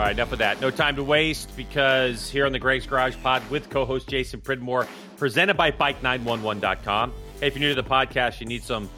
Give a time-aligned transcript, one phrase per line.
[0.00, 0.62] All right, enough of that.
[0.62, 4.86] No time to waste because here on the Greg's Garage Pod with co-host Jason Pridmore,
[5.18, 7.12] presented by Bike911.com.
[7.38, 8.88] Hey, if you're new to the podcast, you need some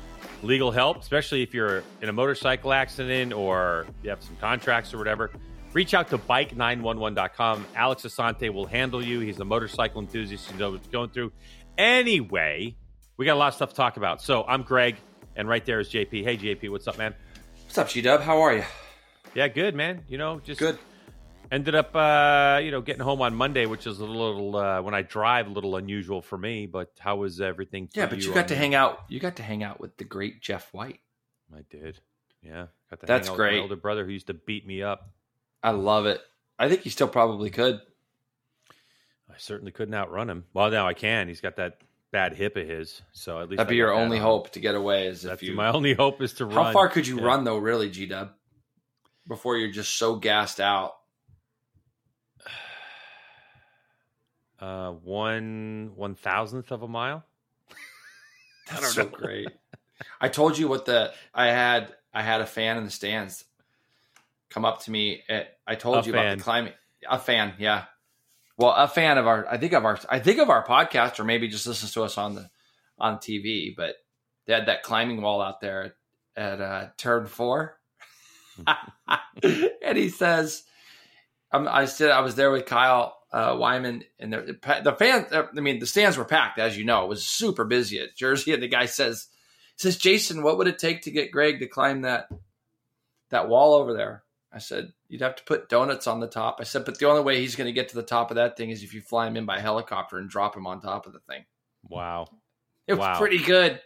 [0.44, 4.98] legal help, especially if you're in a motorcycle accident or you have some contracts or
[4.98, 5.32] whatever.
[5.72, 7.66] Reach out to Bike911.com.
[7.74, 9.18] Alex Asante will handle you.
[9.18, 10.52] He's a motorcycle enthusiast.
[10.52, 11.32] He knows what's going through.
[11.76, 12.76] Anyway,
[13.16, 14.22] we got a lot of stuff to talk about.
[14.22, 14.94] So I'm Greg,
[15.34, 16.22] and right there is JP.
[16.22, 17.12] Hey, JP, what's up, man?
[17.64, 18.20] What's up, G Dub?
[18.20, 18.62] How are you?
[19.34, 20.04] Yeah, good, man.
[20.08, 20.78] You know, just Good.
[21.52, 24.94] Ended up uh, you know getting home on Monday, which is a little uh, when
[24.94, 26.66] I drive a little unusual for me.
[26.66, 27.88] But how was everything?
[27.94, 29.04] Yeah, but you on got to the- hang out.
[29.08, 30.98] You got to hang out with the great Jeff White.
[31.54, 32.00] I did.
[32.42, 33.56] Yeah, got to That's hang out with great.
[33.58, 35.10] my older brother who used to beat me up.
[35.62, 36.20] I love it.
[36.58, 37.80] I think he still probably could.
[39.30, 40.44] I certainly couldn't outrun him.
[40.52, 41.28] Well, now I can.
[41.28, 41.78] He's got that
[42.10, 44.24] bad hip of his, so at least That'd I be your that only on.
[44.24, 45.06] hope to get away.
[45.06, 45.54] Is That's if you.
[45.54, 46.66] my only hope is to run.
[46.66, 47.24] How far could you Yeah.
[47.26, 48.32] run though, really, G Dub?
[49.26, 50.96] Before you're just so gassed out.
[54.62, 57.24] Uh, one one thousandth of a mile.
[58.70, 59.48] That's so great.
[60.20, 61.92] I told you what the I had.
[62.14, 63.44] I had a fan in the stands
[64.50, 65.24] come up to me.
[65.28, 66.74] At, I told A you about the climbing.
[67.10, 67.86] A fan, yeah.
[68.56, 69.48] Well, a fan of our.
[69.50, 69.98] I think of our.
[70.08, 72.48] I think of our podcast, or maybe just listens to us on the
[72.98, 73.74] on TV.
[73.74, 73.96] But
[74.46, 75.94] they had that climbing wall out there
[76.36, 77.80] at, at uh, turn four,
[79.42, 80.62] and he says,
[81.50, 85.26] um, "I said I was there with Kyle uh, Wyman, and the the fans.
[85.32, 87.04] I mean, the stands were packed, as you know.
[87.04, 89.28] It was super busy at Jersey, and the guy says."
[89.76, 92.28] says Jason, what would it take to get Greg to climb that
[93.30, 94.22] that wall over there?
[94.52, 96.58] I said, you'd have to put donuts on the top.
[96.60, 98.56] I said, but the only way he's going to get to the top of that
[98.56, 101.14] thing is if you fly him in by helicopter and drop him on top of
[101.14, 101.46] the thing.
[101.88, 102.26] Wow,
[102.86, 103.18] It was Wow.
[103.18, 103.80] pretty good.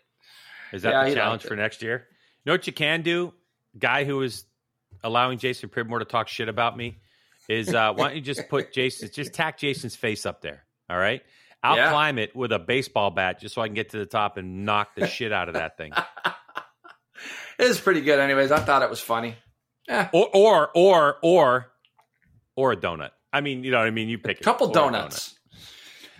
[0.72, 2.08] is that Yeah, the challenge for next year?
[2.44, 3.32] You know what you can do?
[3.78, 4.44] Guy who is
[5.04, 6.98] allowing Jason Pridmore to talk shit about me
[7.48, 10.64] is uh, why don't you just put Jason, just tack Jason's face up there?
[10.90, 11.22] All right.
[11.62, 11.90] I'll Yeah.
[11.90, 14.64] climb it with a baseball bat just so I can get to the top and
[14.64, 15.92] knock the shit out of that thing.
[17.58, 18.52] It was pretty good, anyways.
[18.52, 19.34] I thought it was funny.
[19.88, 21.72] Yeah, Or or or or
[22.54, 23.10] or a donut.
[23.32, 24.08] I mean, you know what I mean.
[24.10, 25.30] You pick a couple donuts.
[25.30, 25.32] donut.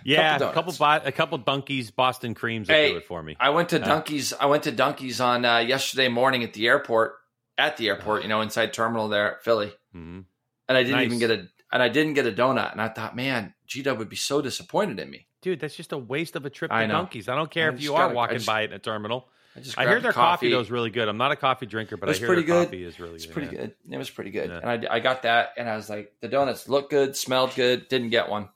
[0.03, 3.35] Yeah, Couple a couple bo- a couple donkeys, Boston creams Hey, do it for me.
[3.39, 4.31] I went to donkeys.
[4.31, 4.33] Dunkies.
[4.41, 7.15] I went to donkeys on uh, yesterday morning at the airport.
[7.59, 10.25] At the airport, you know, inside terminal there at Philly, Mm Mhm.
[10.67, 11.05] And I didn't Nice.
[11.05, 12.71] even get a and I didn't get a donut.
[12.71, 15.27] And I thought, man, G Dub would be so disappointed in me.
[15.41, 17.27] Dude, that's just a waste of a trip to donkeys.
[17.29, 19.29] I don't care I if you are gotta- walking just- by it in a terminal.
[19.55, 21.07] I just I hear their a coffee though is really good.
[21.07, 22.65] I'm not a coffee drinker, but I hear their good.
[22.65, 23.33] coffee is really It's good.
[23.33, 23.73] pretty good.
[23.89, 24.59] It was pretty good, Yeah.
[24.63, 27.87] and I, I got that, and I was like, the donuts look good, smelled good,
[27.87, 28.49] didn't get one.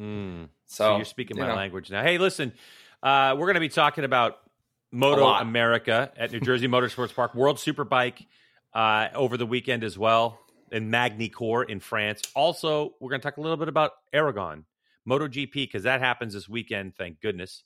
[0.00, 0.48] Mm.
[0.66, 1.56] So, So, you're speaking you my know.
[1.56, 2.02] language now.
[2.04, 2.52] Hey, listen,
[3.02, 4.38] uh, we're going to be talking about
[4.92, 5.24] Moto.
[5.26, 8.24] America at New Jersey Motorsports Park, World Superbike
[8.72, 10.38] uh, over the weekend as well,
[10.72, 12.22] and Magny-Cours in France.
[12.34, 14.64] Also, we're going to talk a little bit about Aragon,
[15.08, 16.96] MotoGP, because that happens this weekend.
[16.96, 17.64] Thank goodness.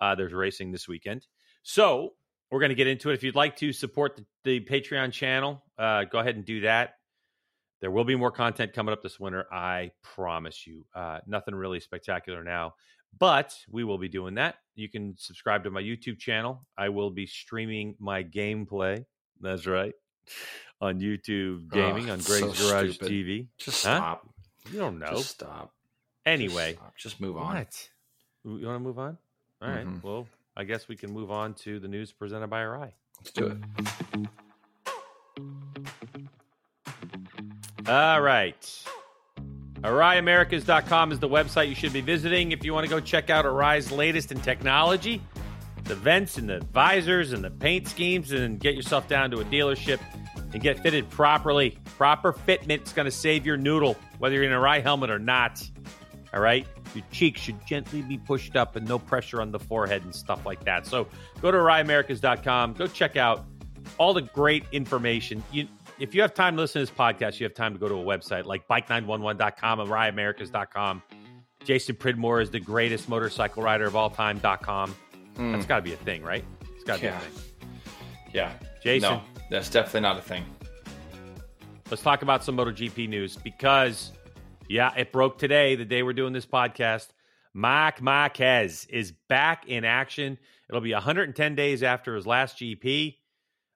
[0.00, 1.26] Uh, there's racing this weekend.
[1.62, 2.14] So
[2.50, 3.14] we're going to get into it.
[3.14, 6.94] If you'd like to support the, the Patreon channel, uh, go ahead and do that.
[7.80, 9.46] There will be more content coming up this winter.
[9.52, 10.84] I promise you.
[10.94, 12.74] Uh, nothing really spectacular now,
[13.18, 14.56] but we will be doing that.
[14.74, 16.66] You can subscribe to my YouTube channel.
[16.76, 19.04] I will be streaming my gameplay.
[19.40, 19.94] That's right.
[20.82, 23.12] On YouTube Gaming Ugh, on so Garage stupid.
[23.12, 23.46] TV.
[23.58, 23.96] Just Huh?
[23.96, 24.28] stop.
[24.72, 25.10] You don't know.
[25.10, 25.74] Just stop.
[26.24, 26.96] anyway, just, stop.
[26.96, 27.54] Just move on.
[27.56, 27.88] what?
[28.44, 29.18] You want to move on?
[29.60, 29.86] All right.
[29.86, 30.02] Mhm.
[30.02, 30.26] Well,
[30.56, 32.92] I guess we can move on to the news presented by Arai.
[33.18, 33.58] Let's do it.
[37.88, 38.84] All right.
[39.82, 43.44] AraiAmericas.com is the website you should be visiting if you want to go check out
[43.46, 45.22] Arai's latest in technology,
[45.84, 49.44] the vents and the visors and the paint schemes, and get yourself down to a
[49.46, 49.98] dealership
[50.52, 51.78] and get fitted properly.
[51.96, 55.18] Proper fitment is going to save your noodle, whether you're in a rye helmet or
[55.18, 55.62] not.
[56.34, 56.66] All right?
[56.94, 60.44] Your cheeks should gently be pushed up and no pressure on the forehead and stuff
[60.46, 60.86] like that.
[60.86, 61.06] So
[61.40, 62.74] go to AraiAmericas.com.
[62.74, 63.44] Go check out
[63.98, 65.42] all the great information.
[65.52, 65.66] You,
[65.98, 67.94] if you have time to listen to this podcast, you have time to go to
[67.94, 71.02] a website like bike911.com, AraiAmericas.com.
[71.64, 74.94] Jason Pridmore is the greatest motorcycle rider of all time.com.
[75.36, 76.44] Mm, That's got to be a thing, right?
[76.74, 77.18] It's got to Yeah.
[77.20, 77.68] be a thing.
[78.32, 78.52] yeah.
[78.82, 80.44] Jason, No, that's definitely not a thing.
[81.90, 84.12] let's talk about some MotoGP news because,
[84.68, 87.08] yeah, it broke today, the day we're doing this podcast.
[87.52, 90.38] Marc Marquez is back in action.
[90.68, 93.16] It'll be 110 days after his last GP.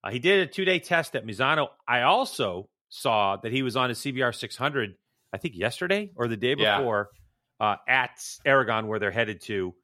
[0.05, 1.69] Uh, he did a two day test at Misano.
[1.89, 4.95] I also saw that he was on his CBR 600,
[5.33, 6.79] I think yesterday or the day Yeah.
[6.79, 7.11] before,
[7.59, 9.75] uh, at Aragon, where they're headed to.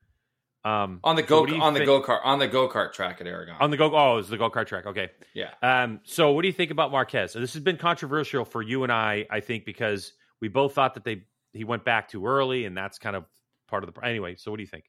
[0.63, 3.27] Um, on the go you on the go kart on the go kart track at
[3.27, 3.57] Aragon.
[3.61, 3.95] on the go.
[3.95, 4.87] Oh, it's the go kart track.
[4.87, 5.09] Okay.
[5.33, 7.33] yeah, Um, so what do you think about Marquez?
[7.33, 10.95] So this has been controversial for you and I, I think, because we both thought
[10.95, 11.23] that they
[11.53, 13.25] he went back too early, and that's kind of
[13.69, 14.37] part of the anyway.
[14.37, 14.85] So what do you think?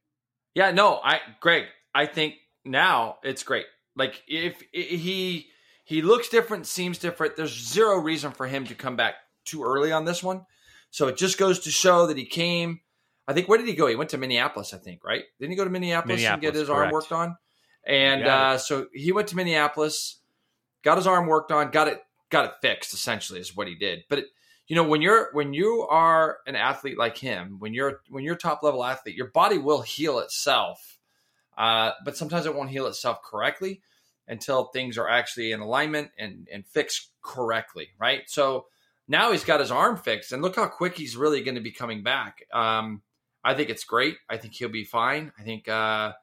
[0.55, 0.71] yeah.
[0.71, 1.65] No, I Greg,
[1.95, 2.35] I think
[2.65, 3.65] now it's great.
[3.95, 5.47] Like if he
[5.85, 7.35] he looks different, seems different.
[7.35, 9.15] There's zero reason for him to come back
[9.45, 10.45] too early on this one.
[10.91, 12.81] So it just goes to show that he came.
[13.27, 13.87] I think where did he go?
[13.87, 15.23] He went to Minneapolis, I think, right?
[15.39, 17.37] Didn't he go to Minneapolis, and get Minneapolis, his arm worked on?
[17.85, 20.17] And uh, so he went to Minneapolis,
[20.83, 22.93] got his arm worked on, got it got it fixed.
[22.93, 24.03] Essentially, is what he did.
[24.09, 24.25] But it,
[24.67, 28.35] you know, when you're when you are an athlete like him, when you're when you're
[28.35, 30.99] a top level athlete, your body will heal itself,
[31.57, 33.81] uh, but sometimes it won't heal itself correctly
[34.27, 38.21] until things are actually in alignment and and fixed correctly, right?
[38.27, 38.67] So
[39.07, 41.71] now he's got his arm fixed, and look how quick he's really going to be
[41.71, 42.43] coming back.
[42.53, 43.01] Um,
[43.43, 44.17] I think it's great.
[44.29, 45.31] I think he'll be fine.
[45.39, 45.67] I think.
[45.67, 46.13] Uh,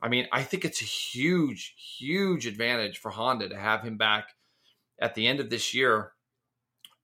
[0.00, 4.28] I mean, I think it's a huge, huge advantage for Honda to have him back
[5.00, 6.12] at the end of this year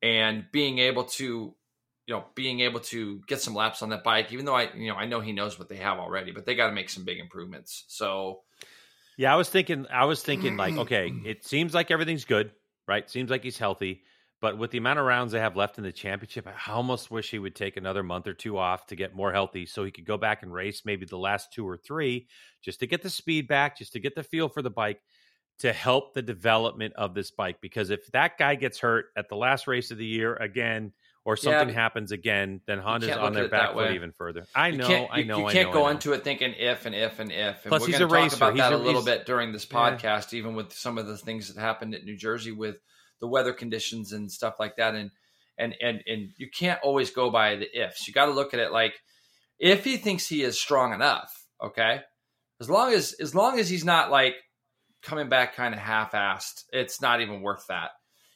[0.02, 1.54] and being able to,
[2.06, 4.32] you know, being able to get some laps on that bike.
[4.32, 6.54] Even though I, you know, I know he knows what they have already, but they
[6.54, 7.84] got to make some big improvements.
[7.88, 8.42] So
[9.16, 9.86] Yeah, I was thinking.
[9.92, 12.52] I was thinking like, okay, it seems like everything's good,
[12.86, 13.10] right?
[13.10, 14.02] Seems like he's healthy,
[14.40, 17.30] but with the amount of rounds they have left in the championship, I almost wish
[17.30, 20.04] he would take another month or two off to get more healthy, so he could
[20.04, 22.26] go back and race maybe the last two or three,
[22.62, 25.00] just to get the speed back, just to get the feel for the bike,
[25.60, 27.56] to help the development of this bike.
[27.62, 30.92] Because if that guy gets hurt at the last race of the year again,
[31.26, 33.94] or something but happens again, then Honda's on their back foot way.
[33.94, 34.44] even further.
[34.54, 36.84] I you know, can't, I you- know, you can't know, go into it thinking if
[36.84, 37.62] and if and if.
[37.64, 38.36] And Plus, we're he's a talk racer.
[38.36, 39.96] about He's that a- a little bit during this Yeah.
[39.96, 42.78] podcast, even with some of the things that happened at New Jersey with
[43.20, 44.94] the weather conditions and stuff like that.
[44.94, 45.10] And
[45.58, 48.06] and and and you can't always go by the ifs.
[48.06, 48.94] You got to look at it like
[49.58, 51.32] if he thinks he is strong enough.
[51.62, 52.00] Okay,
[52.60, 54.34] as long as as long as he's not like
[55.02, 57.90] coming back kind of half-assed, it's not even worth that.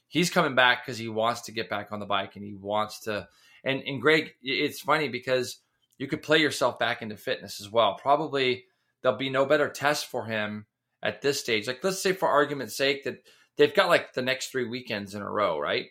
[0.06, 3.00] He's coming back because he wants to get back on the bike and he wants
[3.00, 3.26] to.
[3.64, 5.58] And and Greg, it's funny because
[5.98, 7.98] you could play yourself back into fitness as well.
[8.00, 8.64] Probably
[9.02, 10.66] there'll be no better test for him
[11.02, 11.66] at this stage.
[11.66, 13.18] Like let's say for argument's sake that
[13.58, 15.86] they've got like the next three weekends in a row, right?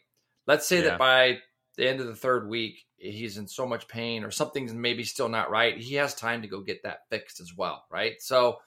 [0.48, 0.84] Let's say Yeah.
[0.90, 1.40] that by
[1.76, 5.30] the end of the third week he's in so much pain or something's maybe still
[5.30, 5.78] not right.
[5.78, 8.20] He has time to go get that fixed as well, right?
[8.20, 8.58] So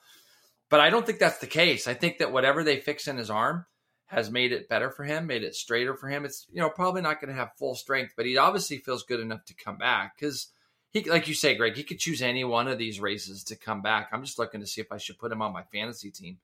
[0.69, 1.85] but I don't think that's the case.
[1.85, 3.65] I think that whatever they fix in his arm
[4.05, 6.23] has made it better for him, made it straighter for him.
[6.23, 9.19] It's you know probably not going to have full strength, but he obviously feels good
[9.19, 10.47] enough to come back because
[10.91, 13.81] he, like you say, Greg, he could choose any one of these races to come
[13.81, 14.09] back.
[14.11, 16.37] I'm just looking to see if I should put him on my fantasy team,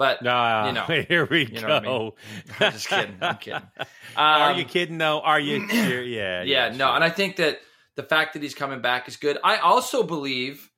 [0.00, 1.66] but No, you know, here we you go.
[1.66, 2.12] know what I mean?
[2.60, 3.16] I'm just kidding.
[3.20, 3.62] I'm kidding.
[4.16, 4.96] Are Um, you kidding?
[4.96, 5.20] though?
[5.20, 5.68] Are you?
[5.68, 6.02] sure?
[6.02, 6.42] Yeah.
[6.42, 6.94] yeah, no, sure.
[6.94, 7.60] and I think that
[7.96, 9.36] the fact that he's coming back is good.
[9.44, 10.70] I also believe,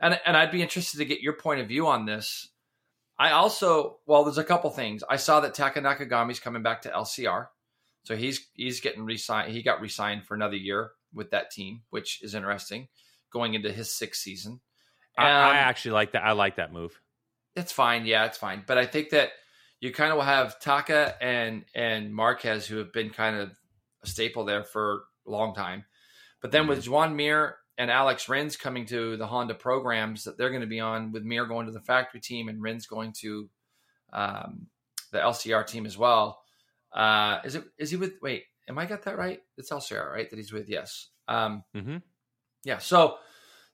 [0.00, 2.48] and and I'd be interested to get your point of view on this.
[3.18, 5.02] I also, well, there's a couple things.
[5.08, 7.46] I saw that Taka Nakagami's coming back to LCR,
[8.02, 9.52] so he's he's getting re-signed.
[9.52, 12.88] He got re-signed for another year with that team, which is interesting,
[13.32, 14.60] going into his sixth season.
[15.16, 16.24] I, I Um, actually like that.
[16.24, 17.00] I like that move.
[17.56, 18.06] It's fine.
[18.06, 18.62] Yeah, it's fine.
[18.66, 19.30] But I think that
[19.80, 23.50] you kind of will have Taka and and Marquez who have been kind of
[24.04, 25.84] a staple there for a long time.
[26.42, 30.50] But then with Joan Mir and Alex Rins coming to the Honda programs that they're
[30.50, 33.48] going to be on, with Mir going to the factory team and Rins going to
[34.12, 34.66] um,
[35.12, 36.40] the LCR team as well.
[36.92, 38.14] Uh, is it is he with?
[38.22, 39.40] Wait, am I got that right?
[39.56, 40.28] It's LCR, right?
[40.28, 40.68] That he's with.
[40.68, 41.08] Yes.
[41.26, 41.96] Um, hmm
[42.66, 42.78] yeah.
[42.78, 43.18] So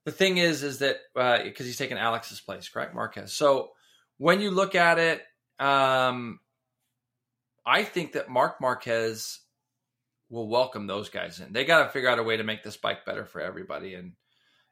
[0.04, 3.32] the thing is, is that because he's taking Alex's place, correct, Marquez.
[3.32, 3.70] So
[4.18, 5.22] when you look at it,
[5.58, 6.40] um,
[7.64, 9.40] I think that Marc Marquez
[10.28, 11.52] will welcome those guys in.
[11.52, 13.94] They got to figure out a way to make this bike better for everybody.
[13.94, 14.12] And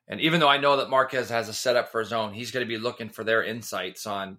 [0.08, 2.66] and even though I know that Marquez has a setup for his own, he's going
[2.66, 4.38] to be looking for their insights on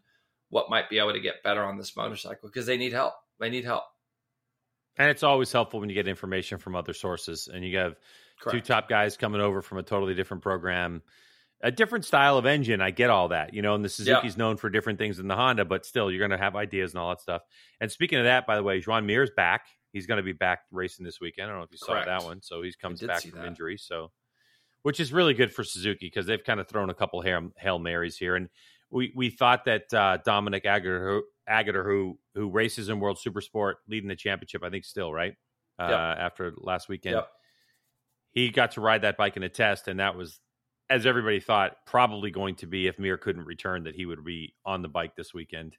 [0.50, 3.14] what might be able to get better on this motorcycle because they need help.
[3.40, 3.84] They need help.
[4.98, 7.96] And it's always helpful when you get information from other sources, and you have
[8.50, 11.02] two top guys coming over from a totally different program,
[11.62, 12.82] a different style of engine.
[12.82, 13.76] I get all that, you know.
[13.76, 16.44] And the Suzuki's known for different things than the Honda, but still, you're going to
[16.44, 17.42] have ideas and all that stuff.
[17.80, 19.68] And speaking of that, by the way, Joan Mir's back.
[19.94, 21.48] He's going to be back racing this weekend.
[21.48, 22.42] I don't know if you saw that one.
[22.42, 23.48] So he comes back from that.
[23.48, 23.78] injury.
[23.78, 24.12] So,
[24.84, 27.78] which is really good for Suzuki because they've kind of thrown a couple hail, hail
[27.78, 28.36] marys here.
[28.38, 28.48] And
[28.90, 33.42] we we thought that uh, Dominique Aegerter, who, Aegerter, who who races in World Super
[33.42, 35.34] Sport, leading the championship, I think still right
[35.78, 36.00] uh, Yep.
[36.20, 37.28] after last weekend Yep.
[38.32, 40.40] He got to ride that bike in a test, and that was,
[40.90, 44.56] as everybody thought, probably going to be if Mir couldn't return, that he would be
[44.66, 45.78] on the bike this weekend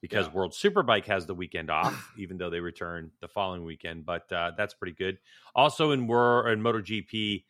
[0.00, 0.32] because Yeah.
[0.34, 4.04] World Superbike has the weekend off, even though they return the following weekend.
[4.04, 5.18] But uh, that's pretty good.
[5.54, 7.44] Also in Wor in MotoGP,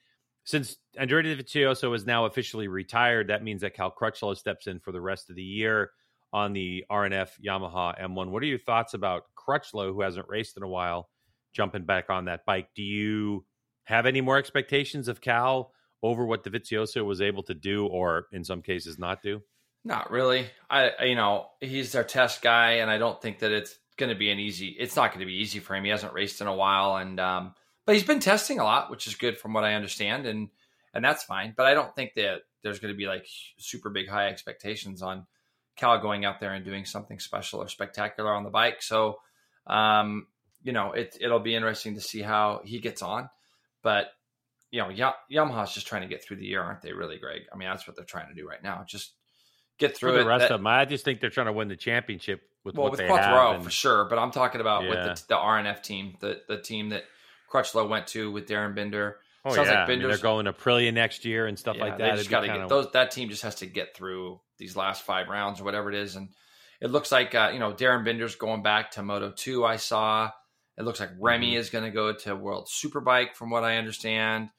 [0.44, 4.92] since Andrea Dovizioso is now officially retired, that means that Cal Crutchlow steps in for
[4.92, 5.90] the rest of the year
[6.32, 8.30] on the RNF Yamaha M1.
[8.30, 11.08] What are your thoughts about Crutchlow, who hasn't raced in a while,
[11.54, 12.68] jumping back on that bike?
[12.76, 13.44] Do you
[13.84, 15.72] have any more expectations of Cal
[16.02, 19.42] over what Dovizioso was able to do, or in some cases not do?
[19.84, 20.46] Not really.
[20.70, 24.18] I, you know, he's their test guy, and I don't think that it's going to
[24.18, 24.68] be an easy.
[24.78, 25.84] It's not going to be easy for him.
[25.84, 27.54] He hasn't raced in a while, and um,
[27.86, 30.48] but he's been testing a lot, which is good from what I understand, and
[30.92, 31.54] and that's fine.
[31.56, 33.26] But I don't think that there's going to be like
[33.58, 35.26] super big high expectations on
[35.76, 38.82] Cal going out there and doing something special or spectacular on the bike.
[38.82, 39.18] So,
[39.66, 40.28] um,
[40.62, 43.28] you know, it it'll be interesting to see how he gets on.
[43.84, 44.08] But
[44.72, 46.92] you know, y- Yamaha's just trying to get through the year, aren't they?
[46.92, 47.42] Really, Greg?
[47.52, 48.84] I mean, that's what they're trying to do right now.
[48.88, 49.12] Just
[49.78, 50.24] get through the it.
[50.24, 50.66] rest That- of them.
[50.66, 53.46] I just think they're trying to win the championship with well, what with they Quattro
[53.46, 53.54] have.
[53.56, 54.88] and- for sure, but I'm talking about Yeah.
[54.90, 57.04] with the, the RNF team, the the team that
[57.52, 59.18] Crutchlow went to with Darryn Binder.
[59.44, 59.80] oh, sounds yeah.
[59.80, 62.16] like I mean, they're going to Aprilia next year and stuff Yeah, like They that.
[62.16, 62.90] just got to kinda- get those.
[62.92, 66.16] That team just has to get through these last five rounds or whatever it is,
[66.16, 66.30] and
[66.80, 69.64] it looks like uh, you know Darryn Binder's going back to Moto Two.
[69.64, 70.30] I saw.
[70.76, 71.56] It looks like Remy Mm-hmm.
[71.60, 74.50] is going to go to World Superbike, from what I understand.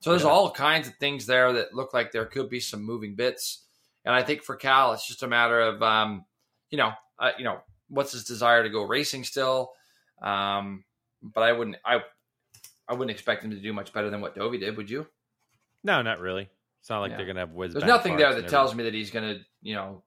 [0.00, 0.28] So there's Yeah.
[0.30, 3.64] all kinds of things there that look like there could be some moving bits,
[4.04, 6.24] and I think for Cal, it's just a matter of um,
[6.70, 9.72] you know, uh, you know, what's his desire to go racing still.
[10.22, 10.84] Um,
[11.22, 12.00] but I wouldn't, I,
[12.88, 14.76] I wouldn't expect him to do much better than what Dovey did.
[14.76, 15.06] Would you?
[15.84, 16.48] No, not really.
[16.80, 17.16] It's not like Yeah.
[17.16, 17.72] they're going to have whiz.
[17.72, 20.02] There's nothing there that tells me that he's going to, you know,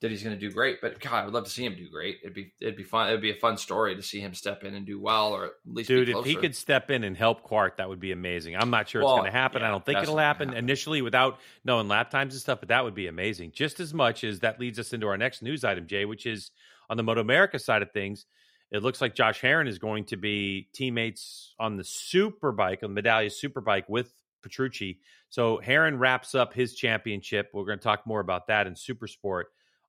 [0.00, 0.80] that he's going to do great.
[0.82, 2.18] But God, I would love to see him do great.
[2.22, 3.08] It'd be, it'd be fun.
[3.08, 5.52] It'd be a fun story to see him step in and do well, or at
[5.64, 8.56] least Dude, if he could step in and help Quart, that would be amazing.
[8.56, 9.62] I'm not sure Well, it's going to happen.
[9.62, 10.62] yeah, I don't think it'll happen, happen.
[10.62, 13.52] initially without knowing lap times and stuff, but that would be amazing.
[13.52, 16.50] Just as much as that leads us into our next news item, Jay, which is
[16.90, 18.26] on the Moto America side of things.
[18.70, 23.02] It looks like Josh Herrin is going to be teammates on the Superbike, on the
[23.02, 24.12] Medallia Superbike with
[24.42, 25.00] Petrucci.
[25.28, 27.50] So Herrin wraps up his championship.
[27.52, 29.44] We're going to talk more about that in Supersport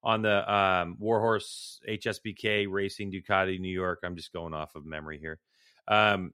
[0.07, 3.99] on the um, Warhorse HSBK Racing Ducati New York.
[4.03, 5.37] I'm just going off of memory here.
[5.85, 6.33] Um,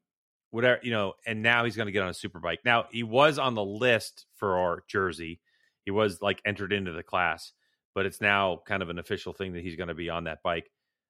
[0.51, 2.59] whatever you know, and now he's going to get on a superbike.
[2.63, 5.41] Now he was on the list for our Jersey.
[5.85, 7.51] He was like entered into the class,
[7.95, 10.43] but it's now kind of an official thing that he's going to be on that
[10.43, 10.69] bike.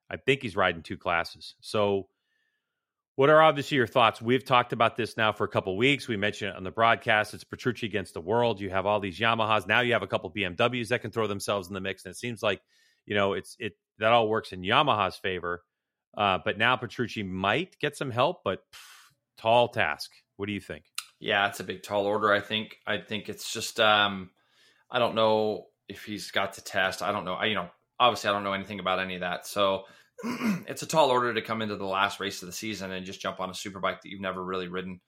[0.09, 1.55] I think he's riding two classes.
[1.59, 2.07] So,
[3.15, 4.21] what are obviously your thoughts?
[4.21, 6.07] We've talked about this now for a couple weeks.
[6.07, 7.33] We mentioned it on the broadcast.
[7.33, 8.59] It's Petrucci against the world.
[8.59, 9.67] You have all these Yamahas.
[9.67, 12.17] Now you have a couple BMWs that can throw themselves in the mix, and it
[12.17, 12.61] seems like
[13.05, 15.63] you know it's it that all works in Yamaha's favor.
[16.17, 18.79] Uh, but now Petrucci might get some help, but pff,
[19.37, 20.11] tall task.
[20.37, 20.85] What do you think?
[21.19, 22.31] Yeah, it's a big tall order.
[22.31, 22.77] I think.
[22.87, 23.79] I think it's just.
[23.79, 24.31] Um,
[24.89, 27.01] I don't know if he's got to test.
[27.01, 27.33] I don't know.
[27.33, 29.45] I you know obviously I don't know anything about any of that.
[29.45, 29.83] So
[30.67, 33.21] it's a tall order to come into the last race of the season and just
[33.21, 35.01] jump on a superbike that you've never really ridden.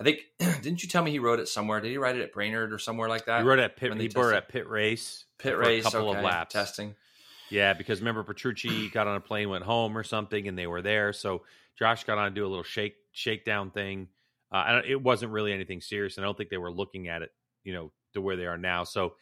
[0.00, 1.80] I think didn't you tell me he rode it somewhere?
[1.80, 3.40] Did he ride it at Brainerd or somewhere like that?
[3.40, 3.92] He rode at pit.
[4.00, 5.24] He rode at Pitt Race.
[5.38, 6.52] Pitt Race, a couple okay, of laps.
[6.52, 6.94] testing.
[7.50, 10.82] Yeah, because remember Petrucci got on a plane, went home or something, and they were
[10.82, 11.12] there.
[11.12, 11.42] So
[11.78, 14.08] Josh got on to do a little shake shakedown thing.
[14.50, 17.30] Uh, it wasn't really anything serious, and I don't think they were looking at it,
[17.64, 18.84] you know, to where they are now.
[18.84, 19.14] So,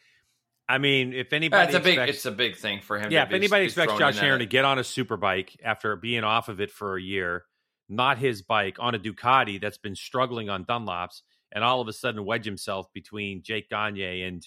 [0.73, 1.99] I mean, if anybody, it's a big.
[2.09, 3.11] It's a big thing for him.
[3.11, 5.95] yeah, to if be- anybody expects Josh Herrin to get on a super bike after
[5.95, 7.43] being off of it for a year,
[7.87, 11.93] not his bike, on a Ducati that's been struggling on Dunlops, and all of a
[11.93, 14.43] sudden wedge himself between Jake Gagne and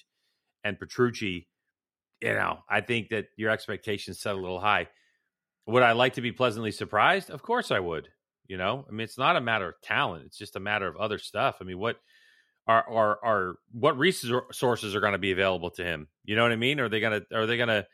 [0.64, 1.46] and Petrucci,
[2.20, 4.88] you know, I think that your expectations set a little high.
[5.68, 7.30] Would I like to be pleasantly surprised?
[7.30, 8.08] Of course I would.
[8.48, 10.96] You know, I mean, it's not a matter of talent; it's just a matter of
[10.96, 11.58] other stuff.
[11.60, 12.00] I mean, what
[12.66, 16.08] are are are what resources are going to be available to him?
[16.24, 16.80] You know what I mean?
[16.80, 17.86] Are they going to are they going to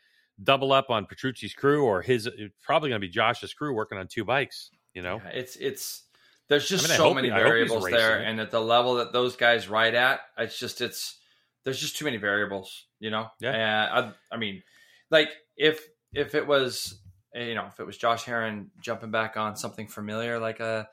[0.43, 2.29] double up on Petrucci's crew or his?
[2.61, 4.71] Probably going to be Josh's crew working on two bikes.
[4.93, 6.03] You know, Yeah, it's it's
[6.49, 8.61] there's just I mean, so many he- I hope he's variables there, and at the
[8.61, 11.19] level that those guys ride at, it's just it's
[11.63, 13.27] there's just too many variables, you know.
[13.39, 13.51] Yeah.
[13.51, 14.61] And I, I mean,
[15.09, 16.99] like if if it was
[17.33, 20.87] eh, you know if it was Josh Herrin jumping back on something familiar like a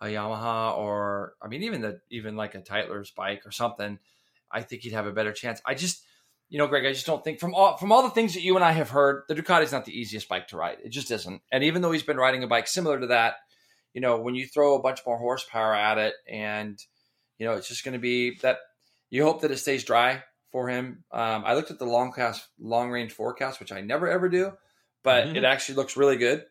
[0.00, 3.98] a Yamaha or I mean even the even like a Tytler's bike or something,
[4.50, 5.60] I think he'd have a better chance.
[5.64, 6.04] I just
[6.48, 8.54] you know, Greg, I just don't think from all from all the things that you
[8.54, 10.78] and I have heard, the Ducati's not the easiest bike to ride.
[10.84, 11.42] It just isn't.
[11.50, 13.34] And even though he's been riding a bike similar to that,
[13.94, 16.78] you know, when you throw a bunch more horsepower at it, and
[17.38, 18.58] you know, it's just going to be that
[19.10, 20.22] you hope that it stays dry
[20.52, 21.04] for him.
[21.12, 24.52] Um, I looked at the long cast, long range forecast, which I never ever do,
[25.02, 25.36] but Mhm.
[25.36, 26.46] it actually looks really good.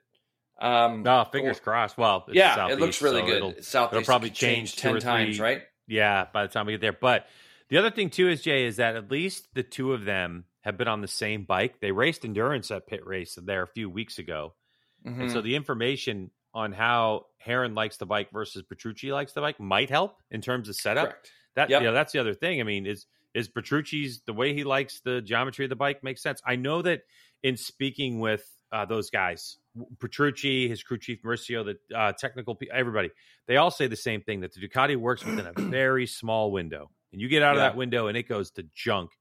[0.57, 1.97] Um, no fingers crossed.
[1.97, 3.35] Well, yeah, it looks really so good.
[3.37, 5.61] it'll- Southeast it'll probably change two ten or times, right?
[5.87, 6.93] Yeah, by the time we get there.
[6.93, 7.27] But
[7.69, 10.77] the other thing too is Jay is that at least the two of them have
[10.77, 11.79] been on the same bike.
[11.81, 14.55] They raced endurance at Pitt Race there a few weeks ago,
[15.03, 15.31] and Mhm.
[15.33, 19.89] so the information on how Herrin likes the bike versus Petrucci likes the bike might
[19.89, 21.09] help in terms of setup.
[21.09, 21.31] Correct.
[21.55, 21.81] That Yep.
[21.83, 22.59] know, that's the other thing.
[22.61, 26.21] I mean, is is Petrucci's the way he likes the geometry of the bike makes
[26.23, 26.41] sense.
[26.45, 27.01] I know that
[27.43, 29.57] in speaking with uh, those guys,
[29.99, 33.09] Petrucci, his crew chief Mauricio, the uh, technical everybody,
[33.47, 36.89] they all say the same thing that the Ducati works within a very small window,
[37.11, 37.69] and you get out of Yeah.
[37.69, 39.11] that window and it goes to junk.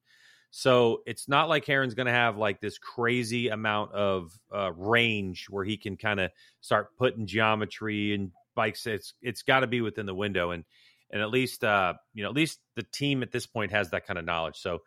[0.50, 5.46] So it's not like Herrin's going to have like this crazy amount of uh, range
[5.50, 6.30] where he can kind of
[6.60, 8.86] start putting geometry and bikes.
[8.86, 10.64] It's it's got to be within the window, and
[11.10, 14.06] and at least uh, you know at least the team at this point has that
[14.06, 14.56] kind of knowledge.
[14.58, 14.78] So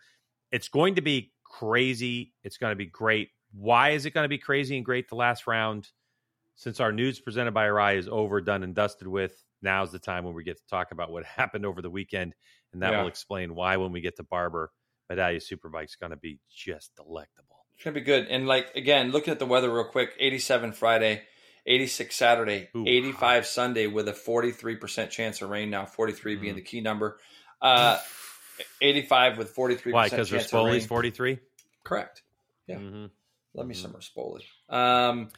[0.54, 2.34] it's going to be crazy.
[2.46, 3.30] It's going to be great.
[3.54, 5.88] Why is it going to be crazy and great the last round?
[6.56, 10.24] Since our news presented by Arai is over, done, and dusted with, now's the time
[10.24, 12.34] when we get to talk about what happened over the weekend,
[12.74, 13.02] and that Yeah.
[13.02, 14.72] will explain why when we get to Barber,
[15.12, 17.66] Medallia Superbike's going to be just delectable.
[17.76, 18.26] It's gonna be good.
[18.28, 21.22] And like again, looking at the weather real quick: eighty-seven Friday,
[21.68, 22.84] eighty-six Saturday, Ooh.
[22.88, 25.70] eighty-five Sunday, with a forty-three percent chance of rain.
[25.70, 26.58] Now, 43 being Mhm.
[26.58, 27.20] the key number.
[27.62, 28.00] Uh,
[28.82, 30.06] eighty-five with forty-three Why?
[30.06, 30.74] percent Because chance of rain.
[30.74, 31.38] Rispoli's forty three.
[31.84, 32.24] Correct.
[32.66, 32.78] Yeah.
[32.78, 33.06] Mm-hmm.
[33.58, 33.82] Love me Mhm.
[33.82, 34.44] some Rispoli.
[34.70, 35.30] Um,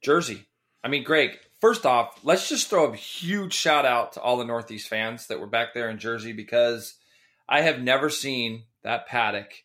[0.00, 0.46] Jersey.
[0.84, 1.38] I mean, Greg.
[1.60, 5.40] First off, let's just throw a huge shout out to all the Northeast fans that
[5.40, 6.94] were back there in Jersey because
[7.48, 9.64] I have never seen that paddock,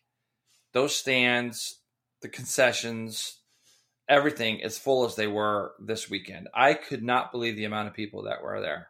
[0.72, 1.80] those stands,
[2.22, 3.38] the concessions,
[4.08, 6.48] everything as full as they were this weekend.
[6.54, 8.88] I could not believe the amount of people that were there.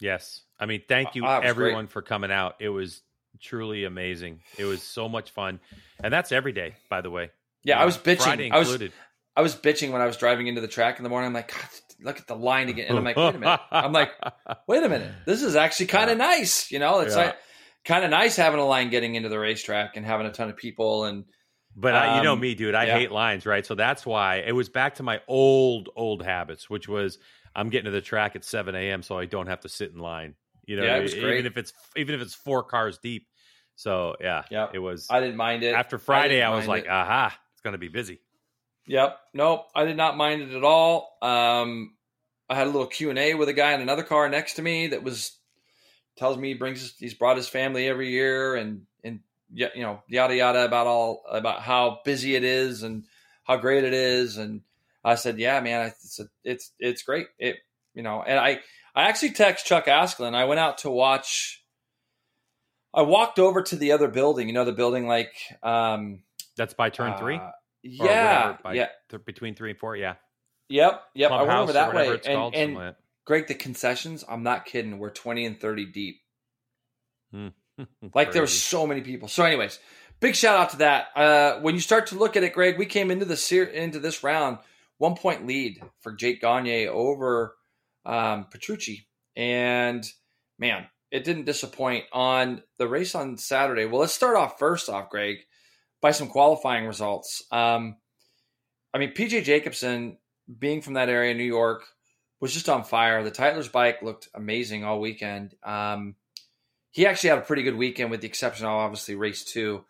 [0.00, 0.42] Yes.
[0.58, 2.56] I mean, thank you everyone for coming out.
[2.60, 3.02] It was
[3.40, 4.42] truly amazing.
[4.58, 5.60] It was so much fun.
[6.02, 7.30] And that's every day, by the way.
[7.66, 8.22] Yeah, I was bitching.
[8.22, 8.92] Friday I was included.
[9.36, 11.26] I was bitching when I was driving into the track in the morning.
[11.26, 11.68] I'm like, God,
[12.02, 12.86] look at the line again.
[12.88, 13.60] And I'm like, wait a minute.
[13.70, 14.10] I'm like,
[14.68, 15.12] wait a minute.
[15.26, 16.70] This is actually kind of nice.
[16.70, 17.22] You know, it's Yeah.
[17.26, 17.36] like
[17.84, 20.56] kind of nice having a line getting into the racetrack and having a ton of
[20.56, 21.04] people.
[21.04, 21.24] And
[21.76, 22.74] But I, you know Um, me, dude.
[22.74, 22.94] I yeah.
[22.98, 23.66] hate lines, right?
[23.66, 27.18] So that's why it was back to my old, old habits, which was
[27.54, 29.02] I'm getting to the track at 7 a.m.
[29.02, 30.34] so I don't have to sit in line.
[30.66, 31.34] You know, Yeah, it was great.
[31.34, 33.26] even if it's even if it's four cars deep.
[33.76, 34.68] So yeah, Yeah.
[34.72, 35.08] it was.
[35.10, 35.74] I didn't mind it.
[35.74, 36.90] after Friday, didn't I, was like, it.
[36.90, 38.20] aha, going to be busy.
[38.86, 39.18] Yep.
[39.34, 39.66] Nope.
[39.74, 41.18] I did not mind it at all.
[41.20, 41.96] Um,
[42.48, 44.62] I had a little Q and A with a guy in another car next to
[44.62, 45.36] me that was
[46.16, 49.20] tells me he brings he's brought his family every year and and
[49.52, 53.04] you know yada yada about all about how busy it is and
[53.42, 54.62] how great it is and
[55.04, 57.56] I said yeah man it's a, it's it's great it
[57.94, 58.60] you know and I
[58.94, 61.64] I actually text Chuck Aksland I went out to watch
[62.94, 66.20] I walked over to the other building you know the building like um
[66.56, 67.36] That's by turn three.
[67.36, 69.96] uh, Or yeah whatever, by yeah th- between three and four.
[69.96, 70.14] Yeah,
[70.68, 71.30] Yep, yep.
[71.30, 72.74] I went Clubhouse over or that way, it's and, called, and
[73.26, 74.24] Greg, the concessions.
[74.28, 74.98] I'm not kidding.
[74.98, 76.16] We're 20 and 30 deep.
[77.32, 77.52] that.
[78.14, 79.28] Like there were so many people.
[79.28, 79.78] So, anyways,
[80.20, 81.08] big shout out to that.
[81.16, 83.98] Uh, when you start to look at it, Greg, we came into the ser- into
[83.98, 84.58] this round
[84.98, 87.54] one point lead for Jake Gagne over
[88.06, 90.08] um, Petrucci, and
[90.58, 93.84] man, it didn't disappoint on the race on Saturday.
[93.84, 95.38] Well, let's start off first off, Greg,
[96.00, 97.44] by some qualifying results.
[97.50, 97.96] Um,
[98.94, 100.18] I mean, PJ Jacobsen,
[100.58, 101.84] being from that area, New York,
[102.40, 103.22] was just on fire.
[103.22, 105.54] The Tytler's bike looked amazing all weekend.
[105.62, 106.16] Um,
[106.90, 109.84] he actually had a pretty good weekend, with the exception of obviously race two.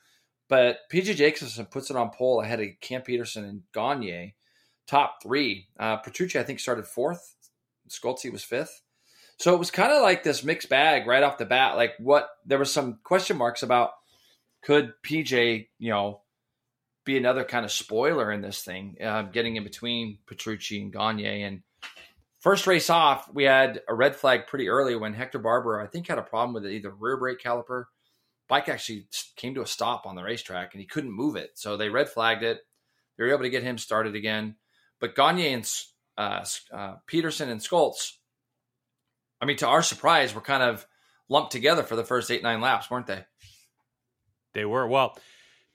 [0.48, 4.34] But PJ Jacobsen puts it on pole ahead of Cam Petersen and Gagne,
[4.86, 5.68] top three.
[5.78, 7.34] Uh, Petrucci, I think, started fourth.
[7.88, 8.82] Scholtzy was fifth.
[9.38, 11.76] So it was kind of like this mixed bag right off the bat.
[11.76, 13.90] Like what there was some question marks about
[14.66, 16.22] could PJ, you know,
[17.04, 21.44] be another kind of spoiler in this thing, uh, getting in between Petrucci and Gagne.
[21.44, 21.62] And
[22.40, 26.08] first race off, we had a red flag pretty early when Hector Barbera, I think,
[26.08, 27.84] had a problem with either rear brake caliper.
[28.48, 31.52] Bike actually came to a stop on the racetrack and he couldn't move it.
[31.54, 32.58] So they red flagged it.
[33.16, 34.56] They were able to get him started again.
[34.98, 35.72] But Gagne and
[36.18, 38.14] uh, uh, Petersen and Scholtz,
[39.40, 40.84] I mean, to our surprise, were kind of
[41.28, 43.24] lumped together for the first eight, nine laps, weren't they?
[44.56, 45.18] They were well.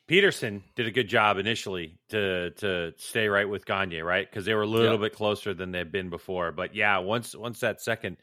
[0.07, 4.27] Petersen did a good job initially to to stay right with Gagne, right?
[4.29, 5.03] Because they were a little Yeah.
[5.03, 6.51] bit closer than they've been before.
[6.51, 8.17] But yeah, once once that second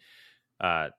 [0.60, 0.90] uh,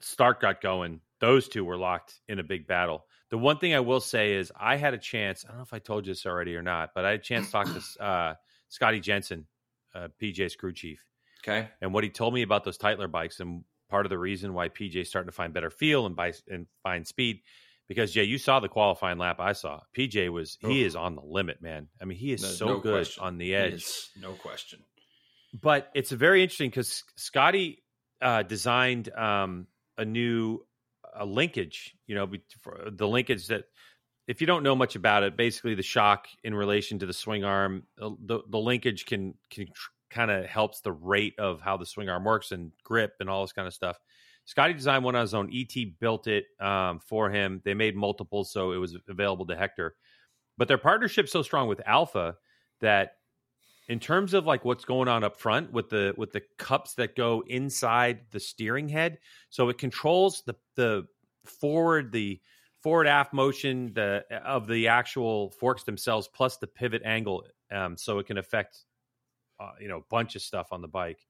[0.00, 3.06] start got going, those two were locked in a big battle.
[3.28, 5.44] The one thing I will say is I had a chance.
[5.44, 7.22] I don't know if I told you this already or not, but I had a
[7.22, 8.34] chance to talk to uh,
[8.70, 9.46] Scotty Jensen,
[9.94, 11.04] uh, PJ's crew chief,
[11.40, 11.68] Okay.
[11.82, 14.70] and what he told me about those Tytler bikes and part of the reason why
[14.70, 17.42] PJ's starting to find better feel and by and find speed
[17.88, 19.80] because Jay, you saw the qualifying lap I saw.
[19.96, 20.86] PJ was he Oof.
[20.86, 21.88] is on the limit, man.
[22.00, 23.24] I mean, he is There's so no good question.
[23.24, 23.74] on the edge.
[23.74, 24.80] is, no question.
[25.60, 27.82] But it's very interesting because Scotty
[28.20, 29.66] uh, designed um,
[29.98, 30.64] a new
[31.14, 31.94] a linkage.
[32.06, 32.30] You know,
[32.62, 33.64] for the linkage that
[34.26, 37.44] if you don't know much about it, basically the shock in relation to the swing
[37.44, 39.66] arm, the the, the linkage can can
[40.10, 43.42] kind of helps the rate of how the swing arm works and grip and all
[43.42, 43.98] this kind of stuff.
[44.44, 45.50] Scotty designed one on his own.
[45.54, 47.60] ET built it um, for him.
[47.64, 49.94] They made multiples, so it was available to Hector.
[50.58, 52.36] But their partnership's so strong with Alpha
[52.80, 53.12] that
[53.88, 57.16] in terms of like what's going on up front with the with the cups that
[57.16, 59.18] go inside the steering head,
[59.50, 61.06] so it controls the the
[61.44, 62.40] forward the
[62.82, 68.18] forward aft motion the of the actual forks themselves plus the pivot angle um, so
[68.18, 68.84] it can affect
[69.60, 71.20] uh, you know a bunch of stuff on the bike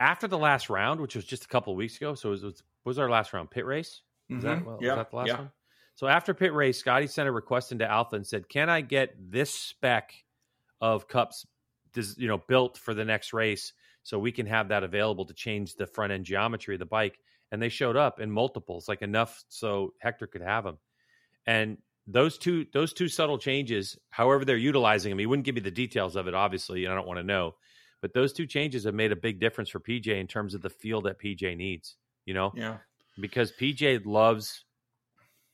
[0.00, 2.44] after the last round which was just a couple of weeks ago so it was,
[2.44, 4.40] it was our last round Pitt Race mm-hmm.
[4.40, 4.90] that, well, yeah.
[4.90, 5.38] was that the last yeah.
[5.38, 5.50] one
[5.94, 9.14] so after Pitt Race scotty sent a request into alpha and said can i get
[9.18, 10.12] this spec
[10.80, 11.46] of cups
[12.16, 15.76] you know built for the next race so we can have that available to change
[15.76, 17.18] the front end geometry of the bike
[17.54, 20.76] and they showed up in multiples, like enough so Hector could have them.
[21.46, 25.60] And those two those two subtle changes, however they're utilizing them, he wouldn't give me
[25.60, 27.54] the details of it, obviously, and I don't want to know.
[28.04, 30.68] But those two changes have made a big difference for PJ in terms of the
[30.68, 31.96] feel that PJ needs.
[32.26, 32.76] You know, yeah,
[33.18, 34.66] because PJ loves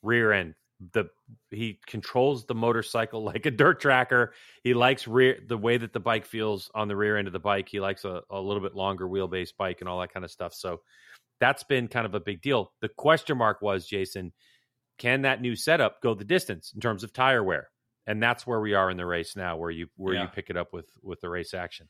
[0.03, 0.57] rear end.
[0.93, 1.05] The
[1.53, 4.35] he controls the motorcycle like a dirt tracker.
[4.65, 7.39] He likes rear the way that the bike feels on the rear end of the
[7.39, 7.69] bike.
[7.69, 10.53] He likes a, a little bit longer wheelbase bike and all that kind of stuff.
[10.53, 10.81] So
[11.39, 12.73] that's been kind of a big deal.
[12.81, 14.33] The question mark was, Jason,
[14.99, 17.69] can that new setup go the distance in terms of tire wear?
[18.09, 20.23] And that's where we are in the race now, where you where yeah.
[20.23, 21.89] you pick it up with with the race action.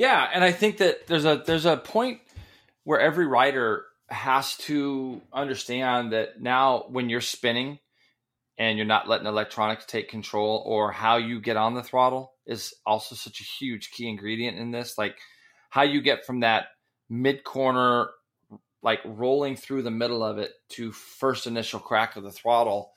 [0.00, 2.20] Yeah, and I think that there's a there's a point
[2.84, 7.80] where every rider has to understand that now when you're spinning
[8.56, 12.72] and you're not letting electronics take control or how you get on the throttle is
[12.86, 14.96] also such a huge key ingredient in this.
[14.96, 15.18] Like
[15.68, 16.68] how you get from that
[17.10, 18.08] mid corner
[18.82, 22.92] like rolling through the middle of it to first initial crack of the throttle,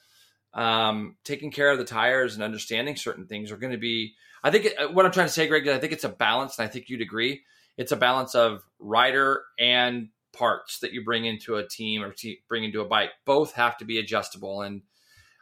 [0.53, 4.15] um, taking care of the tires and understanding certain things are going to be.
[4.43, 6.57] I think it, what I'm trying to say, Greg, is I think it's a balance,
[6.57, 7.43] and I think you'd agree.
[7.77, 12.41] It's a balance of rider and parts that you bring into a team or te-
[12.47, 13.11] bring into a bike.
[13.25, 14.81] Both have to be adjustable, and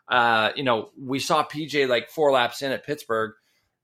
[0.08, 3.34] uh, you know we saw PJ like four laps in at Pittsburgh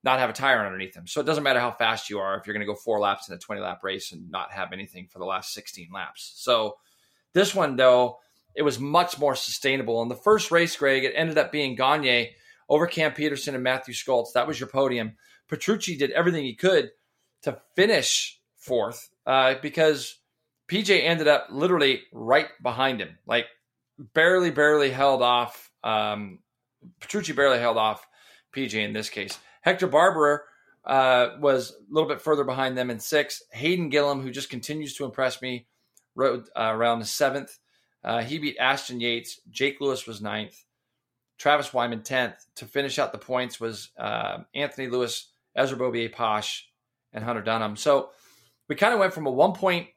[0.04, 1.08] not have a tire underneath him.
[1.08, 3.28] So it doesn't matter how fast you are if you're going to go four laps
[3.28, 6.32] in a 20 lap race and not have anything for the last 16 laps.
[6.36, 6.78] So
[7.34, 8.20] this one, though,
[8.58, 10.02] it was much more sustainable.
[10.02, 12.32] In the first race, Greg, it ended up being Gagne
[12.68, 14.34] over Cam Petersen and Matthew Scholtz.
[14.34, 15.16] That was your podium.
[15.48, 16.90] Petrucci did everything he could
[17.44, 20.18] to finish fourth uh, because
[20.68, 23.46] PJ ended up literally right behind him, like
[24.16, 25.70] barely, barely held off.
[25.84, 26.40] Um,
[27.00, 28.08] Petrucci barely held off
[28.56, 29.38] PJ in this case.
[29.62, 30.40] Hector Barbera
[30.84, 33.44] uh, was a little bit further behind them in six.
[33.52, 35.68] Hayden Gillim, who just continues to impress me,
[36.16, 37.60] rode uh, around the seventh.
[38.04, 39.40] Uh, he beat Ashton Yates.
[39.50, 40.64] Jake Lewis was ninth.
[41.38, 42.46] Travis Wyman tenth.
[42.56, 46.64] To finish out the points was uh, Anthony Lewis, Ezra Beaubier Paasch,
[47.14, 47.76] and Hunter Dunham.
[47.76, 48.10] So
[48.68, 49.88] we kind of went from a one point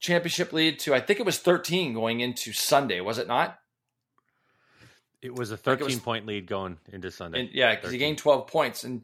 [0.00, 3.58] championship lead to I think it was 13 going into Sunday, was it not?
[5.20, 7.40] It was a 13 was, point lead going into Sunday.
[7.40, 8.84] And, yeah, because he gained 12 points.
[8.84, 9.02] And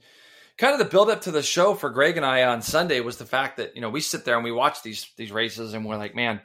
[0.56, 3.16] kind of the build up to the show for Greg and I on Sunday was
[3.16, 5.84] the fact that, you know, we sit there and we watch these these races and
[5.84, 6.40] we're like, man,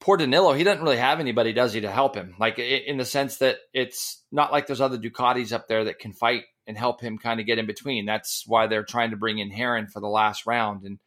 [0.00, 2.34] poor Danilo, he doesn't really have anybody, does he, to help him?
[2.38, 6.12] Like in the sense that it's not like there's other Ducatis up there that can
[6.12, 8.06] fight and help him kind of get in between.
[8.06, 10.84] That's why they're trying to bring in Herrin for the last round.
[10.84, 10.98] And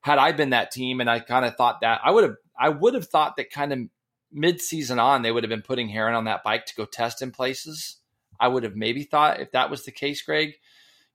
[0.00, 2.68] had I been that team and I kind of thought that I would have I
[2.70, 3.78] would have thought that kind of
[4.32, 7.30] mid-season on, they would have been putting Herrin on that bike to go test in
[7.30, 7.98] places.
[8.40, 10.54] I would have maybe thought if that was the case, Greg,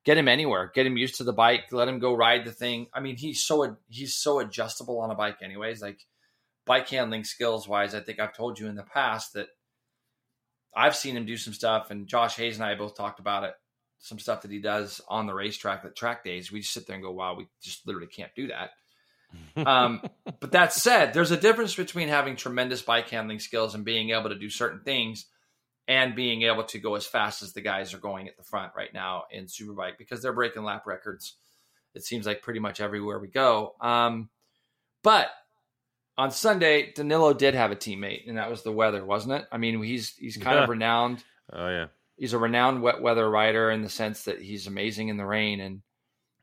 [0.06, 2.88] get him anywhere, get him used to the bike, let him go ride the thing.
[2.94, 5.82] I mean, he's so he's so adjustable on a bike, anyways.
[5.82, 6.00] Like
[6.66, 9.48] bike handling skills wise, I think I've told you in the past that
[10.76, 13.54] I've seen him do some stuff, and Josh Hayes and I both talked about it.
[14.00, 16.52] Some stuff that he does on the racetrack at track days.
[16.52, 18.72] We just sit there and go, "Wow, we just literally can't do that."
[19.68, 20.02] um,
[20.40, 24.30] but that said, there's a difference between having tremendous bike handling skills and being able
[24.30, 25.26] to do certain things
[25.88, 28.74] and being able to go as fast as the guys are going at the front
[28.76, 31.36] right now in Superbike because they're breaking lap records.
[31.94, 33.74] It seems like pretty much everywhere we go.
[33.82, 34.30] Um,
[35.04, 35.30] but
[36.18, 39.48] on Sunday, Danilo did have a teammate, and that was the weather, wasn't it?
[39.52, 40.64] I mean, he's he's kind yeah.
[40.64, 41.24] of renowned.
[41.52, 45.18] Oh yeah, he's a renowned wet weather rider in the sense that he's amazing in
[45.18, 45.82] the rain and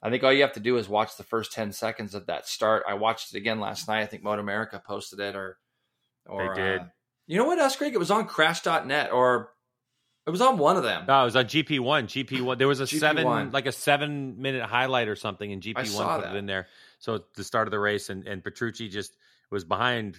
[0.02, 2.46] I think all you have to do is watch the first 10 seconds of that
[2.46, 2.84] start.
[2.88, 4.00] I watched it again last night.
[4.00, 5.58] I think Moto America posted it or,
[6.26, 6.80] or they did.
[6.80, 6.84] Uh,
[7.26, 7.94] you know what else, Greg?
[7.94, 9.50] It was on crash.net or
[10.26, 11.04] it was on one of them.
[11.06, 11.80] No, it was on GP1.
[12.04, 12.58] GP1.
[12.58, 12.98] There was a GP1.
[12.98, 16.34] seven, like a seven minute highlight or something, and GP1 put that.
[16.34, 16.68] it in there.
[16.98, 19.14] So the start of the race, and, and Petrucci just
[19.50, 20.18] was behind,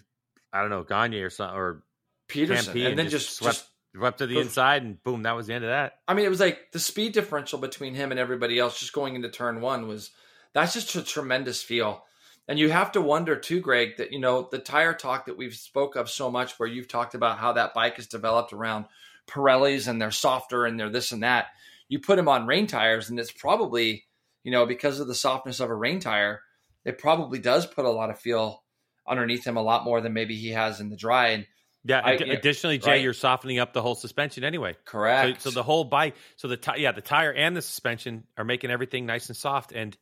[0.51, 1.83] I don't know, Gagne or something, or
[2.27, 3.63] Petersen, and, and, then just, just swept,
[3.93, 5.93] just up to the inside, and boom, that was the end of that.
[6.07, 9.15] I mean, it was like the speed differential between him and everybody else just going
[9.15, 10.11] into turn one was
[10.53, 12.03] that's just a tremendous feel.
[12.47, 15.53] And you have to wonder too, Greg, that you know the tire talk that we've
[15.53, 18.85] spoke of so much, where you've talked about how that bike is developed around
[19.27, 21.47] Pirellis and they're softer and they're this and that.
[21.87, 24.05] You put them on rain tires, and it's probably
[24.43, 26.41] you know because of the softness of a rain tire,
[26.85, 28.63] it probably does put a lot of feel
[29.11, 31.27] underneath him a lot more than maybe he has in the dry.
[31.29, 31.47] And
[31.83, 32.01] Yeah.
[32.03, 33.01] I- additionally, Jay, right.
[33.01, 34.75] you're softening up the whole suspension anyway.
[34.85, 35.41] Correct.
[35.41, 38.71] so the whole bike, so the ti- yeah, the tire and the suspension are making
[38.71, 39.95] everything nice and soft, and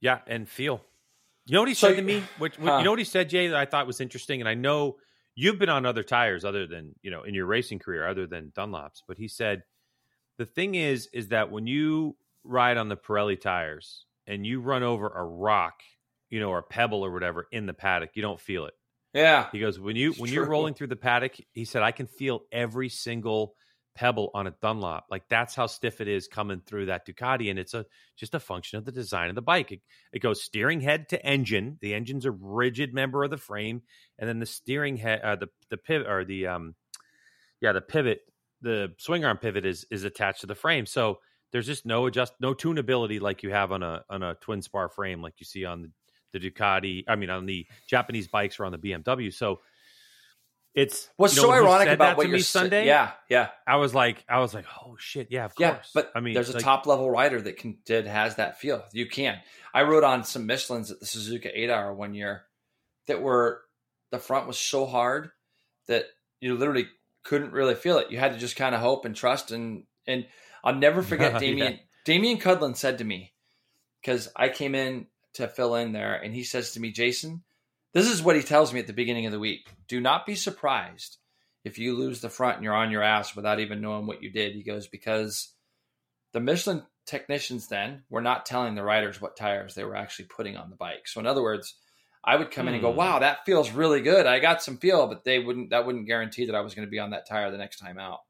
[0.00, 0.82] yeah, and feel.
[1.46, 2.22] You know what he So said to me?
[2.38, 2.78] Which, Huh.
[2.78, 3.48] You know what he said, Jay?
[3.48, 4.98] That I thought was interesting, and I know
[5.34, 8.52] you've been on other tires other than you know in your racing career, other than
[8.56, 9.02] Dunlops.
[9.08, 9.62] But he said
[10.36, 14.82] the thing is, is that when you ride on the Pirelli tires and you run
[14.82, 15.80] over a rock,
[16.30, 18.74] you know, or a pebble or whatever in the paddock, you don't feel it.
[19.12, 21.92] yeah, He goes, when you It's when you're rolling through the paddock, he said, I
[21.92, 23.54] can feel every single
[23.94, 25.06] pebble on a Dunlop.
[25.10, 27.84] Like that's how stiff it is coming through that Ducati, and it's a
[28.16, 29.72] just a function of the design of the bike.
[29.72, 29.80] It,
[30.12, 31.78] it goes steering head to engine.
[31.80, 33.82] The engine's a rigid member of the frame,
[34.18, 36.74] and then the steering head, uh, the the pivot or the um,
[37.60, 38.20] yeah, the pivot,
[38.60, 40.86] the swing arm pivot is is attached to the frame.
[40.86, 41.18] So
[41.52, 44.88] there's just no adjust, no tunability like you have on a on a twin spar
[44.88, 45.90] frame, like you see on the
[46.32, 47.04] the Ducati.
[47.08, 49.32] I mean, on the Japanese bikes or on the BMW.
[49.32, 49.60] So
[50.74, 52.86] it's What's you know, so ironic about what you're Sunday.
[52.86, 55.72] Yeah, yeah, I was like, I was like, oh shit, yeah, of yeah.
[55.72, 55.90] course.
[55.92, 58.84] But I mean, there's a like, top level rider that can did has that feel.
[58.92, 59.40] You can.
[59.74, 62.42] I rode on some Michelin's at the Suzuka Eight Hour one year
[63.08, 63.62] that were
[64.12, 65.30] the front was so hard
[65.88, 66.04] that
[66.40, 66.86] you literally
[67.24, 68.10] couldn't really feel it.
[68.10, 70.26] You had to just kind of hope and trust and and
[70.62, 71.38] I'll never forget Yeah.
[71.40, 73.32] Damien Damian Cudlin said to me
[74.00, 77.42] because I came in to fill in there and he says to me, Jason,
[77.92, 79.68] this is what he tells me at the beginning of the week.
[79.88, 81.18] Do not be surprised
[81.64, 84.30] if you lose the front and you're on your ass without even knowing what you
[84.30, 84.54] did.
[84.54, 85.52] He goes, because
[86.32, 90.56] the Michelin technicians then were not telling the riders what tires they were actually putting
[90.56, 91.08] on the bike.
[91.08, 91.74] So in other words,
[92.22, 92.98] I would come in and go, Hmm.
[92.98, 94.26] "Wow, that feels really good.
[94.26, 95.70] I got some feel," but they wouldn't.
[95.70, 97.98] That wouldn't guarantee that I was going to be on that tire the next time
[97.98, 98.20] out.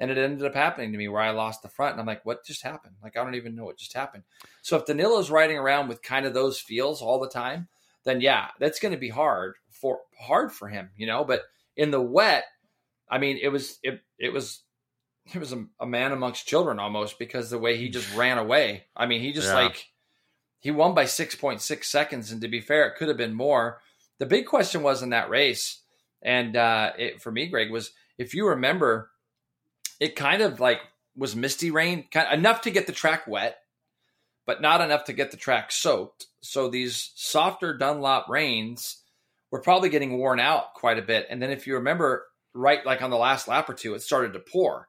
[0.00, 2.24] And it ended up happening to me where I lost the front, and I'm like,
[2.24, 2.94] "What just happened?
[3.02, 4.22] Like I don't even know what just happened."
[4.62, 7.68] So if Danilo's riding around with kind of those feels all the time,
[8.04, 11.24] then yeah, that's going to be hard for hard for him, you know.
[11.24, 11.42] But
[11.76, 12.44] in the wet,
[13.10, 14.62] I mean, it was it it was
[15.34, 18.84] it was a, a man amongst children almost because the way he just ran away.
[18.96, 19.56] I mean, he just Yeah.
[19.56, 19.88] like
[20.60, 23.34] he won by six point six seconds, and to be fair, it could have been
[23.34, 23.80] more.
[24.18, 25.80] The big question was in that race,
[26.22, 29.10] and uh, it, for me, Greg, was if you remember,
[30.00, 30.80] it kind of like
[31.16, 33.58] was misty rain, kind enough to get the track wet,
[34.46, 36.26] but not enough to get the track soaked.
[36.40, 39.02] So these softer Dunlop rains
[39.50, 41.26] were probably getting worn out quite a bit.
[41.28, 44.34] And then if you remember, right, like on the last lap or two, it started
[44.34, 44.88] to pour.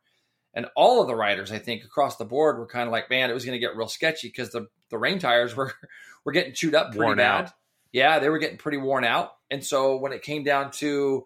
[0.54, 3.30] And all of the riders, I think, across the board were kind of like, man,
[3.30, 5.74] it was going to get real sketchy because the, the rain tires were
[6.26, 7.45] were getting chewed up pretty Worn bad.
[7.45, 7.52] out.
[7.91, 9.32] Yeah, they were getting pretty worn out.
[9.50, 11.26] And so when it came down to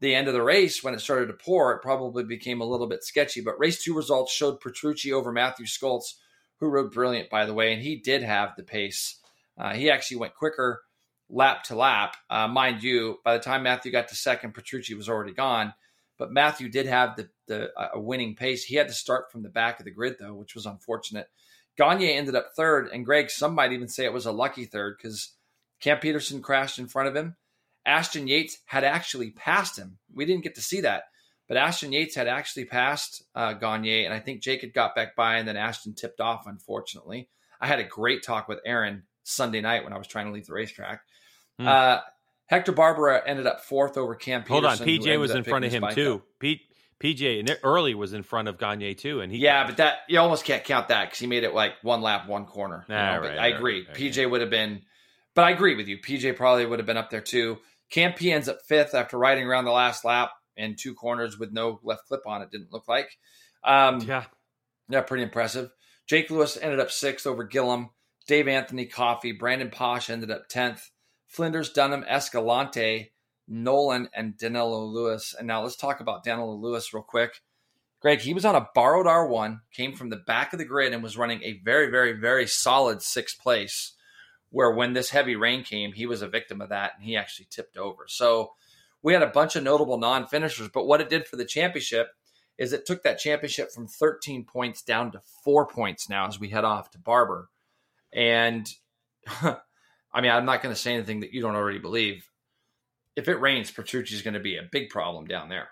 [0.00, 2.86] the end of the race, when it started to pour, it probably became a little
[2.86, 3.40] bit sketchy.
[3.40, 6.14] But race two results showed Petrucci over Matthew Scholtz,
[6.60, 9.18] who rode brilliant, by the way, and he did have the pace.
[9.58, 10.82] Uh, he actually went quicker
[11.28, 12.16] lap to lap.
[12.30, 15.74] Uh, mind you, by the time Matthew got to second, Petrucci was already gone.
[16.18, 18.64] But Matthew did have the, the a winning pace.
[18.64, 21.28] He had to start from the back of the grid though, which was unfortunate.
[21.76, 24.96] Gagne ended up third, and Greg, some might even say it was a lucky third
[24.96, 25.34] because
[25.80, 27.36] Cam Petersen crashed in front of him.
[27.86, 29.98] Ashton Yates had actually passed him.
[30.14, 31.04] We didn't get to see that,
[31.48, 35.14] but Ashton Yates had actually passed uh, Gagne, and I think Jake had got back
[35.16, 36.46] by, and then Ashton tipped off.
[36.46, 37.28] Unfortunately,
[37.60, 40.46] I had a great talk with Aaron Sunday night when I was trying to leave
[40.46, 41.00] the racetrack.
[41.58, 41.68] Hmm.
[41.68, 41.98] Uh,
[42.46, 44.52] Hector Barbera ended up fourth over Cam Petersen.
[44.64, 46.22] Hold on, PJ was in front of him too.
[46.38, 46.60] Pete,
[47.00, 50.44] PJ early was in front of Gagne too, and he Yeah, but that you almost
[50.44, 52.84] can't count that because he made it like one lap, one corner.
[52.88, 53.86] you Ah, know, right, I agree.
[53.86, 54.82] right, PJ would have been,
[55.34, 55.98] but I agree with you.
[55.98, 57.58] PJ probably would have been up there too.
[57.90, 61.52] Cam P ends up fifth after riding around the last lap in two corners with
[61.52, 62.42] no left clip on.
[62.42, 63.18] It didn't look like.
[63.64, 64.24] Um, yeah,
[64.88, 65.70] yeah, pretty impressive.
[66.06, 67.90] Jake Lewis ended up sixth over Gillim.
[68.26, 69.32] Dave Anthony Coffee.
[69.32, 70.90] Brandon Paasch ended up 10th.
[71.28, 73.12] Flinders, Dunham, Escalante,
[73.48, 75.34] Nolan, and Danilo Lewis.
[75.36, 77.42] And now let's talk about Danilo Lewis real quick.
[78.00, 81.02] Greg, he was on a borrowed R1, came from the back of the grid, and
[81.02, 83.92] was running a very, very, very solid sixth place.
[84.56, 87.46] Where when this heavy rain came, he was a victim of that and he actually
[87.50, 88.06] tipped over.
[88.08, 88.52] So
[89.02, 90.70] we had a bunch of notable non finishers.
[90.72, 92.08] But what it did for the championship
[92.56, 96.48] is it took that championship from 13 points down to four points now as we
[96.48, 97.50] head off to Barber.
[98.14, 98.66] And
[99.42, 102.26] I mean, I'm not going to say anything that you don't already believe.
[103.14, 105.68] If it rains, Petrucci is going to be a big problem down there.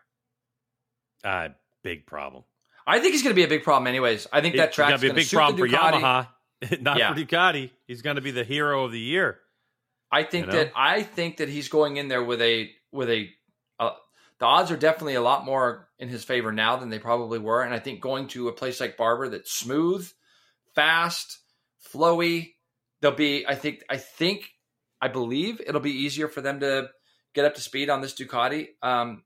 [1.25, 1.49] uh,
[1.83, 2.45] big problem.
[2.87, 4.27] I think he's going to be a big problem, anyways.
[4.31, 6.03] I think that It's gonna track's be a big problem for Ducati.
[6.03, 6.29] Yamaha,
[6.81, 7.15] not Yeah.
[7.15, 7.71] for Ducati.
[7.87, 9.39] He's going to be the hero of the year.
[10.11, 10.59] I think You know?
[10.59, 13.29] that I think that he's going in there with a with a.
[13.81, 13.91] Uh,
[14.39, 17.63] the odds are definitely a lot more in his favor now than they probably were,
[17.63, 20.09] and I think going to a place like Barber that's smooth,
[20.75, 21.39] fast,
[21.93, 22.53] flowy,
[23.01, 23.47] they'll be.
[23.47, 23.83] I think.
[23.91, 24.51] I think.
[25.01, 26.89] I believe it'll be easier for them to
[27.35, 28.69] get up to speed on this Ducati.
[28.83, 29.23] Um,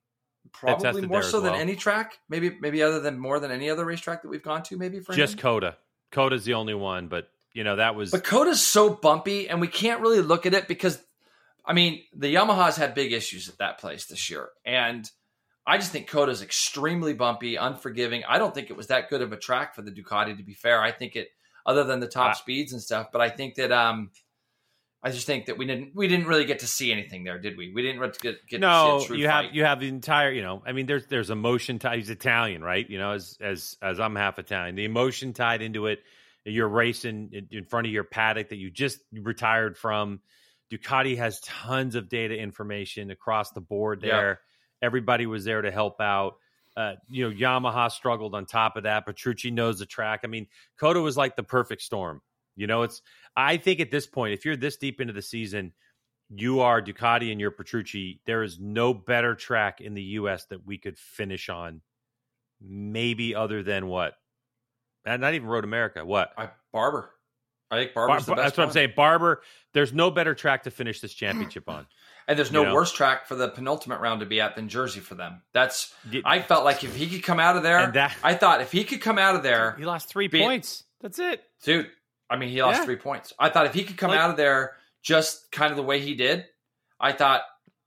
[0.53, 2.19] probably more so as than any track.
[2.29, 4.77] Maybe maybe other than more than any other racetrack that we've gone to.
[4.77, 5.41] Maybe for Just him.
[5.41, 5.77] Coda.
[6.11, 9.69] COTA's the only one, but you know that was But COTA's so bumpy, and we
[9.69, 11.03] can't really look at it because,
[11.65, 15.11] I mean, the Yamahas had big issues at that place this year, and
[15.67, 18.23] I just think COTA's extremely bumpy, unforgiving.
[18.29, 20.37] I don't think it was that good of a track for the Ducati.
[20.37, 21.29] To be fair, I think it,
[21.67, 24.11] other than the top I- speeds and stuff, but I think that, um,
[25.03, 27.57] I just think that we didn't we didn't really get to see anything there, did
[27.57, 27.73] we?
[27.73, 29.45] We didn't get get, get no, to see a true you fight.
[29.47, 30.33] have you have the entire.
[30.33, 31.99] You know, I mean, there's there's emotion tied.
[31.99, 32.89] He's Italian, right?
[32.89, 36.01] You know, as as as I'm half Italian, the emotion tied into it.
[36.45, 40.21] You're racing in, in front of your paddock that you just retired from.
[40.73, 44.17] Ducati has tons of data information across the board Yeah.
[44.21, 44.41] there.
[44.83, 46.35] Everybody was there to help out.
[46.77, 49.05] Uh, you know, Yamaha struggled on top of that.
[49.05, 50.21] Petrucci knows the track.
[50.25, 50.47] I mean,
[50.79, 52.21] COTA was like the perfect storm.
[52.59, 53.01] You know, it's.
[53.37, 55.73] I think at this point, if you're this deep into the season,
[56.29, 58.21] you are Ducati and you're Petrucci.
[58.27, 60.45] There is no better track in the U.S.
[60.47, 61.81] that we could finish on.
[62.61, 64.15] Maybe other than what?
[65.07, 66.05] Not even Road America.
[66.05, 66.33] What?
[66.37, 67.11] I, Barber.
[67.71, 68.45] I think Bar- Barber's the best.
[68.45, 68.93] that's what I'm saying.
[68.97, 69.43] Barber.
[69.73, 71.87] There's no better track to finish this championship on.
[72.29, 72.75] And there's no You know?
[72.75, 75.41] worse track for the penultimate round to be at than Jersey for them.
[75.55, 75.95] That's
[76.27, 78.71] I felt like if he could come out of there, And that- I thought if
[78.71, 80.85] he could come out of there, He lost three Be- points.
[81.01, 81.43] That's it.
[81.63, 81.89] dude.
[82.31, 82.85] I mean, he lost Yeah.
[82.85, 83.33] three points.
[83.39, 86.01] I thought if he could come Like- out of there just kind of the way
[86.01, 86.47] he did,
[87.01, 87.43] I thought,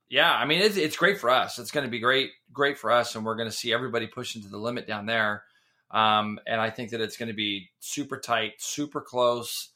[0.09, 0.31] yeah.
[0.33, 1.59] I mean, it's it's great for us.
[1.59, 4.41] It's going to be great, great for us, and we're going to see everybody pushing
[4.43, 5.43] to the limit down there.
[5.91, 9.69] Um, and I think that it's going to be super tight, super close,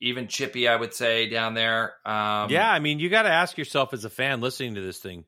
[0.00, 0.68] even chippy.
[0.68, 1.94] I would say down there.
[2.06, 4.98] Um, yeah, I mean, you got to ask yourself as a fan listening to this
[4.98, 5.24] thing,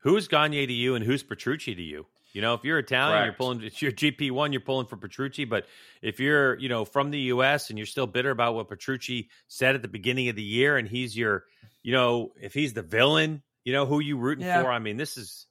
[0.00, 2.06] who's Gagne to you and who's Petrucci to you?
[2.32, 3.62] You know, if you're Italian, you're pulling.
[3.62, 5.44] If you're GP one, you're pulling for Petrucci.
[5.44, 5.66] But
[6.00, 7.70] if you're, you know, from the U.S.
[7.70, 10.86] and you're still bitter about what Petrucci said at the beginning of the year, and
[10.88, 11.44] he's your,
[11.82, 14.62] you know, if he's the villain, you know, who you rooting Yeah.
[14.62, 14.70] for?
[14.70, 15.46] I mean, this is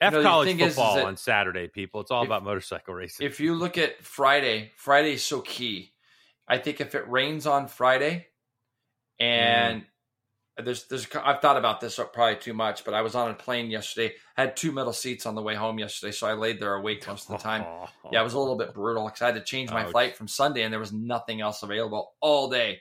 [0.00, 2.00] You F know, college thing is, is football on Saturday, people.
[2.00, 3.26] It's all if- about motorcycle racing.
[3.26, 5.92] if you look at Friday, Friday is so key.
[6.46, 8.26] I think if it rains on Friday,
[9.18, 9.86] and mm.
[10.64, 13.34] There's there's I've thought about this uh, probably too much, but I was on a
[13.34, 14.14] plane yesterday.
[14.36, 17.06] I had two middle seats on the way home yesterday, so I laid there awake
[17.06, 17.64] most of the time.
[18.10, 19.90] Yeah, it was a little bit brutal because I had to change my Ouch.
[19.90, 22.80] flight from Sunday, and there was nothing else available all day.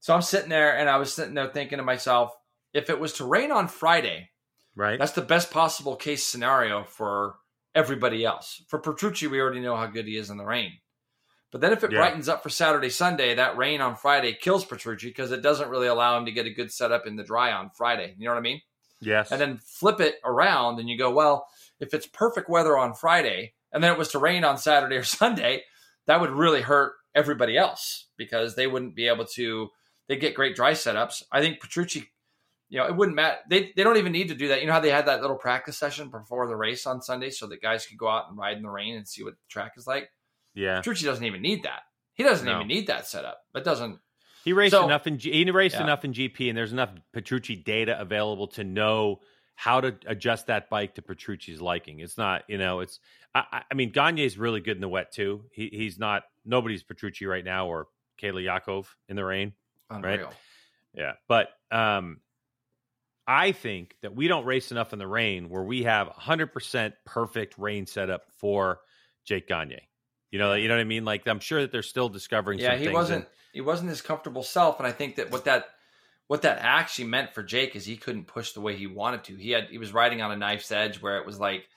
[0.00, 2.32] So I'm sitting there, and I was sitting there thinking to myself,
[2.74, 4.30] if it was to rain on Friday,
[4.74, 4.98] right.
[4.98, 7.36] that's the best possible case scenario for
[7.74, 8.62] everybody else.
[8.68, 10.72] For Petrucci, we already know how good he is in the rain.
[11.52, 11.98] But then if it Yeah.
[11.98, 15.86] brightens up for Saturday, Sunday, that rain on Friday kills Petrucci because it doesn't really
[15.86, 18.14] allow him to get a good setup in the dry on Friday.
[18.18, 18.60] You know what I mean?
[19.00, 19.30] yes.
[19.30, 21.46] And then flip it around and you go, well,
[21.80, 25.04] if it's perfect weather on Friday and then it was to rain on Saturday or
[25.22, 25.64] Sunday,
[26.06, 29.68] that would really hurt everybody else because they wouldn't be able to.
[30.08, 31.22] They get great dry setups.
[31.30, 32.10] I think Petrucci,
[32.68, 33.38] you know, it wouldn't matter.
[33.48, 34.60] They they don't even need to do that.
[34.60, 37.46] You know how they had that little practice session before the race on Sunday so
[37.48, 39.72] that guys could go out and ride in the rain and see what the track
[39.76, 40.10] is like.
[40.54, 40.78] Yeah.
[40.78, 41.82] Petrucci doesn't even need that.
[42.14, 42.56] He doesn't No.
[42.56, 43.42] even need that setup.
[43.54, 43.98] That doesn't.
[44.44, 45.84] He raced So- enough in G- he raced Yeah.
[45.84, 49.20] enough in GP, and there's enough Petrucci data available to know
[49.54, 52.00] how to adjust that bike to Petrucci's liking.
[52.00, 52.98] It's not, you know, it's.
[53.34, 55.44] I, I- mean, Gagne's really good in the wet too.
[55.52, 56.24] He, he's not.
[56.44, 57.88] Nobody's Petrucci right now, or
[58.20, 59.52] Kayla Yaakov in the rain.
[59.90, 60.32] Unreal.
[60.94, 62.20] Yeah, but um,
[63.26, 67.56] I think that we don't race enough in the rain where we have 100% perfect
[67.58, 68.80] rain setup for
[69.24, 69.88] Jake Gagne.
[70.32, 71.04] You know, you know what I mean.
[71.04, 72.58] Like I'm sure that they're still discovering.
[72.58, 73.24] Yeah, some he wasn't.
[73.24, 75.66] and- He wasn't his comfortable self, and I think that what that
[76.26, 79.36] what that actually meant for Jake is he couldn't push the way he wanted to.
[79.36, 81.68] He had he was riding on a knife's edge where it was like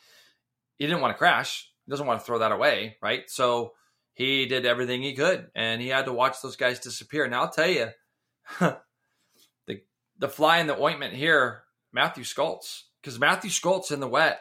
[0.77, 1.69] he didn't want to crash.
[1.85, 3.29] He doesn't want to throw that away, right?
[3.29, 3.73] So
[4.13, 7.27] he did everything he could, and he had to watch those guys disappear.
[7.27, 7.89] Now I'll tell you,
[8.59, 9.81] the
[10.17, 14.39] the fly in the ointment here, Matthew Scholtz, because Matthew Scholtz in the wet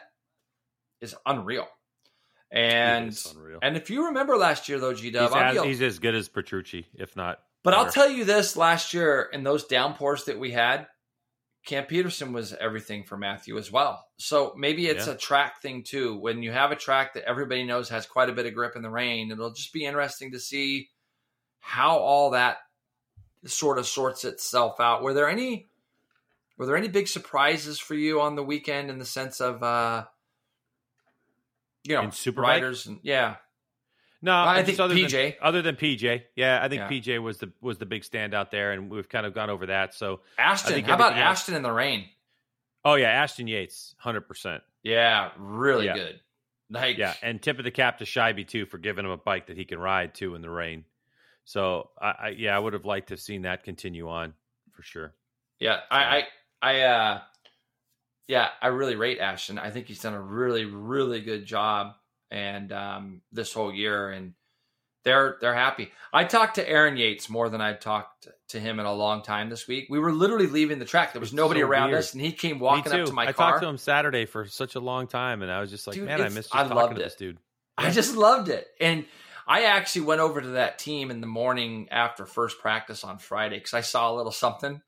[1.01, 1.67] is unreal.
[2.55, 3.21] And
[3.61, 6.29] and if you remember last year though, G He's Dub, as, he's as good as
[6.29, 7.39] Petrucci, if not.
[7.63, 10.87] but I'll tell you this: last year in those downpours that we had,
[11.65, 14.05] Cam Petersen was everything for Matthew as well.
[14.17, 15.13] So maybe it's Yeah.
[15.13, 16.15] a track thing too.
[16.17, 18.83] When you have a track that everybody knows has quite a bit of grip in
[18.83, 20.89] the rain, it'll just be interesting to see
[21.59, 22.59] how all that
[23.45, 25.01] sort of sorts itself out.
[25.01, 25.67] Were there any
[26.57, 30.05] were there any big surprises for you on the weekend in the sense of uh
[31.85, 32.37] you know In Superbike?
[32.41, 33.35] riders and yeah
[34.21, 35.11] No, I think other PJ.
[35.11, 36.89] Than, other than PJ, yeah, I think Yeah.
[36.89, 39.93] PJ was the was the big standout there, and we've kind of gone over that.
[39.93, 40.83] So, Ashton.
[40.83, 42.09] How about everything else- Ashton in the rain?
[42.83, 45.93] oh yeah, Ashton Yates, hundred percent, Yeah, really Yeah.
[45.95, 46.19] good.
[46.71, 49.47] Like, yeah, and tip of the cap to Scheibe too for giving him a bike
[49.47, 50.85] that he can ride too in the rain.
[51.43, 54.33] So, I, I yeah, I would have liked to have seen that continue on
[54.71, 55.13] for sure.
[55.59, 55.81] yeah.
[55.91, 56.23] I, I,
[56.63, 57.21] I, uh,
[58.27, 59.59] yeah, I really rate Ashton.
[59.59, 61.93] I think he's done a really, really good job,
[62.31, 64.33] and um, this whole year, and
[65.03, 65.91] they're they're happy.
[66.11, 69.49] I talked to Aaron Yates more than I've talked to him in a long time
[69.49, 69.87] this week.
[69.89, 71.13] We were literally leaving the track.
[71.13, 71.99] There was nobody so around weird.
[71.99, 73.51] us, and he came walking up to my I car.
[73.51, 76.05] talked to him Saturday for such a long time, and I was just like, Dude,
[76.05, 77.03] man, I missed I talking loved to it.
[77.03, 77.37] this dude.
[77.77, 78.65] I just loved it.
[78.79, 79.05] And
[79.47, 83.57] I actually went over to that team in the morning after first practice on Friday
[83.57, 84.81] because I saw a little something.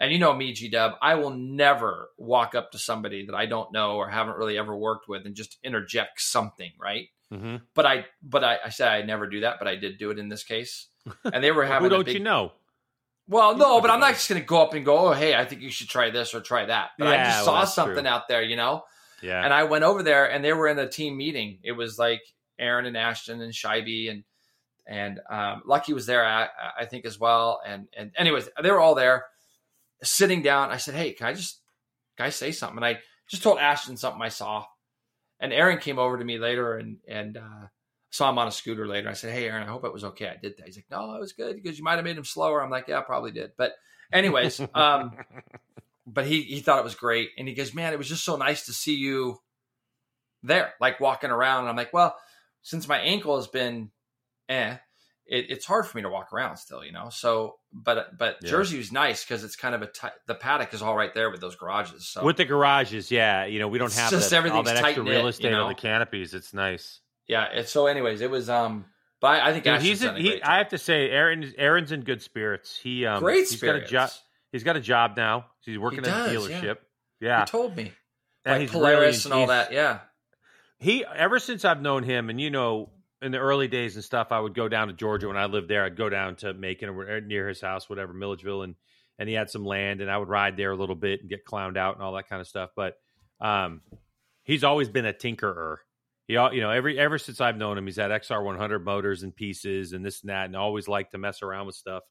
[0.00, 3.46] And you know me, G Dub, I will never walk up to somebody that I
[3.46, 7.08] don't know or haven't really ever worked with and just interject something, right?
[7.30, 10.10] hmm But I, but I, I said I never do that, but I did do
[10.10, 10.88] it in this case.
[11.24, 12.52] And they were having a don't big, you know?
[13.28, 15.44] well, no, but I'm not just going to go up and go, oh, hey, I
[15.44, 16.90] think you should try this or try that.
[16.98, 18.06] But I just saw that's something true.
[18.12, 18.82] out there, you know?
[19.22, 21.58] Yeah, And I went over there and they were in a team meeting.
[21.62, 22.20] It was like
[22.58, 24.24] Aaron and Ashton and Scheibe and
[24.86, 27.62] and um, Lucky was there, I, I think, as well.
[27.66, 29.24] And and anyways, they were all there,
[30.04, 30.70] sitting down.
[30.70, 31.60] I said, "Hey, can I just
[32.16, 34.64] can I say something?" And I just told Ashton something I saw.
[35.40, 37.66] And Aaron came over to me later and and uh,
[38.10, 39.08] saw him on a scooter later.
[39.08, 40.28] I said, "Hey, Aaron, I hope it was okay.
[40.28, 42.24] I did that." He's like, "No, it was good because you might have made him
[42.24, 43.72] slower." I'm like, "Yeah, I probably did." But
[44.12, 45.12] anyways, um,
[46.06, 48.36] but he he thought it was great, and he goes, "Man, it was just so
[48.36, 49.40] nice to see you
[50.42, 52.16] there, like walking around." And I'm like, "Well,
[52.62, 53.90] since my ankle has been,
[54.48, 54.76] eh,
[55.26, 58.50] it, it's hard for me to walk around still, you know." So, but but Yeah.
[58.50, 60.12] Jersey was nice because it's kind of a tight.
[60.26, 62.06] The paddock is all right there with those garages.
[62.08, 64.76] So with the garages, yeah, you know, we don't It's have just that, all that
[64.84, 65.62] extra real you estate know?
[65.64, 66.34] on the canopies.
[66.34, 67.00] It's nice.
[67.26, 67.46] yeah.
[67.52, 68.48] It's, so, anyways, it was.
[68.50, 68.84] um
[69.20, 70.42] But I, think Dude, he's a he.
[70.42, 72.78] I have to say, Aaron Aaron's in good spirits.
[72.78, 73.90] He um, great he's spirits.
[73.90, 74.10] got a job.
[74.52, 75.46] He's got a job now.
[75.64, 76.60] He's working He at a does, yeah.
[76.60, 76.76] dealership.
[77.20, 77.92] He Yeah, told me
[78.44, 79.74] and like he's Polaris really- and all he's- that.
[79.74, 79.98] Yeah,
[80.78, 82.90] he ever since I've known him, and you know,
[83.24, 85.68] in the early days and stuff, I would go down to Georgia when I lived
[85.68, 85.84] there.
[85.84, 88.74] I'd go down to Macon or near his house, whatever, Milledgeville, and
[89.18, 91.44] and he had some land, and I would ride there a little bit and get
[91.44, 92.70] clowned out and all that kind of stuff.
[92.74, 92.96] But
[93.40, 93.80] um,
[94.42, 95.76] he's always been a tinkerer.
[96.26, 99.34] He, you know, every ever since I've known him, he's had XR 100 motors and
[99.34, 102.02] pieces and this and that, and always liked to mess around with stuff.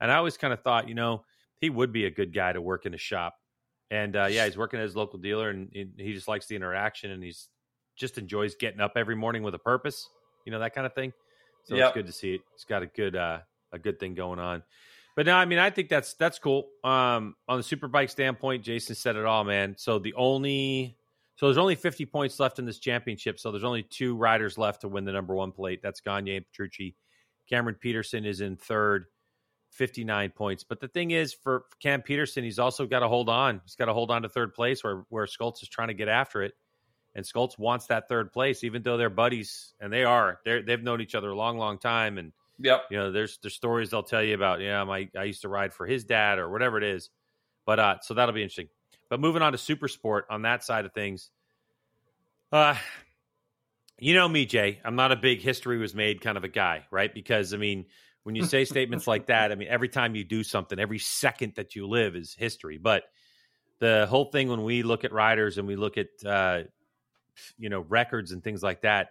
[0.00, 1.24] And I always kind of thought, you know,
[1.60, 3.34] he would be a good guy to work in a shop.
[3.90, 6.56] And uh, yeah, he's working at his local dealer, and he, he just likes the
[6.56, 7.48] interaction, and he's
[7.96, 10.08] just enjoys getting up every morning with a purpose,
[10.48, 11.12] you know, that kind of thing.
[11.64, 11.88] So Yep.
[11.88, 12.40] it's good to see it.
[12.54, 13.40] It's got a good uh,
[13.70, 14.62] a good thing going on.
[15.14, 16.70] But no, I mean, I think that's that's cool.
[16.82, 19.74] Um, on the superbike standpoint, Jason said it all, man.
[19.76, 20.96] So the only
[21.36, 23.38] so there's only 50 points left in this championship.
[23.38, 25.80] So there's only two riders left to win the number one plate.
[25.82, 26.96] That's Gagne and Petrucci.
[27.46, 29.04] Cameron Petersen is in third,
[29.72, 30.64] 59 points.
[30.64, 33.60] But the thing is, for Cam Petersen, he's also got to hold on.
[33.64, 36.08] He's got to hold on to third place where where Scholtz is trying to get
[36.08, 36.54] after it.
[37.14, 40.38] And Scholtz wants that third place, even though they're buddies, and they are.
[40.44, 42.18] They're, they've known each other a long, long time.
[42.18, 42.84] And yep.
[42.90, 45.72] you know there's there's stories they'll tell you about yeah my i used to ride
[45.72, 47.10] for his dad or whatever it is
[47.64, 48.68] but uh so that'll be interesting
[49.08, 51.30] but moving on to super sport on that side of things
[52.52, 52.74] uh
[53.98, 56.84] you know me jay i'm not a big history was made kind of a guy
[56.90, 57.86] right because i mean
[58.24, 61.54] when you say statements like that i mean every time you do something every second
[61.56, 63.04] that you live is history but
[63.80, 66.62] the whole thing when we look at riders and we look at uh
[67.58, 69.10] you know records and things like that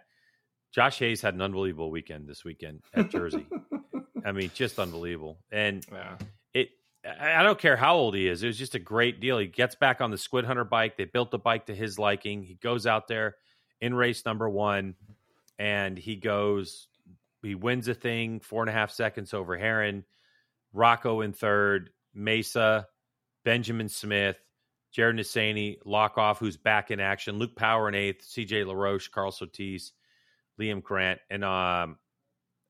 [0.74, 3.46] Josh Hayes had an unbelievable weekend this weekend at Jersey.
[4.24, 5.38] I mean, just unbelievable.
[5.50, 6.16] And Yeah.
[6.52, 6.68] it
[7.04, 8.42] I I don't care how old he is.
[8.42, 9.38] It was just a great deal.
[9.38, 10.96] He gets back on the Squid Hunter bike.
[10.96, 12.42] They built the bike to his liking.
[12.42, 13.36] He goes out there
[13.80, 14.94] in race number one
[15.58, 16.88] and he goes
[17.42, 20.04] he wins a thing four and a half seconds over Herrin,
[20.72, 22.88] Rocco in third, Mesa,
[23.44, 24.36] Benjamin Smith,
[24.92, 29.92] Jared Nassaney, Lockoff, who's back in action, Luke Power in eighth, CJ LaRoche, Carl Sotis,
[30.58, 31.98] Liam Grant, and um,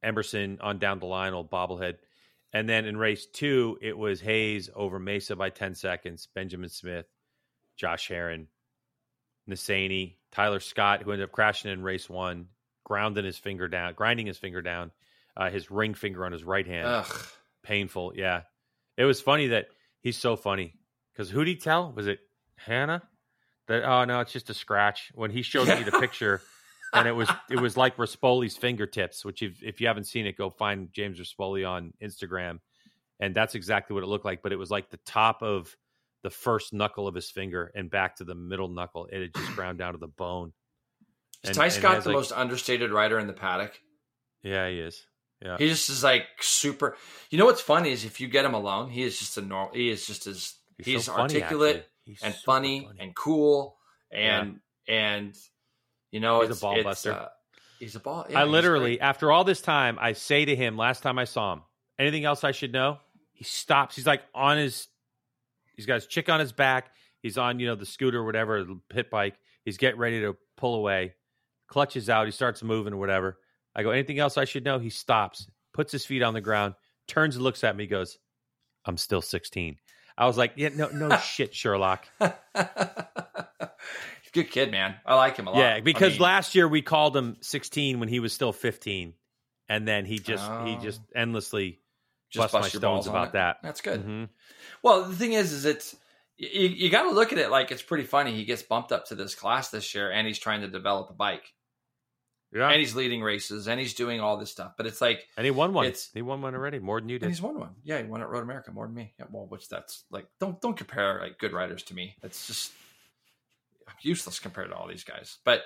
[0.02, 1.96] Emerson on down the line, old bobblehead.
[2.52, 7.06] And then in race two, it was Hayes over Mesa by 10 seconds, Benjamin Smith,
[7.76, 8.46] Josh Herrin,
[9.48, 12.48] Nassaney, Tyler Scott, who ended up crashing in race one,
[12.84, 14.90] grounding his finger down, grinding his finger down,
[15.36, 16.88] uh, his ring finger on his right hand.
[16.88, 17.26] Ugh.
[17.62, 18.12] Painful.
[18.16, 18.42] Yeah.
[18.96, 19.68] It was funny that
[20.00, 20.74] he's so funny
[21.18, 21.92] because who'd he tell?
[21.92, 22.20] Was it
[22.56, 23.02] Hannah?
[23.66, 25.10] That, oh, no, it's just a scratch.
[25.14, 26.40] When he showed me the picture,
[26.94, 30.38] and it was it was like Rispoli's fingertips, which if if you haven't seen it,
[30.38, 32.60] go find James Raspoli on Instagram,
[33.20, 34.42] and that's exactly what it looked like.
[34.42, 35.76] But it was like the top of
[36.22, 39.06] the first knuckle of his finger and back to the middle knuckle.
[39.12, 40.52] It had just ground down to the bone.
[41.42, 43.78] Is And- Ty Scott the like- most understated rider in the paddock?
[44.42, 45.04] Yeah, he is.
[45.42, 45.56] Yeah.
[45.58, 46.96] He just is like super.
[47.30, 49.74] You know what's funny is if you get him alone, he is just a normal.
[49.74, 51.88] He is just as he's, He's so funny, articulate.
[52.04, 53.76] He's and super funny, and cool
[54.10, 55.36] and and
[56.10, 57.12] you know He's a it's ball it's, buster.
[57.12, 57.28] Uh,
[57.78, 58.26] he's a ball.
[58.28, 59.00] yeah, I literally, great.
[59.00, 61.62] after all this time, I say to him, last time I saw him,
[61.98, 62.98] anything else I should know?
[63.32, 63.96] He stops.
[63.96, 64.88] He's like on his,
[65.76, 66.90] he's got his chick on his back.
[67.20, 69.34] He's on, you know, the scooter or whatever, the pit bike.
[69.64, 71.14] He's getting ready to pull away.
[71.68, 72.26] Clutches out.
[72.26, 73.38] He starts moving or whatever.
[73.74, 74.78] I go, anything else I should know?
[74.78, 76.74] He stops, puts his feet on the ground,
[77.06, 78.18] turns and looks at me, goes,
[78.84, 79.76] I'm still 16.
[80.18, 82.04] I was like, yeah, no, no shit, Sherlock.
[84.32, 84.96] good kid, man.
[85.06, 85.58] I like him a lot.
[85.58, 89.14] Yeah, because I mean, last year we called him 16 when he was still 15,
[89.68, 90.80] and then he just he Oh.
[90.82, 91.80] just endlessly
[92.30, 93.32] just bust my bust your stones about it.
[93.34, 93.56] that.
[93.62, 94.04] That's good.
[94.04, 94.28] Mhm.
[94.82, 95.96] Well, the thing is, is it's
[96.36, 98.34] you, you got to look at it like it's pretty funny.
[98.34, 101.14] He gets bumped up to this class this year, and he's trying to develop a
[101.14, 101.52] bike,
[102.52, 104.72] Yeah, and he's leading races, and he's doing all this stuff.
[104.76, 105.84] But it's like, and he won one.
[105.84, 107.28] it's- he won one already, more than you and did.
[107.28, 107.74] he's won one.
[107.84, 109.12] Yeah, he won at Road America more than me.
[109.18, 112.16] Yeah, well, which that's like, don't don't compare like good riders to me.
[112.22, 112.72] It's just
[114.02, 115.38] useless compared to all these guys.
[115.44, 115.62] But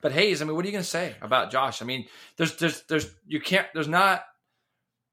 [0.00, 1.82] but Hayes, I mean, what are you going to say about Josh?
[1.82, 2.06] I mean,
[2.36, 4.24] there's there's there's you can't there's not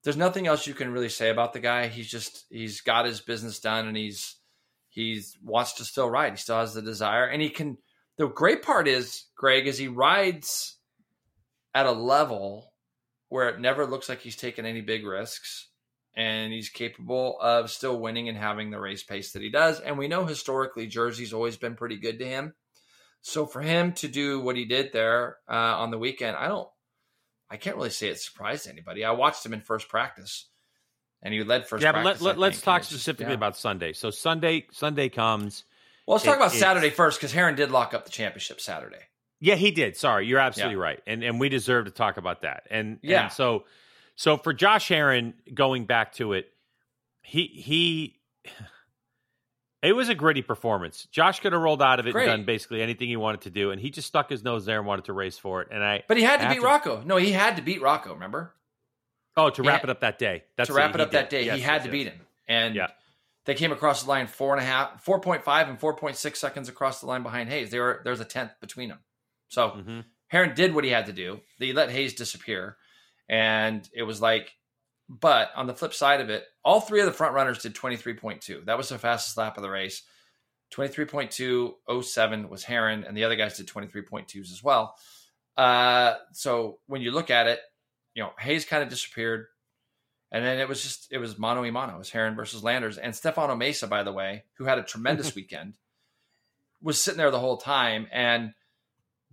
[0.03, 1.87] there's nothing else you can really say about the guy.
[1.87, 4.35] He's just he's got his business done and he's
[4.87, 6.33] he's wants to still ride.
[6.33, 7.77] He still has the desire and he can
[8.17, 10.75] the great part is, Greg, is he rides
[11.73, 12.73] at a level
[13.29, 15.69] where it never looks like he's taken any big risks
[16.15, 19.79] and he's capable of still winning and having the race pace that he does.
[19.79, 22.53] And we know historically Jersey's always been pretty good to him.
[23.21, 26.67] So for him to do what he did there uh, on the weekend, I don't,
[27.49, 29.03] I can't really say it surprised anybody.
[29.03, 30.47] I watched him in first practice,
[31.21, 31.83] and he led first.
[31.83, 33.37] yeah, but let, practice, I let, let's talk specifically yeah.
[33.37, 33.93] about Sunday.
[33.93, 35.65] So Sunday Sunday comes.
[36.07, 39.01] Well, let's talk about Saturday first because Herrin did lock up the championship Saturday.
[39.41, 39.95] Yeah, he did.
[39.95, 42.67] Sorry, you're absolutely right, and and we deserve to talk about that.
[42.69, 43.23] And Yeah.
[43.25, 43.65] and so
[44.15, 46.51] so for Josh Herrin, going back to it,
[47.21, 48.19] he he.
[49.81, 51.07] It was a gritty performance.
[51.09, 52.27] Josh could have rolled out of it Great.
[52.27, 54.77] and done basically anything he wanted to do, and he just stuck his nose there
[54.77, 55.69] and wanted to race for it.
[55.71, 57.01] And I, But he had to beat to- Rocco.
[57.05, 58.13] No, he had to beat Rocco.
[58.13, 58.53] Remember
[59.37, 60.43] oh, to He wrap had- it up that day.
[60.57, 61.91] That's to wrap it up that day, Yes, he had yes, to yes.
[61.93, 62.19] beat him,
[62.49, 62.87] and Yeah.
[63.45, 66.17] they came across the line four and a half, four point five, and four point
[66.17, 67.71] six seconds across the line behind Hayes.
[67.71, 68.99] They were there's a tenth between them.
[69.49, 70.05] So Mhm.
[70.31, 71.41] Herrin did what he had to do.
[71.57, 72.77] He let Hayes disappear,
[73.27, 74.55] and it was like.
[75.11, 77.97] But on the flip side of it, all three of the front runners did twenty
[77.97, 78.61] three point two.
[78.65, 80.03] That was the fastest lap of the race.
[80.71, 84.95] 23.207 was Herrin, and the other guys did 23.2s as well.
[85.57, 87.59] Uh, so when you look at it,
[88.13, 89.47] you know, Hayes kind of disappeared.
[90.31, 91.95] And then it was just, it was mano y mano.
[91.95, 92.99] It was Herrin versus Landers.
[92.99, 95.73] And Stefano Mesa, by the way, who had a tremendous weekend,
[96.81, 98.53] was sitting there the whole time and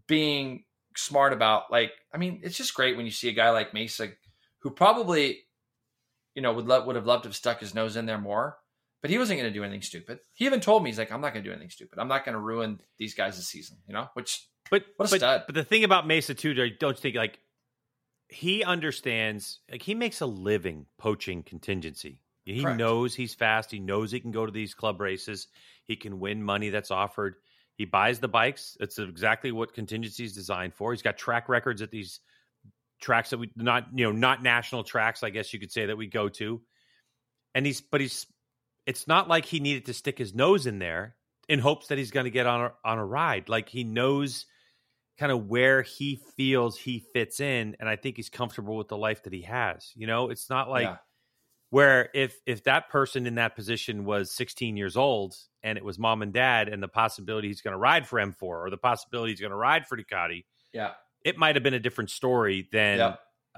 [0.07, 0.65] being
[0.97, 4.09] smart about, like, I mean, it's just great when you see a guy like Mesa
[4.61, 5.41] who probably,
[6.35, 8.57] you know, would, love, would have loved to have stuck his nose in there more
[9.07, 10.19] but he wasn't going to do anything stupid.
[10.33, 12.01] He even told me he's like, I'm not going to do anything stupid.
[12.01, 13.77] I'm not going to ruin these guys' season.
[13.87, 15.43] You know, which But What a but, stud.
[15.47, 17.39] but the thing about Mesa too, don't you think like
[18.29, 19.61] he understands?
[19.71, 22.21] Like he makes a living poaching contingency.
[22.45, 22.79] He Correct.
[22.79, 23.71] knows he's fast.
[23.71, 25.47] He knows he can go to these club races.
[25.85, 27.37] He can win money that's offered.
[27.77, 28.77] He buys the bikes.
[28.81, 30.93] It's exactly what contingency is designed for.
[30.93, 32.20] He's got track records at these
[33.01, 35.22] tracks that we not you know not national tracks.
[35.22, 36.62] I guess you could say that we go to.
[37.55, 38.27] And he's but he's
[38.87, 41.16] it's not like he needed to stick his nose in there
[41.49, 43.49] in hopes that he's going to get on a, on a ride.
[43.49, 44.47] Like he knows
[45.18, 48.97] kind of where he feels he fits in, and I think he's comfortable with the
[48.97, 49.93] life that he has.
[49.95, 50.97] You know, it's not like yeah,
[51.70, 55.35] where if if that person in that position was 16 years old
[55.67, 58.41] and it was mom and dad, and the possibility he's going to ride for M4
[58.41, 60.93] or the possibility he's going to ride for Ducati, yeah,
[61.25, 63.17] it might have been a different story than yeah.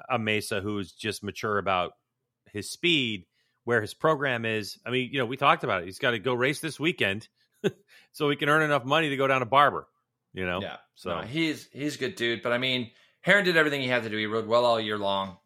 [0.09, 1.93] a Mesa who's just mature about
[2.51, 3.27] his speed,
[3.65, 4.79] where his program is.
[4.87, 5.85] I mean, you know, we talked about it.
[5.85, 7.29] He's got to go race this weekend
[8.13, 9.87] so he can earn enough money to go down to Barber.
[10.33, 10.77] You know, yeah.
[10.95, 12.43] so No, he's he's a good dude.
[12.43, 12.91] But I mean,
[13.21, 14.17] Herrin did everything he had to do.
[14.17, 15.37] He rode well all year long,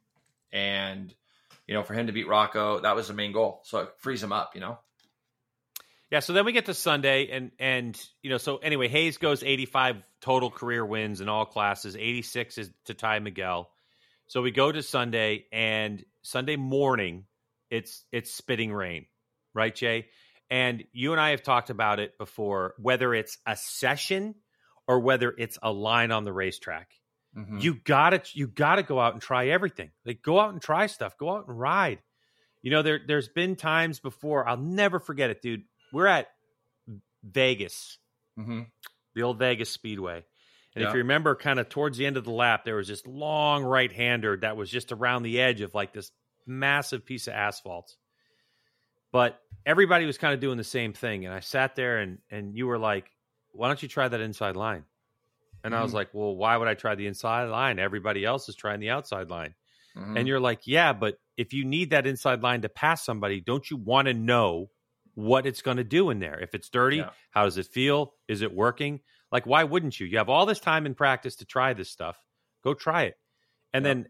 [0.53, 1.13] and
[1.67, 3.63] you know, for him to beat Rocco, that was the main goal.
[3.65, 4.55] So it frees him up.
[4.55, 4.79] You know,
[6.13, 6.21] yeah.
[6.21, 10.03] So then we get to Sunday, and and you know, so anyway, Hayes goes 85
[10.21, 11.97] total career wins in all classes.
[11.97, 13.71] 86 is to tie Miguel.
[14.27, 17.25] So we go to Sunday, and Sunday morning,
[17.71, 19.07] it's it's spitting rain,
[19.55, 20.09] right, Jay?
[20.51, 24.35] And you and I have talked about it before, whether it's a session
[24.87, 26.91] or whether it's a line on the racetrack.
[27.35, 27.63] Mhm.
[27.63, 29.93] You gotta you gotta go out and try everything.
[30.05, 31.17] Like go out and try stuff.
[31.17, 32.01] Go out and ride.
[32.61, 35.65] You know, there there's been times before, I'll never forget it, dude.
[35.93, 36.29] We're at
[37.23, 37.99] Vegas,
[38.39, 38.71] Mhm.
[39.15, 40.25] the old Vegas Speedway.
[40.75, 40.89] And Yeah.
[40.89, 43.63] if you remember, kind of towards the end of the lap, there was this long
[43.63, 46.11] right hander that was just around the edge of like this
[46.47, 47.97] massive piece of asphalt.
[49.13, 51.27] But everybody was kind of doing the same thing.
[51.27, 53.11] And I sat there and and you were like,
[53.51, 54.87] why don't you try that inside line?
[55.63, 55.97] And I was Mhm.
[55.97, 57.79] like, well, why would I try the inside line?
[57.79, 59.55] Everybody else is trying the outside line.
[59.95, 60.19] Mhm.
[60.19, 63.71] And you're like, yeah, but if you need that inside line to pass somebody, don't
[63.71, 64.71] you want to know
[65.15, 66.39] what it's going to do in there?
[66.41, 67.11] If it's dirty, Yeah.
[67.31, 68.15] how does it feel?
[68.29, 69.01] Is it working?
[69.31, 70.07] Like, why wouldn't you?
[70.07, 72.19] You have all this time in practice to try this stuff.
[72.65, 73.19] Go try it.
[73.73, 73.95] And Yeah.
[73.95, 74.09] then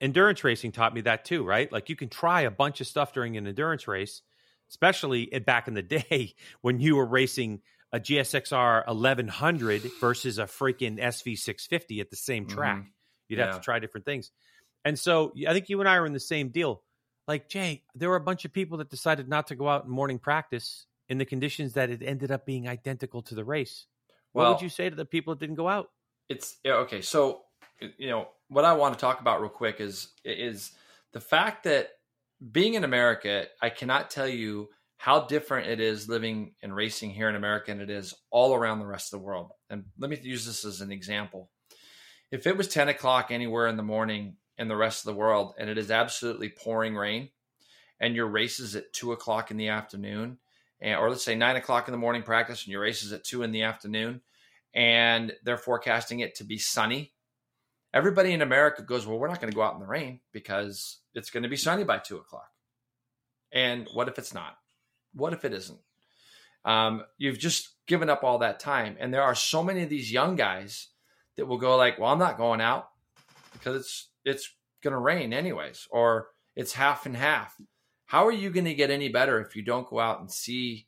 [0.00, 1.70] endurance racing taught me that too, right?
[1.70, 4.22] Like, you can try a bunch of stuff during an endurance race,
[4.70, 10.98] especially back in the day when you were racing a GSXR 1100 versus a freaking
[10.98, 12.78] SV 650 at the same track.
[12.82, 12.86] Mhm.
[13.28, 14.30] You'd have to try different things.
[14.84, 16.82] And so I think you and I are in the same deal.
[17.28, 19.90] Like, Jay, there were a bunch of people that decided not to go out in
[19.90, 23.86] morning practice in the conditions that it ended up being identical to the race.
[24.32, 25.90] What Well- would you say to the people that didn't go out?
[26.28, 27.42] it's okay so
[27.98, 30.70] you know what i want to talk about real quick is is
[31.12, 31.90] the fact that
[32.52, 34.68] being in america i cannot tell you
[34.98, 38.78] how different it is living and racing here in america and it is all around
[38.78, 41.50] the rest of the world and let me use this as an example
[42.30, 45.54] if it was 10 o'clock anywhere in the morning in the rest of the world
[45.58, 47.28] and it is absolutely pouring rain
[48.00, 50.38] and your race is at 2 o'clock in the afternoon
[50.80, 53.24] and, or let's say 9 o'clock in the morning practice and your race is at
[53.24, 54.22] 2 in the afternoon
[54.72, 57.12] and they're forecasting it to be sunny.
[57.92, 61.00] Everybody in America goes, Well, we're not going to go out in the rain because
[61.14, 62.48] it's going to be sunny by two o'clock.
[63.52, 64.56] And what if it's not?
[65.12, 65.80] What if it isn't?
[66.64, 68.96] Um, you've just given up all that time.
[68.98, 70.88] And there are so many of these young guys
[71.36, 72.88] that will go like, Well, I'm not going out
[73.52, 77.54] because it's it's going to rain anyways, or it's half and half.
[78.06, 80.86] How are you going to get any better if you don't go out and see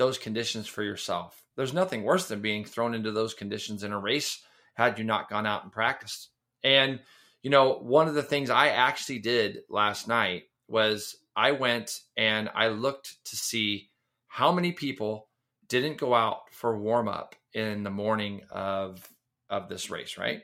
[0.00, 1.44] those conditions for yourself.
[1.56, 4.42] There's nothing worse than being thrown into those conditions in a race
[4.72, 6.30] had you not gone out and practiced.
[6.64, 7.00] And,
[7.42, 12.48] you know, one of the things I actually did last night was I went and
[12.54, 13.90] I looked to see
[14.26, 15.28] how many people
[15.68, 19.06] didn't go out for warm up in the morning of
[19.50, 20.40] of this race, right?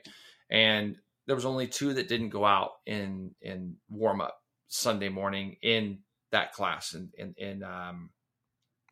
[0.51, 0.97] And
[1.27, 5.99] there was only two that didn't go out in in warm up Sunday morning in
[6.31, 8.09] that class in in, in um,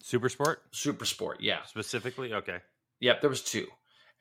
[0.06, 1.42] Super sport super sport.
[1.42, 1.64] Yeah.
[1.64, 2.32] specifically?
[2.32, 2.60] Okay.
[3.00, 3.66] Yep, there was two.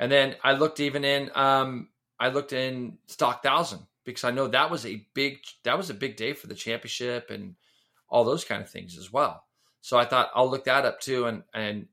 [0.01, 4.49] And then I looked even in um I looked in stock thousand because I know
[4.49, 7.57] that was a big that was a big day for the championship and
[8.09, 9.45] all those kind of things as well.
[9.83, 11.89] So I thought I'll look that up too and and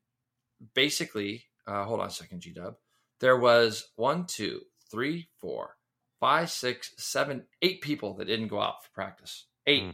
[0.73, 2.75] basically uh hold on a second, G Dub.
[3.19, 5.75] There was one, two, three, four,
[6.21, 9.47] five, six, seven, eight people that didn't go out for practice.
[9.67, 9.83] Eight.
[9.83, 9.89] Hmm.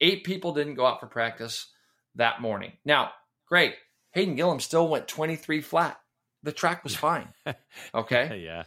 [0.00, 1.66] Eight people didn't go out for practice
[2.14, 2.72] that morning.
[2.84, 3.10] Now,
[3.48, 3.74] great.
[4.12, 5.98] Hayden Gillim still went 23 flat.
[6.42, 7.28] The track was fine.
[7.94, 8.42] Okay.
[8.44, 8.64] yeah.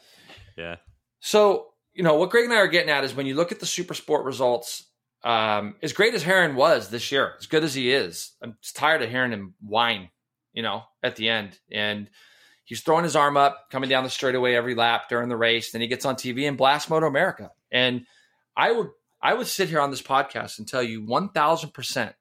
[0.57, 0.77] Yeah.
[1.19, 3.59] So, you know, what Greg and I are getting at is when you look at
[3.59, 4.83] the super sport results,
[5.23, 8.75] um, as great as Herrin was this year, as good as he is, I'm just
[8.75, 10.09] tired of hearing him whine,
[10.53, 11.59] you know, at the end.
[11.71, 12.09] And
[12.69, 15.71] he's throwing his arm up, coming down the straightaway every lap during the race.
[15.71, 17.49] Then he gets on TV and blasts Moto America.
[17.71, 18.05] And
[18.55, 18.89] I would
[19.21, 22.13] I would sit here on this podcast and tell you 1000%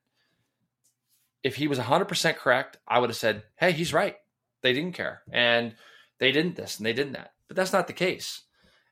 [1.45, 4.17] if he was 100% correct, I would have said, hey, he's right.
[4.63, 5.23] They didn't care.
[5.31, 5.75] And
[6.19, 7.35] they didn't this and they didn't that.
[7.47, 8.43] But that's not the case.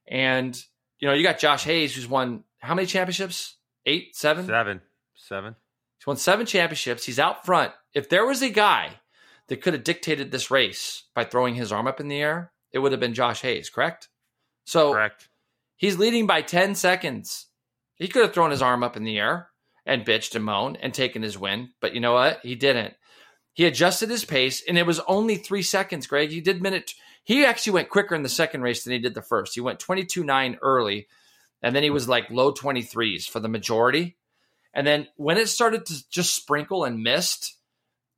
[0.07, 0.57] And,
[1.00, 3.57] you know, you got Josh Hayes, who's won how many championships?
[3.86, 4.46] Eight, seven?
[4.46, 4.82] Seven.
[5.14, 5.57] Seven.
[5.98, 7.04] He's won seven championships.
[7.04, 7.72] He's out front.
[7.94, 9.00] If there was a guy
[9.49, 12.78] that could have dictated this race by throwing his arm up in the air, it
[12.78, 14.09] would have been Josh Hayes, correct?
[14.64, 15.28] So Correct.
[15.76, 17.47] he's leading by 10 seconds.
[17.94, 19.49] He could have thrown his arm up in the air
[19.86, 21.70] and bitched and moaned and taken his win.
[21.80, 22.40] But you know what?
[22.42, 22.94] He didn't.
[23.55, 26.28] He adjusted his pace, and it was only three seconds, Greg.
[26.30, 26.92] He did minute.
[27.24, 29.55] He actually went quicker in the second race than he did the first.
[29.55, 31.07] He went 22 9 early,
[31.62, 34.18] and then he was like low 23s for the majority.
[34.74, 37.55] And then when it started to just sprinkle and mist,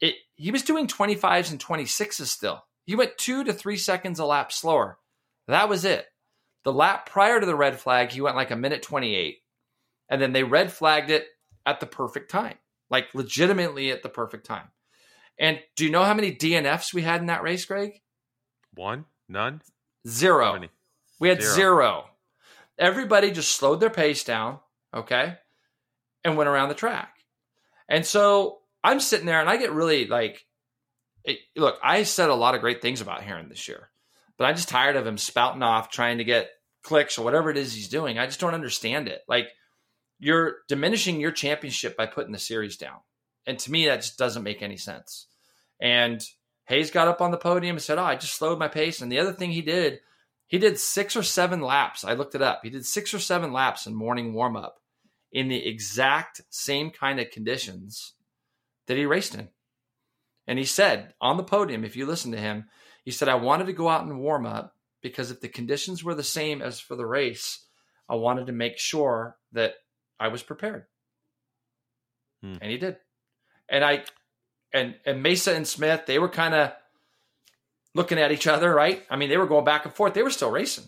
[0.00, 2.64] it he was doing 25s and 26s still.
[2.84, 4.98] He went two to three seconds a lap slower.
[5.46, 6.06] That was it.
[6.64, 9.38] The lap prior to the red flag, he went like a minute 28.
[10.08, 11.26] And then they red flagged it
[11.66, 12.56] at the perfect time,
[12.90, 14.68] like legitimately at the perfect time.
[15.38, 18.00] And do you know how many DNFs we had in that race, Greg?
[18.74, 19.04] One.
[19.28, 19.62] None.
[20.06, 20.60] Zero.
[21.20, 21.54] We had Zero.
[21.54, 22.04] zero.
[22.78, 24.60] Everybody just slowed their pace down,
[24.94, 25.36] okay,
[26.24, 27.14] and went around the track.
[27.88, 28.58] And so
[28.88, 30.46] I'm sitting there and I get really like,
[31.24, 33.90] it, look, I said a lot of great things about Herrin this year,
[34.38, 36.48] but I'm just tired of him spouting off trying to get
[36.82, 38.18] clicks or whatever it is he's doing.
[38.18, 39.20] I just don't understand it.
[39.28, 39.48] Like,
[40.18, 42.96] you're diminishing your championship by putting the series down.
[43.46, 45.26] And to me, that just doesn't make any sense.
[45.80, 46.24] And
[46.64, 49.02] Hayes got up on the podium and said, Oh, I just slowed my pace.
[49.02, 50.00] And the other thing he did
[50.46, 52.04] He did six or seven laps.
[52.04, 52.60] I looked it up.
[52.62, 54.76] He did six or seven laps in morning warm up
[55.30, 58.14] in the exact same kind of conditions
[58.88, 59.48] that he raced in.
[60.46, 62.64] And he said on the podium, if you listen to him,
[63.04, 66.14] he said, I wanted to go out and warm up because if the conditions were
[66.14, 67.64] the same as for the race,
[68.08, 69.74] I wanted to make sure that
[70.18, 70.86] I was prepared.
[72.42, 72.56] Hmm.
[72.60, 72.96] And he did.
[73.68, 74.04] And I
[74.72, 76.72] and and Mesa and Smith, they were kind of
[77.94, 79.02] looking at each other, right?
[79.10, 80.14] I mean, they were going back and forth.
[80.14, 80.84] They were still racing.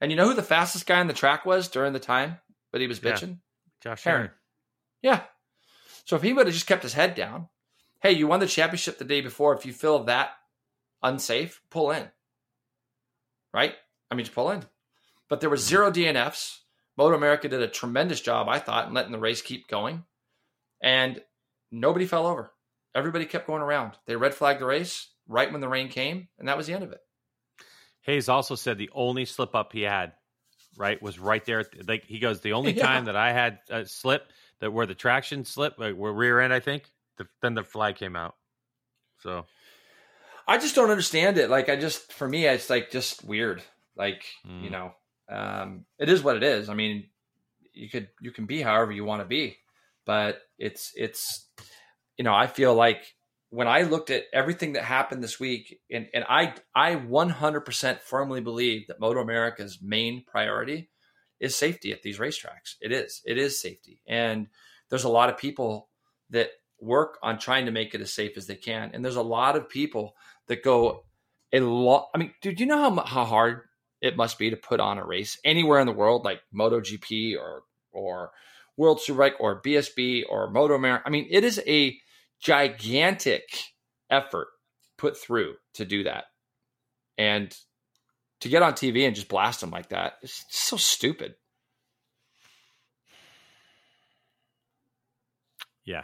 [0.00, 2.38] And you know who the fastest guy on the track was during the time
[2.72, 3.28] that he was bitching?
[3.28, 3.94] Yeah.
[3.94, 4.30] Josh Herrin.
[5.02, 5.22] Yeah.
[6.10, 7.46] So if he would have just kept his head down,
[8.02, 9.54] hey, you won the championship the day before.
[9.54, 10.30] If you feel that
[11.04, 12.08] unsafe, pull in.
[13.54, 13.76] Right?
[14.10, 14.64] I mean, just pull in.
[15.28, 16.62] But there were zero DNFs.
[16.96, 20.02] Moto America did a tremendous job, I thought, in letting the race keep going.
[20.82, 21.22] And
[21.70, 22.50] nobody fell over.
[22.92, 23.92] Everybody kept going around.
[24.06, 26.82] They red flagged the race right when the rain came, and that was the end
[26.82, 26.98] of it.
[28.00, 30.14] Hayes also said the only slip up he had,
[30.76, 31.64] right, was right there.
[31.86, 32.84] Like he goes, the only yeah.
[32.84, 34.24] time that I had a slip
[34.60, 36.84] that where the traction slipped, like where rear end, I think,
[37.18, 38.36] the, then the flag came out.
[39.20, 39.46] So
[40.46, 41.50] I just don't understand it.
[41.50, 43.62] Like I just, for me, it's like just weird.
[43.96, 44.62] Like mm.
[44.62, 44.92] you know,
[45.28, 46.68] um, it is what it is.
[46.68, 47.08] I mean,
[47.72, 49.58] you could you can be however you want to be,
[50.06, 51.48] but it's it's
[52.16, 53.14] you know, I feel like
[53.50, 58.40] when I looked at everything that happened this week, and, and I I 100% firmly
[58.40, 60.88] believe that Moto America's main priority
[61.40, 62.76] is safety at these racetracks.
[62.80, 63.22] It is.
[63.24, 64.02] It is safety.
[64.06, 64.48] And
[64.90, 65.88] there's a lot of people
[66.30, 68.90] that work on trying to make it as safe as they can.
[68.92, 70.14] And there's a lot of people
[70.48, 71.04] that go
[71.52, 72.08] a lot.
[72.14, 73.62] I mean, dude, you know how, how hard
[74.00, 77.62] it must be to put on a race anywhere in the world, like MotoGP or,
[77.92, 78.30] or
[78.76, 81.04] World Superbike or BSB or Moto America.
[81.06, 81.98] I mean, it is a
[82.40, 83.44] gigantic
[84.10, 84.48] effort
[84.96, 86.24] put through to do that.
[87.18, 87.54] And
[88.40, 91.34] to get on TV and just blast them like that, it's so stupid.
[95.84, 96.02] Yeah.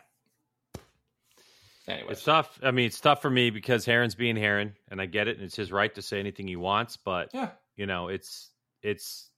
[1.88, 2.58] Anyway, it's tough.
[2.62, 5.44] I mean, it's tough for me because Herrin's being Herrin, and I get it, and
[5.44, 6.96] it's his right to say anything he wants.
[6.96, 8.50] But yeah, you know, it's
[8.82, 9.30] it's.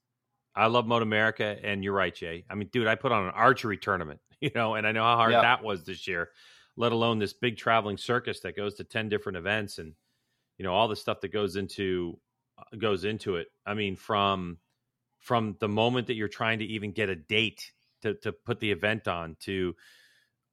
[0.57, 2.44] I love Moto America, and you're right, Jay.
[2.51, 5.16] I mean, dude, I put on an archery tournament, you know, and I know how
[5.16, 5.42] hard yep.
[5.42, 6.30] that was this year
[6.78, 9.92] let alone this big traveling circus that goes to 10 different events and
[10.57, 12.18] you know all the stuff that goes into
[12.78, 14.58] goes into it i mean from
[15.20, 18.70] from the moment that you're trying to even get a date to to put the
[18.70, 19.74] event on to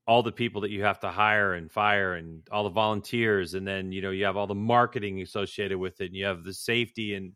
[0.07, 3.67] all the people that you have to hire and fire and all the volunteers and
[3.67, 6.53] then you know you have all the marketing associated with it and you have the
[6.53, 7.33] safety and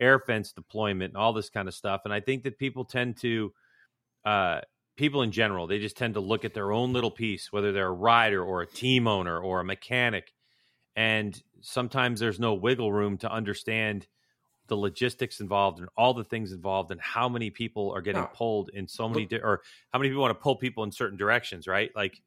[0.00, 3.16] air fence deployment and all this kind of stuff and i think that people tend
[3.16, 3.52] to
[4.24, 4.60] uh
[4.98, 7.86] people in general, they just tend to look at their own little piece, whether they're
[7.86, 10.34] a rider or a team owner or a mechanic.
[10.96, 14.08] And sometimes there's no wiggle room to understand
[14.68, 18.70] the logistics involved and all the things involved and how many people are getting pulled
[18.72, 19.62] in so many di- or
[19.92, 21.90] how many people want to pull people in certain directions, right?
[21.96, 22.20] Like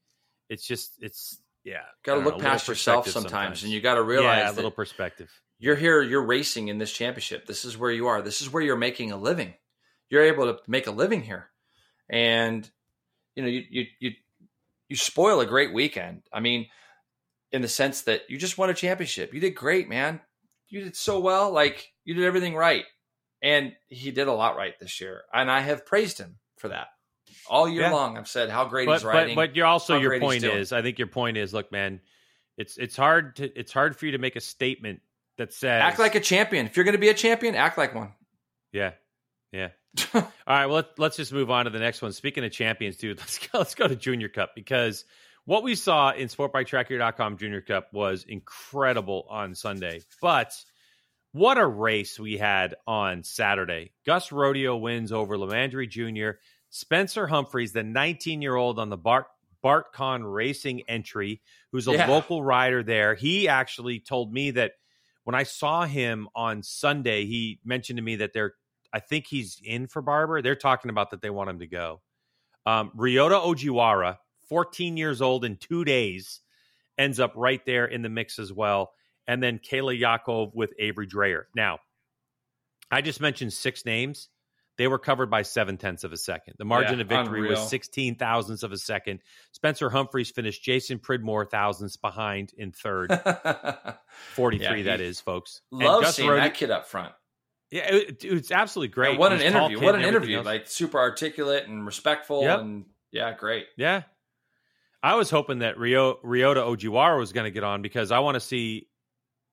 [0.49, 1.81] it's just it's yeah.
[2.03, 4.53] Got to look know, past yourself sometimes, sometimes, and you got to realize yeah, a
[4.53, 5.31] little perspective.
[5.59, 7.45] You're here, you're racing in this championship.
[7.45, 8.21] This is where you are.
[8.21, 9.53] This is where you're making a living.
[10.09, 11.51] You're able to make a living here
[12.11, 12.69] and
[13.35, 14.11] you know you you you
[14.89, 16.21] you spoil a great weekend.
[16.31, 16.67] I mean,
[17.51, 19.33] in the sense that you just won a championship.
[19.33, 20.19] You did great, man.
[20.67, 21.51] You did so well.
[21.51, 22.85] Like you did everything right,
[23.41, 25.23] and he did a lot right this year.
[25.33, 26.87] And I have praised him for that
[27.47, 27.91] all year yeah.
[27.91, 28.17] long.
[28.17, 29.35] I've said how great but, he's riding.
[29.35, 32.01] But, but you're also your point is, I think your point is, look, man,
[32.57, 35.01] it's it's hard to it's hard for you to make a statement
[35.37, 36.65] that says act like a champion.
[36.65, 38.13] If you're going to be a champion, act like one.
[38.71, 38.91] Yeah,
[39.51, 39.69] yeah.
[40.13, 40.67] All right.
[40.67, 42.13] Well, let, us just move on to the next one.
[42.13, 43.59] Speaking of champions, dude, let's go.
[43.59, 45.05] Let's go to Junior Cup because
[45.45, 50.01] what we saw in SportBikeTracker.com Junior Cup was incredible on Sunday.
[50.21, 50.55] But
[51.32, 53.93] what a race we had on Saturday!
[54.05, 56.38] Gus Rodio wins over Lamandre Jr.
[56.69, 59.27] Spencer Humphreys, the 19 year old on the Bart
[59.63, 62.07] BartCon Racing entry, who's a yeah.
[62.07, 63.15] local rider there.
[63.15, 64.73] He actually told me that
[65.23, 68.55] when I saw him on Sunday, he mentioned to me that they're
[68.93, 70.41] I think he's in for Barber.
[70.41, 72.01] They're talking about that they want him to go.
[72.65, 74.17] Um, Ryota Ojiwara,
[74.49, 76.41] 14 years old in two days,
[76.97, 78.91] ends up right there in the mix as well.
[79.28, 81.47] And then Kayla Yaakov with Avery Dreyer.
[81.55, 81.80] Now,
[82.89, 84.30] I just mentioned six names.
[84.78, 86.55] They were covered by seven tenths of a second.
[86.57, 87.59] The margin yeah, of victory unreal.
[87.59, 89.19] was 16 thousandths of a second.
[89.51, 93.11] Spencer Humphreys finished Jason Pridmore thousandths behind in third.
[94.34, 95.61] 43, yeah, that is, folks.
[95.72, 97.13] Love seeing Rody, that kid up front.
[97.69, 99.13] Yeah, it, it's absolutely great.
[99.13, 99.82] Yeah, what an interview!
[99.82, 100.38] What an interview!
[100.38, 100.45] Else.
[100.45, 102.59] Like super articulate and respectful, yep.
[102.59, 103.67] and yeah, great.
[103.78, 104.03] Yeah,
[105.03, 108.36] I was hoping that Rio Ryota Ojiwara was going to get on because I want
[108.36, 108.88] to see,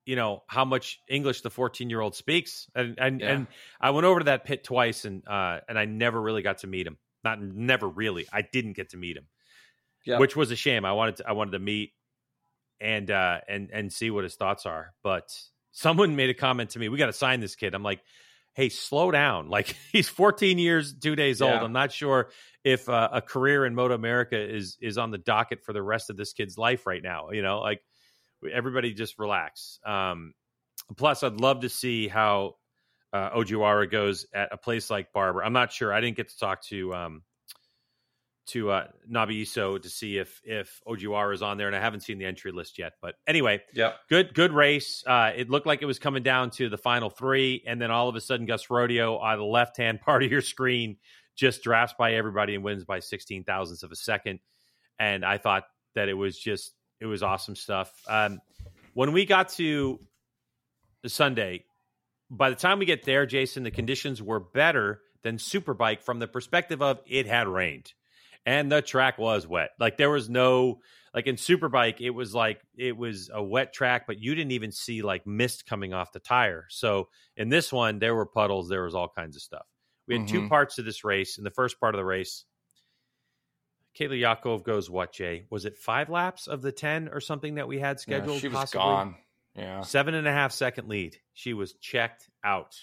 [0.09, 3.33] you know how much English the 14 year old speaks, and and Yeah.
[3.33, 3.47] and
[3.79, 6.67] I went over to that pit twice, and uh, and I never really got to
[6.67, 6.97] meet him.
[7.23, 8.27] Not never really.
[8.33, 9.27] I didn't get to meet him,
[10.07, 10.19] Yeah.
[10.19, 10.87] which was a shame.
[10.87, 11.93] I wanted to I wanted to meet
[12.81, 14.95] and uh and and see what his thoughts are.
[15.03, 15.37] But
[15.73, 18.01] someone made a comment to me, "We got to sign this kid." I'm like,
[18.55, 19.49] "Hey, slow down!
[19.57, 21.53] Like he's 14 years, two days old.
[21.53, 22.31] I'm not sure
[22.65, 26.09] if uh, a career in Moto America is is on the docket for the rest
[26.09, 27.31] of this kid's life right now.
[27.31, 27.83] You know, like
[28.53, 29.79] everybody just relax.
[29.85, 30.35] Um,
[30.97, 32.57] plus, I'd love to see how
[33.13, 35.43] uh, Ojiwara goes at a place like Barber.
[35.43, 35.93] I'm not sure.
[35.93, 37.23] I didn't get to talk to um,
[38.49, 42.01] to uh, Nabi Iso to see if if Ojiwara is on there, and I haven't
[42.01, 42.95] seen the entry list yet.
[43.01, 45.05] But anyway, yeah, good good race.
[45.07, 48.09] Uh, it looked like it was coming down to the final three, and then all
[48.09, 50.97] of a sudden, Gus Rodio on the left hand part of your screen
[51.37, 54.41] just drafts by everybody and wins by sixteen thousandths of a second.
[54.99, 55.65] And I thought
[55.95, 57.93] that it was just it was awesome stuff.
[58.09, 58.41] Um,
[58.95, 60.01] when we got to
[61.07, 61.65] Sunday,
[62.31, 66.29] by the time we get there, Jason, the conditions were better than Superbike from the
[66.29, 67.93] perspective of it had rained
[68.47, 69.71] and the track was wet.
[69.79, 70.81] Like there was no
[71.15, 74.73] like in Superbike, it was like it was a wet track, but you didn't even
[74.73, 76.67] see like mist coming off the tire.
[76.71, 79.67] So in this one, there were puddles, there was all kinds of stuff.
[80.07, 80.49] We had two Mhm.
[80.49, 81.37] parts to this race.
[81.39, 82.45] In the first part of the race,
[83.99, 85.47] Kayla Yaakov goes what, Jay?
[85.51, 88.41] Was it five laps of the 10 or something that we had Yeah, scheduled?
[88.41, 88.79] she was possibly?
[88.85, 89.15] gone.
[89.57, 89.81] Yeah.
[89.81, 91.17] Seven and a half second lead.
[91.35, 92.77] She was checked out.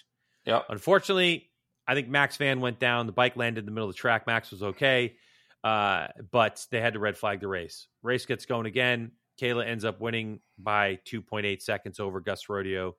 [0.46, 0.62] Yeah.
[0.68, 1.50] Unfortunately,
[1.88, 3.06] I think Max Van went down.
[3.06, 4.28] The bike landed in the middle of the track.
[4.28, 5.16] Max was okay,
[5.64, 7.88] uh, but they had to red flag the race.
[8.04, 9.12] Race gets going again.
[9.42, 12.94] Kayla ends up winning by 2.8 seconds over Gus Rodio,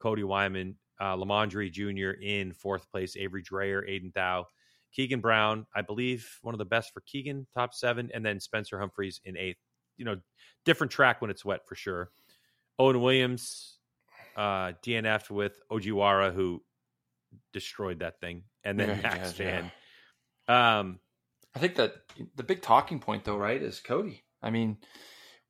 [0.00, 2.18] Cody Wyman, uh, Lamondre Jr.
[2.20, 4.46] in fourth place, Avery Dreyer, Aiden Thau,
[4.92, 8.78] Keegan Brown, I believe one of the best for Keegan, top seven, and then Spencer
[8.78, 9.58] Humphreys in eighth.
[9.96, 10.16] You know,
[10.64, 12.10] different track when it's wet for sure.
[12.78, 13.78] Owen Williams,
[14.36, 16.62] uh, DNF with Ojiwara, who
[17.52, 19.70] destroyed that thing, and then Yeah, Max did, yeah.
[20.46, 20.78] Van.
[20.78, 21.00] Um,
[21.54, 21.94] I think that
[22.36, 24.22] the big talking point, though, right, is Cody.
[24.40, 24.78] I mean,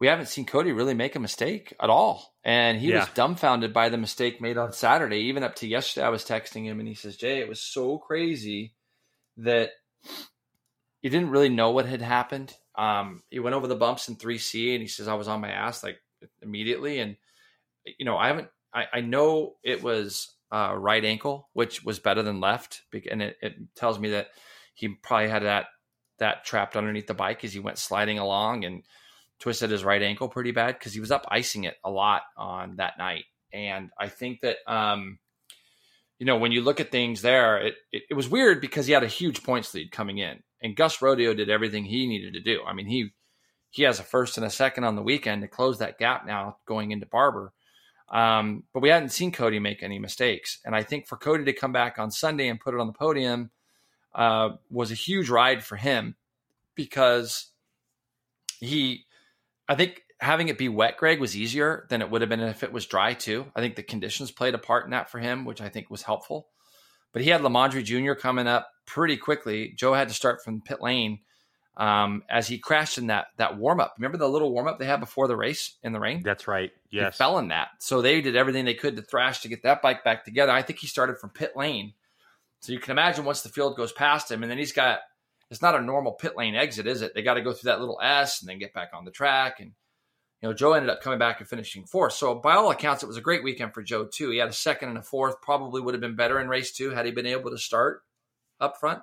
[0.00, 2.34] we haven't seen Cody really make a mistake at all.
[2.44, 5.18] And he was dumbfounded by the mistake made on Saturday.
[5.24, 7.98] Even up to yesterday, I was texting him and he says, Jay, it was so
[7.98, 8.74] crazy
[9.38, 9.70] that
[11.00, 12.54] he didn't really know what had happened.
[12.74, 15.50] Um, he went over the bumps in 3C and he says, I was on my
[15.50, 15.98] ass like
[16.42, 16.98] immediately.
[16.98, 17.16] And,
[17.98, 22.22] you know, I haven't, I, I know it was uh, right ankle, which was better
[22.22, 22.82] than left.
[23.10, 24.28] And it, it tells me that
[24.74, 25.66] he probably had that
[26.18, 28.82] that trapped underneath the bike as he went sliding along and
[29.38, 32.76] twisted his right ankle pretty bad because he was up icing it a lot on
[32.76, 33.24] that night.
[33.52, 35.20] And I think that, um,
[36.18, 38.92] you know, when you look at things there, it, it, it was weird because he
[38.92, 42.40] had a huge points lead coming in, and Gus Rodio did everything he needed to
[42.40, 42.62] do.
[42.66, 43.10] I mean, he
[43.70, 46.56] he has a first and a second on the weekend to close that gap now
[46.66, 47.52] going into Barber.
[48.10, 51.52] Um, but we hadn't seen Cody make any mistakes, and I think for Cody to
[51.52, 53.50] come back on Sunday and put it on the podium
[54.14, 56.16] uh, was a huge ride for him
[56.74, 57.50] because
[58.60, 59.04] he,
[59.68, 62.62] I think having it be wet, Greg, was easier than it would have been if
[62.62, 63.46] it was dry too.
[63.54, 66.02] I think the conditions played a part in that for him, which I think was
[66.02, 66.48] helpful.
[67.12, 68.14] But he had Lamondre Jr.
[68.14, 69.74] coming up pretty quickly.
[69.76, 71.20] Joe had to start from pit lane
[71.76, 73.94] um, as he crashed in that that warm up.
[73.96, 76.22] Remember the little warm up they had before the race in the rain?
[76.22, 76.70] that's right.
[76.90, 77.14] Yes.
[77.14, 77.68] He fell in that.
[77.78, 80.52] So they did everything they could to thrash to get that bike back together.
[80.52, 81.94] I think he started from pit lane.
[82.60, 84.98] So you can imagine once the field goes past him, and then he's got
[85.50, 87.14] it's not a normal pit lane exit, is it?
[87.14, 89.60] They got to go through that little S and then get back on the track.
[89.60, 89.72] And
[90.40, 92.12] you know, Joe ended up coming back and finishing fourth.
[92.12, 94.30] So by all accounts, it was a great weekend for Joe too.
[94.30, 95.40] He had a second and a fourth.
[95.42, 98.02] Probably would have been better in race two had he been able to start
[98.60, 99.02] up front.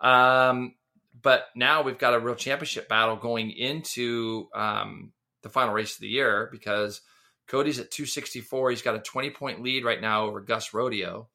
[0.00, 0.74] Um,
[1.20, 5.12] but now we've got a real championship battle going into um,
[5.42, 7.02] the final race of the year because
[7.46, 8.70] Cody's at 264.
[8.70, 11.26] He's got a 20 point lead right now over Gus Rodio.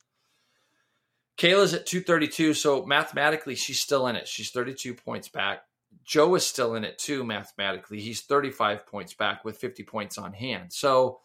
[1.38, 2.56] Kayla's at 232.
[2.56, 4.28] So mathematically, she's still in it.
[4.28, 5.64] She's 32 points back.
[6.10, 8.00] Joe is still in it too, mathematically.
[8.00, 10.74] He's 35 points back with 50 points on hand.
[10.74, 11.20] So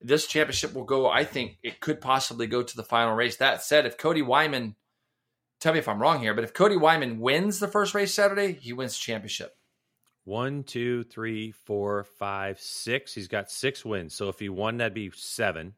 [0.00, 3.38] this championship will go, I think it could possibly go to the final race.
[3.38, 4.76] That said, if Cody Wyman,
[5.60, 8.52] tell me if I'm wrong here, but if Cody Wyman wins the first race Saturday,
[8.52, 9.56] he wins the championship.
[10.22, 13.12] One, two, three, four, five, six.
[13.12, 14.14] He's got six wins.
[14.14, 15.74] So if he won, that'd be seven.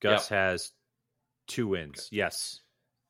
[0.00, 0.72] Gus has
[1.46, 2.08] two wins.
[2.10, 2.60] Yes.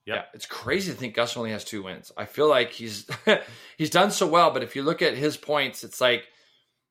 [0.07, 0.17] Yep.
[0.17, 2.11] Yeah, it's crazy to think Gus only has two wins.
[2.17, 3.07] I feel like he's
[3.79, 6.25] he's done so well, but if you look at his points, it's like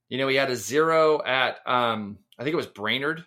[0.07, 3.25] you know he had a zero at um I think it was Brainerd,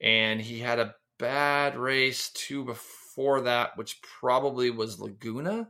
[0.00, 5.68] and he had a bad race two before that, which probably was Laguna.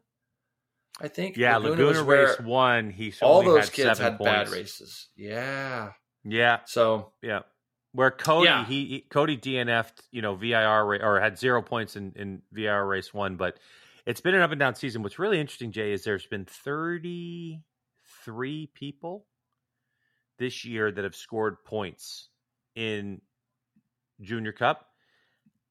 [1.01, 2.91] I think Yeah, Laguna, where race one.
[2.91, 5.09] He all those had kids had bad races.
[5.17, 5.93] Yeah,
[6.25, 7.41] Yeah, so yeah.
[7.95, 8.65] Where Cody Yeah.
[8.67, 13.15] he, he Cody DNF'd, you know, VIR or had zero points in in VIR race
[13.15, 13.57] one, but
[14.05, 15.03] it's been an up and down season.
[15.03, 17.61] What's really interesting, Jay, is there's been 33
[18.75, 19.25] people
[20.39, 22.29] this year that have scored points
[22.75, 23.21] in
[24.21, 24.87] Junior Cup.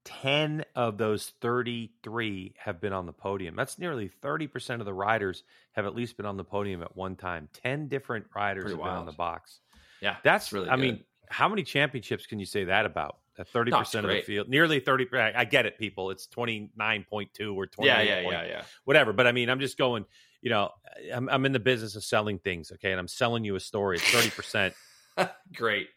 [0.05, 3.55] 10 of those 33 have been on the podium.
[3.55, 5.43] That's nearly 30% of the riders
[5.73, 7.47] have at least been on the podium at one time.
[7.63, 9.59] 10 different riders Pretty have been on the box.
[10.01, 10.67] Yeah, That's really.
[10.67, 10.81] I good.
[10.81, 11.03] mean,
[11.33, 13.17] how many championships can you say that about?
[13.37, 15.07] That thirty percent of the field, nearly thirty.
[15.11, 16.11] I get it, people.
[16.11, 17.87] It's twenty nine point two or twenty.
[17.89, 18.61] yeah, yeah, yeah, yeah.
[18.85, 19.11] Whatever.
[19.11, 20.05] But I mean, I'm just going.
[20.41, 20.69] You know,
[21.11, 22.71] I'm I'm in the business of selling things.
[22.73, 23.97] Okay, and I'm selling you a story.
[23.97, 24.75] It's thirty percent.
[25.55, 25.87] Great.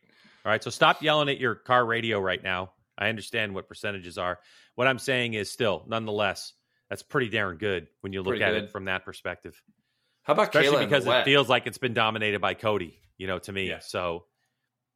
[0.45, 0.63] All right.
[0.63, 2.73] So stop yelling at your car radio right now.
[2.97, 4.39] I understand what percentages are.
[4.75, 6.55] What I'm saying is still, nonetheless,
[6.89, 8.65] that's pretty darn good when you look Pretty at good.
[8.65, 9.61] it from that perspective.
[10.23, 13.39] How about Especially Kayla because it feels like it's been dominated by Cody, you know,
[13.41, 13.69] to me.
[13.69, 13.81] Yeah.
[13.81, 14.25] So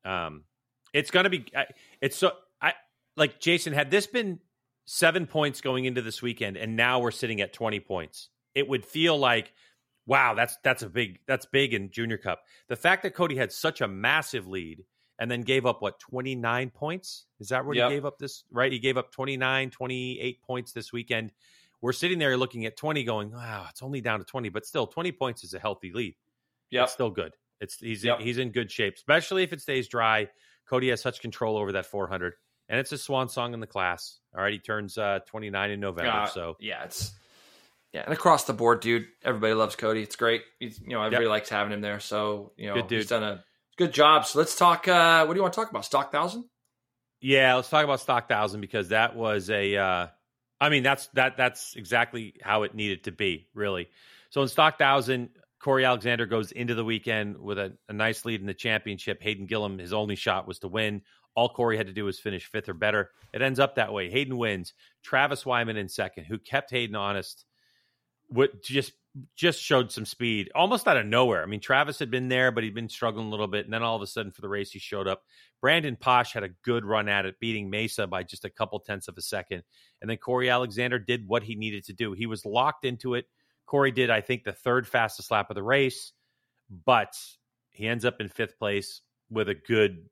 [0.05, 0.45] um
[0.93, 1.67] it's going to be I-
[2.01, 2.75] it's so I
[3.17, 4.41] like Jason had this been
[4.87, 8.29] 7 points going into this weekend and now we're sitting at 20 points.
[8.55, 9.53] It would feel like
[10.07, 12.43] wow, that's that's a big that's big in Junior Cup.
[12.69, 14.85] The fact that Cody had such a massive lead
[15.21, 17.27] and then gave up what 29 points?
[17.39, 17.91] Is that what Yep.
[17.91, 18.73] he gave up this right?
[18.73, 21.31] He gave up 29, 28 points this weekend.
[21.83, 24.87] We're sitting there looking at 20 going, wow, it's only down to 20, but still
[24.87, 26.15] 20 points is a healthy lead.
[26.71, 27.35] yeah still good.
[27.61, 28.21] It's he's Yep.
[28.21, 30.29] in, he's in good shape, especially if it stays dry.
[30.69, 32.35] Cody has such control over that 400,
[32.69, 34.19] and it's a swan song in the class.
[34.37, 37.13] All right, he turns uh, 29 in November, so yeah, it's
[37.93, 39.07] yeah, and across the board, dude.
[39.25, 40.03] Everybody loves Cody.
[40.03, 40.43] It's great.
[40.61, 41.99] He's, you know, everybody likes having him there.
[42.01, 43.45] So you know, he's done a
[43.77, 44.27] good job.
[44.27, 44.87] So let's talk.
[44.87, 45.85] uh What do you want to talk about?
[45.85, 46.45] Stock thousand.
[47.21, 47.55] yeah.
[47.57, 49.77] Let's talk about Stock Thousand because that was a.
[49.77, 50.07] Uh,
[50.61, 53.89] I mean, that's that that's exactly how it needed to be, really.
[54.31, 55.31] So in Stock Thousand,
[55.61, 59.23] Corey Alexander goes into the weekend with a, a nice lead in the championship.
[59.23, 61.03] Hayden Gillim, his only shot was to win.
[61.35, 63.11] All Corey had to do was finish fifth or better.
[63.33, 64.11] It ends up that way.
[64.11, 64.73] Hayden wins.
[65.03, 67.45] Travis Wyman in second, who kept Hayden honest,
[68.29, 68.93] what just
[69.35, 71.43] just showed some speed almost out of nowhere.
[71.43, 73.83] I mean, Travis had been there, but he'd been struggling a little bit, and then
[73.83, 75.25] all of a sudden for the race he showed up.
[75.61, 79.09] Brandon Paasch had a good run at it, beating Mesa by just a couple tenths
[79.09, 79.65] of a second,
[80.01, 82.13] and then Corey Alexander did what he needed to do.
[82.13, 83.27] He was locked into it.
[83.71, 86.11] Corey did, I think, the third fastest lap of the race,
[86.85, 87.15] but
[87.71, 89.01] he ends up in fifth place
[89.31, 90.07] with a good,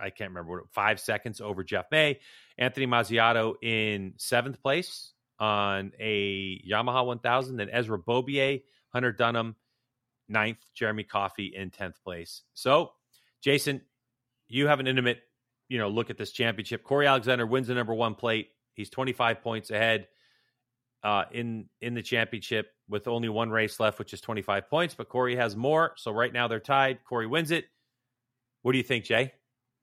[0.00, 2.20] I can't remember what, five seconds over Jeff May.
[2.56, 7.56] Anthony Mazziotto in seventh place on a Yamaha 1000.
[7.56, 9.56] Then Ezra Beaubier, Hunter Dunham,
[10.26, 10.64] ninth.
[10.74, 12.40] Jeremy Coffey in 10th place.
[12.54, 12.92] So,
[13.42, 13.82] Jason,
[14.48, 15.20] you have an intimate,
[15.68, 16.82] you know, look at this championship.
[16.82, 18.48] Corey Alexander wins the number one plate.
[18.72, 20.06] He's 25 points ahead
[21.04, 24.94] uh, in in the championship with only one race left, which is 25 points.
[24.94, 27.04] But Corey has more, so right now they're tied.
[27.04, 27.66] Corey wins it.
[28.62, 29.32] What do you think, Jay?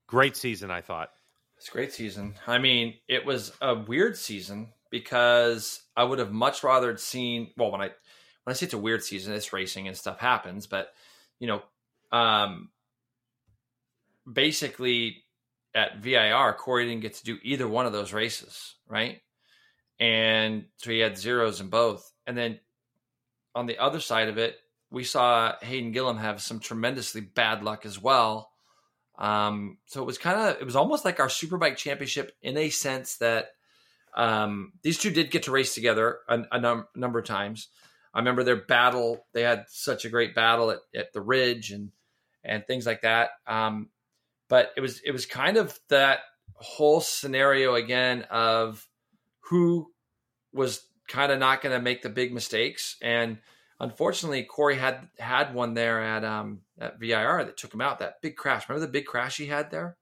[0.08, 1.10] Great season, I thought.
[1.58, 2.34] It's a great season.
[2.48, 7.52] I mean, it was a weird season because I would have much rather seen.
[7.56, 7.92] Well, when I
[8.44, 10.90] when I say it's a weird season, it's racing and stuff happens, but
[11.40, 11.62] you know,
[12.12, 12.70] um,
[14.32, 15.24] basically
[15.76, 19.22] at VIR, Corey didn't get to do either one of those races, right?
[20.02, 22.12] And so he had zeros in both.
[22.26, 22.60] And then
[23.54, 24.58] on the other side of it,
[24.90, 28.52] we saw Hayden Gillim have some tremendously bad luck as well.
[29.20, 32.70] Um, so it was kind of, it was almost like our Superbike Championship in a
[32.70, 33.50] sense that
[34.16, 37.68] um, these two did get to race together a, a num- number of times.
[38.14, 41.92] I remember their battle; they had such a great battle at, at the Ridge and
[42.44, 43.30] and things like that.
[43.48, 43.90] Um,
[44.50, 46.20] but it was it was kind of that
[46.56, 48.86] whole scenario again of
[49.42, 49.92] who
[50.54, 53.38] was kind of not going to make the big mistakes and
[53.80, 58.22] unfortunately Corey had had one there at um at VIR that took him out that
[58.22, 59.98] big crash remember the big crash he had there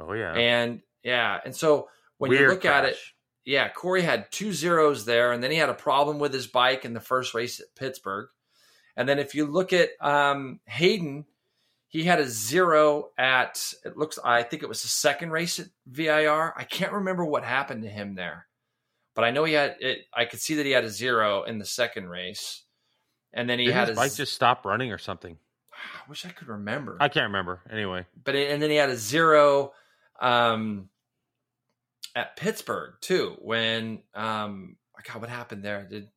[0.00, 0.32] Oh yeah.
[0.32, 1.88] and yeah and so
[2.18, 2.96] when you Weird look at it
[3.44, 6.84] yeah Corey had two zeros there and then he had a problem with his bike
[6.84, 8.28] in the first race at Pittsburgh
[8.96, 11.26] and then if you look at um Hayden
[11.88, 15.68] he had a zero at it looks I think it was the second race at
[15.86, 16.52] VIR.
[16.56, 18.48] I can't remember what happened to him there.
[19.14, 21.58] But I know he had it I could see that he had a zero in
[21.58, 22.62] the second race.
[23.32, 25.36] And then he Did had his bike z- just stop running or something.
[25.72, 26.96] I wish I could remember.
[27.00, 27.60] I can't remember.
[27.70, 29.72] Anyway, but it, and then he had a zero
[30.20, 30.88] um
[32.14, 34.76] at Pittsburgh too when um
[35.12, 35.86] God what happened there?
[35.88, 36.08] Did I'm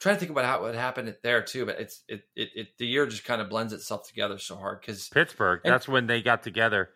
[0.00, 2.86] trying to think about how what happened there too, but it's it it, it the
[2.86, 5.60] year just kind of blends itself together so hard because Pittsburgh.
[5.64, 6.90] And- that's when they got together,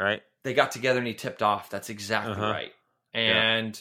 [0.00, 0.22] right?
[0.44, 1.70] they got together and he tipped off.
[1.70, 2.50] That's exactly Uh-huh.
[2.50, 2.72] right.
[3.14, 3.80] And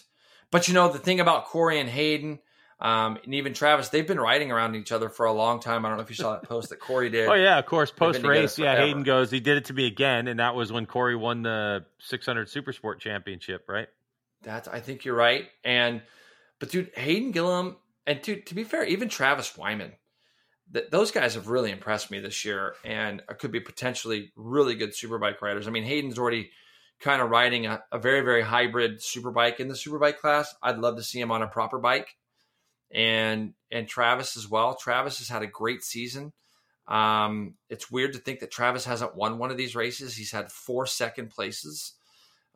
[0.51, 2.39] but you know the thing about Corey and Hayden,
[2.79, 5.85] Um, and even Travis, they've been riding around each other for a long time.
[5.85, 7.27] I don't know if you saw that post that Corey did.
[7.27, 7.91] Oh yeah, of course.
[7.91, 8.75] Post race, yeah.
[8.75, 11.85] Hayden goes, he did it to me again, and that was when Corey won the
[11.99, 13.87] 600 Supersport Championship, right?
[14.41, 15.47] That's I think you're right.
[15.63, 16.01] And
[16.59, 17.75] but dude, Hayden Gillim
[18.07, 19.91] and dude, to be fair, even Travis Wyman,
[20.73, 24.93] th- those guys have really impressed me this year, and could be potentially really good
[24.93, 25.67] superbike riders.
[25.67, 26.49] I mean, Hayden's already
[27.01, 30.53] kind of riding a, a very very hybrid superbike in the superbike class.
[30.61, 32.15] I'd love to see him on a proper bike,
[32.91, 34.75] and and Travis as well.
[34.75, 36.33] Travis has had a great season.
[36.87, 40.15] Um, it's weird to think that Travis hasn't won one of these races.
[40.15, 41.93] He's had four second places.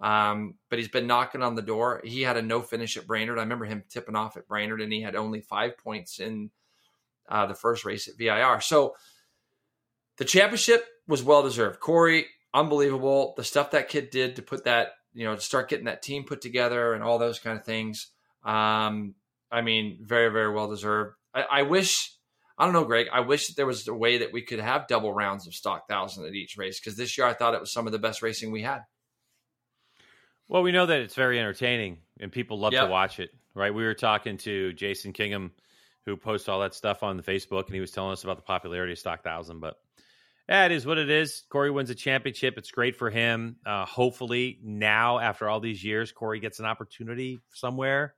[0.01, 2.01] Um, but he's been knocking on the door.
[2.03, 3.37] He had a no finish at Brainerd.
[3.37, 6.49] I remember him tipping off at Brainerd, and he had only five points in
[7.29, 8.59] uh, the first race at VIR.
[8.61, 8.95] So
[10.17, 11.79] the championship was well deserved.
[11.79, 12.25] Corey,
[12.55, 13.33] unbelievable.
[13.37, 16.23] The stuff that kid did to put that, you know, to start getting that team
[16.23, 18.07] put together and all those kind of things.
[18.43, 19.13] Um,
[19.51, 21.15] I mean, very, very well deserved.
[21.33, 22.11] I, I wish.
[22.57, 23.07] I don't know, Greg.
[23.11, 25.89] I wish that there was a way that we could have double rounds of stock
[25.89, 28.21] thousand at each race because this year I thought it was some of the best
[28.21, 28.79] racing we had.
[30.47, 32.85] Well, we know that it's very entertaining and people love Yep.
[32.85, 33.73] to watch it, right?
[33.73, 35.51] We were talking to Jason Kingham,
[36.05, 38.43] who posts all that stuff on the Facebook, and he was telling us about the
[38.43, 39.59] popularity of Stock Thousand.
[39.59, 39.77] But
[40.47, 41.43] yeah, it is what it is.
[41.49, 42.57] Corey wins a championship.
[42.57, 43.57] It's great for him.
[43.65, 48.15] Uh, hopefully, now after all these years, Corey gets an opportunity somewhere,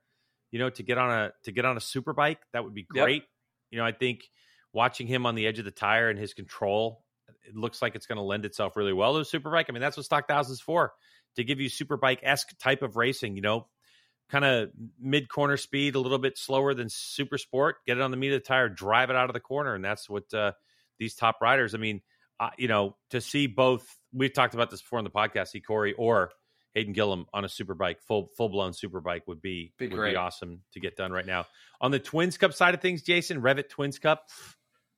[0.50, 2.40] you know, to get on a to get on a super bike.
[2.52, 3.04] That would be Yep.
[3.04, 3.22] great.
[3.70, 4.24] You know, I think
[4.72, 7.04] watching him on the edge of the tire and his control,
[7.46, 9.66] it looks like it's going to lend itself really well to a super bike.
[9.68, 10.92] I mean, that's what Stock Thousand's for
[11.36, 13.36] to give you super bike esque type of racing.
[13.36, 13.68] You know,
[14.28, 14.70] kind of
[15.00, 17.76] mid corner speed, a little bit slower than super sport.
[17.86, 19.82] Get it on the meat of the tire, drive it out of the corner, and
[19.84, 20.52] that's what uh,
[20.98, 21.74] these top riders.
[21.74, 22.02] I mean,
[22.40, 23.86] uh, you know, to see both.
[24.12, 25.48] We've talked about this before on the podcast.
[25.48, 26.30] See Corey or
[26.74, 30.10] Hayden Gillim on a superbike, full full blown super bike would be Be would great.
[30.12, 31.46] be awesome to get done right now.
[31.80, 34.28] On the Twins Cup side of things, Jason Revit Twins Cup,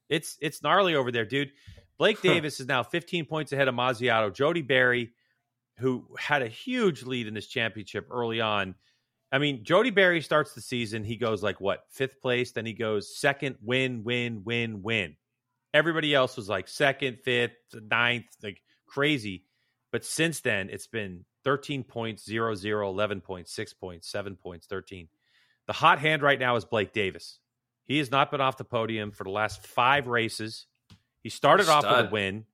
[0.09, 1.51] it's it's gnarly over there, dude.
[1.99, 4.33] Blake Davis is now 15 points ahead of Mazziotto.
[4.33, 5.13] Jody Barry,
[5.79, 8.75] who had a huge lead in this championship early on.
[9.31, 11.05] I mean, Jody Barry starts the season.
[11.05, 15.17] He goes like what fifth place, then he goes second, win, win, win, win.
[15.73, 19.45] Everybody else was like second, fifth, ninth, like crazy.
[19.93, 24.67] But since then, it's been 13 points, 0, 0, 11 points, 6 points, 7 points,
[24.67, 25.09] 13.
[25.67, 27.39] The hot hand right now is Blake Davis.
[27.85, 30.67] He has not been off the podium for the last five races.
[31.23, 32.45] He started off with a win.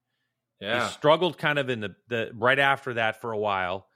[0.61, 0.87] Yeah.
[0.87, 3.87] He struggled kind of in the, the right after that for a while.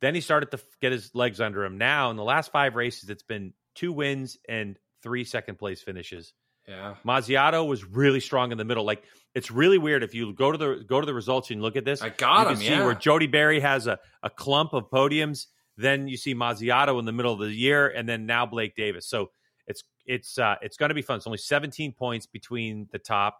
[0.00, 1.78] Then he started to get his legs under him.
[1.78, 6.32] Now, in the last five races, it's been two wins and three second place finishes.
[6.68, 6.94] Yeah.
[7.04, 8.84] Mazziotto was really strong in the middle.
[8.84, 9.02] Like
[9.34, 11.84] it's really weird if you go to the go to the results and look at
[11.84, 12.02] this.
[12.02, 12.54] I got you him.
[12.54, 12.84] can see yeah.
[12.84, 15.46] where Jody Barry has a, a clump of podiums.
[15.76, 19.08] Then you see Mazziotto in the middle of the year, and then now Blake Davis.
[19.08, 19.30] So
[19.66, 21.16] it's it's uh, it's going to be fun.
[21.16, 23.38] It's only 17 points between the top.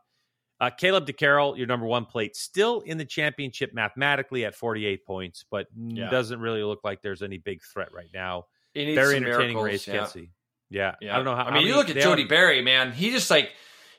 [0.60, 5.44] Uh, Caleb DeCarroll, your number one plate, still in the championship mathematically at 48 points,
[5.50, 6.10] but Yeah.
[6.10, 8.44] doesn't really look like there's any big threat right now.
[8.74, 10.04] Very entertaining miracles, race, yeah.
[10.04, 10.30] see.
[10.70, 10.94] Yeah.
[11.00, 11.12] Yeah.
[11.12, 11.44] I don't know how.
[11.44, 12.92] I mean, you look at Jody don't- Barry, man.
[12.92, 13.50] He just like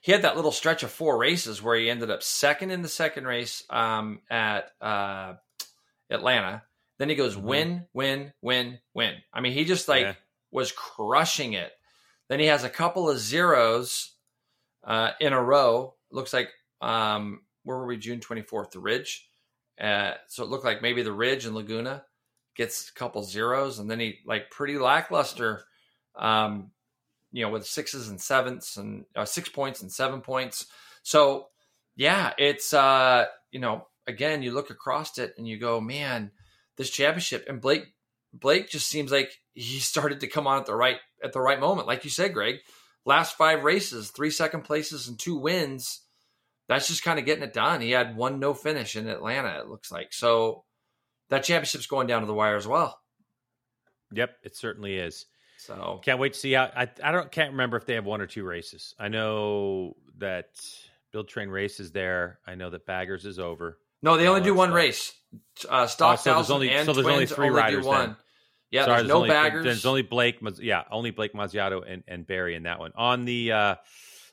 [0.02, 2.88] he had that little stretch of four races where he ended up second in the
[2.90, 5.34] second race um, at uh,
[6.10, 6.64] Atlanta.
[6.98, 7.42] Then he goes Mhm.
[7.44, 9.16] win, win, win, win.
[9.34, 10.14] I mean, he just like Yeah.
[10.52, 11.72] was crushing it.
[12.30, 14.12] Then he has a couple of zeros
[14.84, 15.96] uh, in a row.
[16.12, 16.50] Looks like
[16.82, 17.98] um, where were we?
[17.98, 19.28] June twenty fourth, the Ridge.
[19.80, 22.06] Uh, so it looked like maybe the Ridge and Laguna
[22.56, 25.66] gets a couple zeros, and then he like pretty lackluster.
[26.16, 26.72] Um,
[27.32, 30.66] you know, with sixes and sevens and uh, six points and seven points.
[31.04, 31.48] So,
[31.96, 36.32] yeah, it's, uh, you know, again, you look across it and you go, man,
[36.78, 37.86] this championship and Blake,
[38.34, 41.60] Blake just seems like he started to come on at the right, at the right
[41.60, 41.88] moment.
[41.88, 42.58] Like you said, Greg,
[43.06, 46.02] last five races, three second places and two wins.
[46.68, 47.82] That's just kind of getting it done.
[47.82, 50.14] He had one no finish in Atlanta, it looks like.
[50.14, 50.64] So
[51.30, 53.00] that championship's going down to the wire as well.
[54.14, 55.26] Yep, it certainly is.
[55.62, 56.72] So Can't wait to see how.
[56.76, 58.96] I I don't can't remember if they have one or two races.
[59.00, 60.48] I know that
[61.12, 62.40] Build Train Race is there.
[62.48, 63.78] I know that Baggers is over.
[64.02, 65.14] No, they only do one race.
[65.70, 68.00] Uh, Stock Oh, so there's only- and so there's only three only riders one.
[68.00, 68.16] then.
[68.72, 69.64] Yeah, Sorry, there's no only, baggers.
[69.64, 70.40] There's only Blake.
[70.60, 72.92] Yeah, only Blake Mazziotto and, and Barry in that one.
[72.96, 73.76] On the uh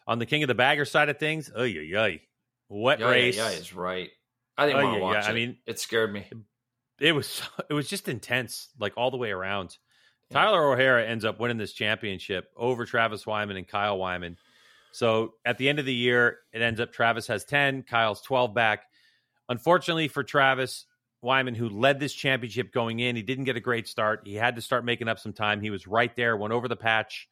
[0.06, 2.16] on the King of the Bagger side of things, oh yeah, yeah,
[2.70, 3.36] wet yeah, race.
[3.36, 4.08] Yeah, yeah, is right.
[4.56, 5.28] I didn't Oh, want to yeah, watch yeah.
[5.28, 5.30] it.
[5.30, 6.24] I mean- it scared me.
[7.00, 9.76] it was it was just intense, like all the way around.
[10.30, 14.36] Tyler O'Hara ends up winning this championship over Travis Wyman and Kyle Wyman.
[14.92, 18.54] So at the end of the year, it ends up Travis has 10, Kyle's 12
[18.54, 18.84] back.
[19.48, 20.84] Unfortunately for Travis
[21.22, 24.22] Wyman, who led this championship going in, he didn't get a great start.
[24.24, 25.60] He had to start making up some time.
[25.60, 27.28] He was right there, went over the patch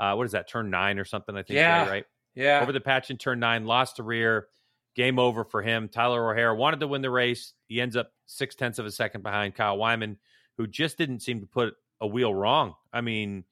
[0.00, 1.34] uh, what is that turn nine or something?
[1.36, 1.84] I think Yeah.
[1.84, 2.04] Jay, right
[2.36, 2.60] Yeah.
[2.62, 4.46] over the patch in turn nine, lost the rear.
[4.94, 5.88] Game over for him.
[5.88, 7.52] Tyler O'Hara wanted to win the race.
[7.66, 10.18] He ends up six tenths of a second behind Kyle Wyman,
[10.56, 12.74] who just didn't seem to put a wheel wrong.
[12.92, 13.44] I mean,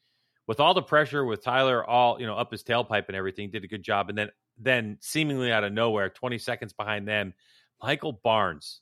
[0.46, 3.64] with all the pressure, with Tyler all you know up his tailpipe and everything, did
[3.64, 4.08] a good job.
[4.08, 7.34] And then then seemingly out of nowhere, twenty seconds behind them,
[7.82, 8.80] Michael Barnes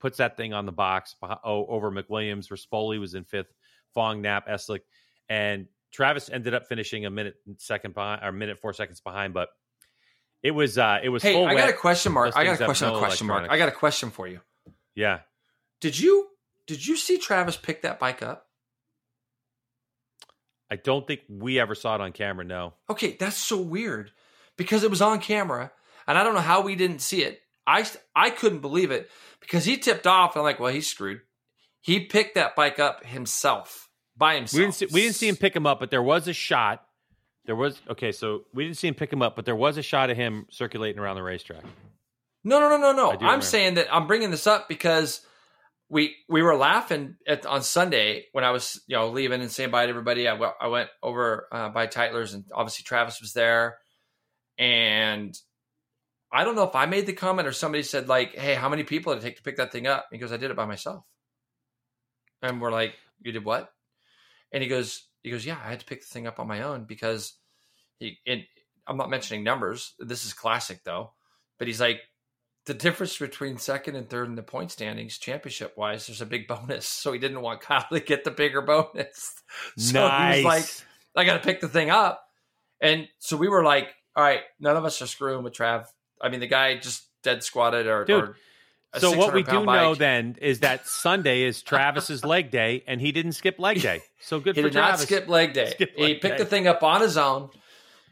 [0.00, 2.48] puts that thing on the box over McWilliams.
[2.48, 3.52] Rispoli was in fifth,
[3.92, 4.80] Fong, Knapp, Eslick,
[5.28, 9.34] and Travis ended up finishing a minute second behind, or minute four seconds behind.
[9.34, 9.50] But
[10.42, 12.34] it was uh it was Hey, full I got a question mark.
[12.34, 12.88] I got a question.
[12.88, 13.50] no a question mark.
[13.50, 14.40] I got a question for you.
[14.94, 15.20] yeah.
[15.80, 16.28] Did you
[16.66, 18.46] did you see Travis pick that bike up?
[20.70, 22.44] I don't think we ever saw it on camera.
[22.44, 24.12] No, Okay, that's so weird
[24.56, 25.72] because it was on camera,
[26.06, 27.40] and I don't know how we didn't see it.
[27.66, 27.84] I
[28.14, 29.10] I couldn't believe it
[29.40, 30.34] because he tipped off.
[30.34, 31.20] And I'm like, well, he's screwed.
[31.80, 34.58] He picked that bike up himself by himself.
[34.58, 36.84] we didn't see, we didn't see him pick him up, but there was a shot.
[37.46, 39.82] There was okay, so we didn't see him pick him up, but there was a
[39.82, 41.64] shot of him circulating around the racetrack.
[42.44, 43.10] No, no, no, no, no.
[43.12, 43.44] I'm remember.
[43.44, 45.20] saying that I'm bringing this up because
[45.90, 49.72] we we were laughing at on Sunday when I was you know leaving and saying
[49.72, 50.28] bye to everybody.
[50.28, 53.78] I, w- I went over uh, by Tytler's and obviously Travis was there,
[54.56, 55.36] and
[56.32, 58.84] I don't know if I made the comment or somebody said like, "Hey, how many
[58.84, 60.64] people did it take to pick that thing up?" He goes, "I did it by
[60.64, 61.04] myself,"
[62.40, 63.68] and we're like, "You did what?"
[64.52, 66.62] And he goes, "He goes, yeah, I had to pick the thing up on my
[66.62, 67.34] own because
[67.98, 68.44] he." And
[68.86, 69.94] I'm not mentioning numbers.
[69.98, 71.14] This is classic though,
[71.58, 72.00] but he's like
[72.66, 76.46] the difference between second and third in the point standings, championship wise, there's a big
[76.48, 76.86] bonus.
[76.86, 79.34] So he didn't want Kyle to get the bigger bonus.
[79.76, 80.36] So nice.
[80.36, 82.22] he was like, I got to pick the thing up.
[82.80, 85.86] And so we were like, all right, none of us are screwing with Trav.
[86.20, 88.36] I mean, the guy just dead squatted or, Dude, or
[88.98, 93.00] so what we do pound know then is that Sunday is Travis's leg day, and
[93.00, 94.02] he didn't skip leg day.
[94.20, 94.62] So good for Travis.
[94.62, 95.00] he for did Travis.
[95.00, 95.70] not skip leg day.
[95.70, 96.44] Skip he picked day.
[96.44, 97.50] the thing up on his own,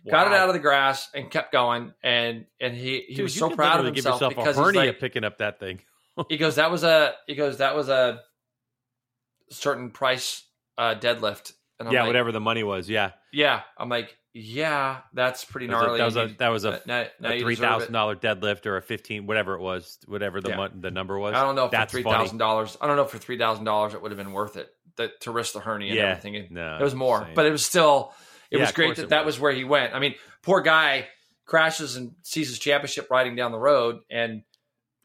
[0.09, 1.93] got it out of the grass, and kept going.
[2.03, 4.81] And and he he Dude, was so proud of himself Give yourself because a hernia
[4.87, 5.81] like, picking up that thing.
[6.29, 8.20] he goes that was a he goes that was a
[9.51, 10.45] certain price
[10.77, 12.91] uh deadlift and I'm yeah, like, whatever the money was.
[12.91, 16.49] Yeah, yeah i'm like yeah that's pretty that was a, gnarly that was a, that
[16.49, 19.99] was a, now- now a three thousand dollar deadlift or a fifteen, whatever it was,
[20.07, 20.57] whatever the Yeah.
[20.57, 21.35] mon- the number was.
[21.35, 22.37] i don't know if for That's three funny.
[22.39, 24.69] dollars i don't know if for three thousand dollars it would have been worth it
[24.97, 26.05] that to risk the hernia and Yeah.
[26.11, 27.35] everything It- No, it was more insane.
[27.35, 28.12] but it was still
[28.51, 29.37] it Yeah, was great that it that was.
[29.37, 31.07] was where he went i mean poor guy
[31.47, 34.43] crashes and sees his championship riding down the road and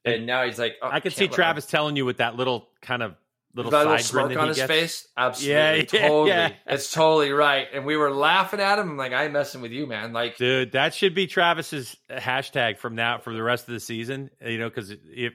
[0.05, 3.01] and now he's like oh, I can't see Travis telling you with that little kind
[3.01, 3.15] of
[3.55, 4.67] little that little side grin smirk on his gets.
[4.71, 5.07] face.
[5.15, 5.53] Absolutely.
[5.53, 6.29] Yeah, yeah, totally.
[6.29, 6.51] yeah.
[6.67, 7.67] It's totally right.
[7.73, 8.89] And we were laughing at him.
[8.89, 10.11] I'm like, I ain't messing with you, man.
[10.11, 14.29] Like, Dude, that should be Travis's hashtag from now for the rest of the season.
[14.45, 15.33] You know, because if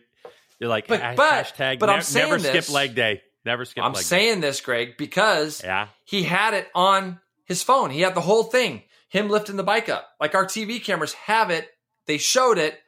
[0.59, 3.65] you're like But- but- hashtag, but I'm ne- saying never this- skip leg day, never
[3.65, 3.85] skip.
[3.85, 7.91] I'm saying this, Greg, because yeah, he had it on his phone.
[7.91, 10.07] He had the whole thing, him lifting the bike up.
[10.21, 11.67] Like our TV cameras have it.
[12.07, 12.79] They showed it.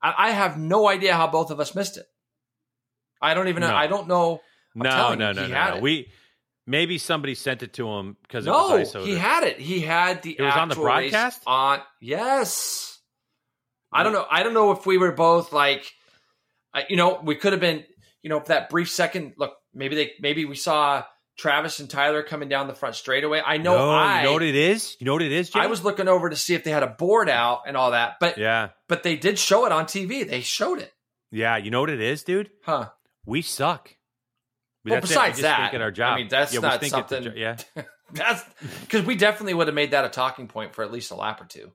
[0.00, 2.06] I, I have no idea how both of us missed it.
[3.20, 3.70] I don't even know.
[3.70, 3.74] No.
[3.76, 4.40] I don't know.
[4.74, 5.76] I'm no, no, you, no, no, no.
[5.76, 5.82] it.
[5.82, 6.08] We
[6.66, 9.04] maybe somebody sent it to him because No, it was ISO.
[9.04, 9.58] he had it.
[9.58, 11.42] He had the It was on the broadcast?
[11.46, 11.80] on.
[12.00, 12.98] Yes.
[13.92, 14.26] I don't know.
[14.30, 15.84] I don't know if we were both like,
[16.88, 17.84] you know, we could have been,
[18.22, 19.34] you know, for that brief second.
[19.36, 21.04] Look, maybe they, maybe we saw
[21.38, 23.40] Travis and Tyler coming down the front straightaway.
[23.44, 23.76] I know.
[23.76, 24.96] no, I, you know what it is.
[25.00, 25.50] You know what it is.
[25.50, 25.60] Jay?
[25.60, 28.16] I was looking over to see if they had a board out and all that,
[28.20, 30.28] but Yeah, but they did show it on TV.
[30.28, 30.92] They showed it,
[31.30, 31.56] yeah.
[31.56, 32.50] You know what it is, dude.
[32.64, 32.90] huh?
[33.24, 33.96] We suck.
[34.84, 35.08] Well, That's it.
[35.14, 36.14] besides we just that, at our job.
[36.14, 37.56] I mean, that's yeah, not stink at the something- jo- yeah,
[38.12, 38.44] That's
[38.82, 41.40] because we definitely would have made that a talking point for at least a lap
[41.40, 41.72] or two.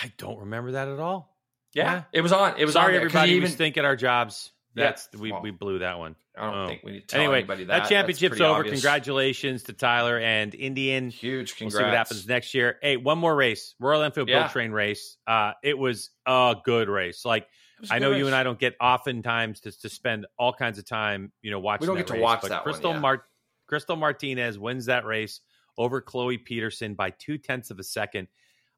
[0.00, 1.34] I don't remember that at all.
[1.72, 2.02] Yeah, Yeah.
[2.12, 2.54] it was on.
[2.58, 3.28] It was Sorry, on there, everybody.
[3.30, 4.52] he we even, stink at our jobs.
[4.76, 6.16] Yeah, That's we, well, we blew that one.
[6.36, 6.66] I don't Oh.
[6.66, 7.82] think we need to tell Anyway, anybody that.
[7.84, 8.58] that championship's over.
[8.60, 8.80] obvious.
[8.80, 11.10] Congratulations to Tyler and Indian.
[11.10, 12.78] Huge We'll see what happens next year.
[12.82, 14.40] Hey, one more race, Royal Enfield Yeah.
[14.40, 15.16] Build Train race.
[15.28, 17.24] Uh, it was a good race.
[17.24, 19.88] Like I was a I good know you and I don't get oftentimes to, to
[19.88, 21.82] spend all kinds of time, you know, watching.
[21.82, 22.98] We don't get to watch that one, Crystal yeah.
[22.98, 23.24] Mart-
[23.68, 25.40] Crystal Martinez wins that race
[25.78, 28.26] over Chloe Peterson by two tenths of a second.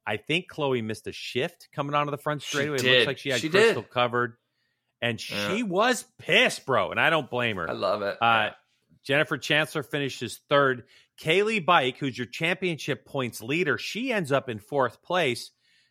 [0.06, 2.76] I think Chloe missed a shift coming onto the front straightaway.
[2.76, 3.90] It looks like she had She Crystal did.
[3.90, 4.36] covered,
[5.08, 5.48] and Yeah.
[5.54, 6.90] she was pissed, bro.
[6.90, 7.68] And I don't blame her.
[7.68, 8.16] I love it.
[8.20, 8.50] Uh,
[9.02, 10.84] Jennifer Chancellor finishes third.
[11.20, 15.50] Kaylee Yaakov, who's your championship points leader, she ends up in fourth place.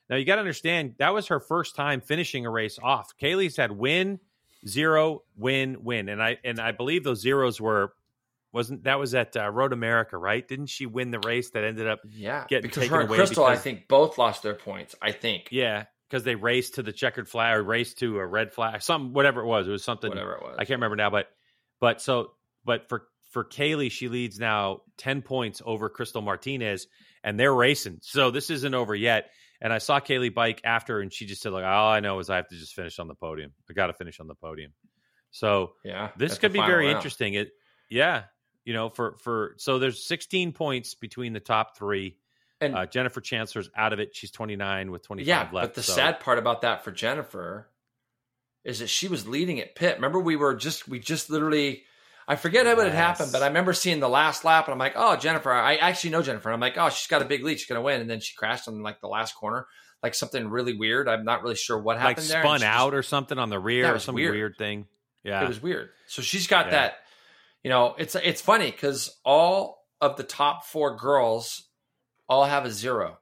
[0.10, 3.14] Now you got to understand that was her first time finishing a race off.
[3.20, 4.20] Kaylee's had win,
[4.68, 7.94] zero, win, win, and I and I believe those zeros were
[8.52, 10.48] wasn't that was at uh, Road America, right?
[10.48, 12.02] Didn't she win the race that ended up?
[12.08, 14.94] yeah, getting because taken her and away Crystal, I think, both lost their points.
[15.02, 15.86] I think Yeah,
[16.16, 19.42] because they raced to the checkered flag or raced to a red flag, some whatever
[19.42, 19.68] it was.
[19.68, 20.56] It was something whatever it was.
[20.58, 21.28] I can't remember now, but
[21.82, 22.32] but so
[22.64, 26.88] but for for Kaylee, she leads now 10 points over Crystal Martinez,
[27.22, 28.00] and they're racing.
[28.02, 29.30] So this isn't over yet.
[29.60, 32.30] And I saw Kaylee Yaakov after, and she just said, like, all I know is
[32.30, 33.52] I have to just finish on the podium.
[33.70, 34.72] I got to finish on the podium.
[35.32, 36.12] So Yeah.
[36.18, 36.96] this could be very round.
[36.96, 37.34] interesting.
[37.34, 37.52] It,
[37.90, 38.24] yeah,
[38.64, 42.16] you know, for for so there's 16 points between the top three.
[42.66, 44.16] And Uh, Jennifer Chancellor's out of it.
[44.16, 45.52] She's 29 with 25 yeah, left.
[45.54, 47.70] but the so- sad part about that for Jennifer
[48.64, 49.96] is that she was leading at pit.
[49.96, 51.84] Remember, we were just we just literally.
[52.28, 54.80] I forget how it had happened, but I remember seeing the last lap, and I'm
[54.80, 56.50] like, "Oh, Jennifer!" I actually know Jennifer.
[56.50, 57.60] And I'm like, "Oh, she's got a big lead.
[57.60, 59.68] She's gonna win." And then she crashed on like the last corner,
[60.02, 61.08] like something really weird.
[61.08, 62.42] I'm not really sure what like happened there.
[62.42, 64.34] spun she just- out or something on the rear or some weird.
[64.34, 64.58] weird.
[64.58, 64.88] thing.
[65.24, 65.92] Yeah, It was weird.
[66.08, 66.72] So she's got Yeah.
[66.72, 66.98] that.
[67.64, 71.65] You know, it's it's funny because all of the top four girls
[72.28, 73.20] all have a zero.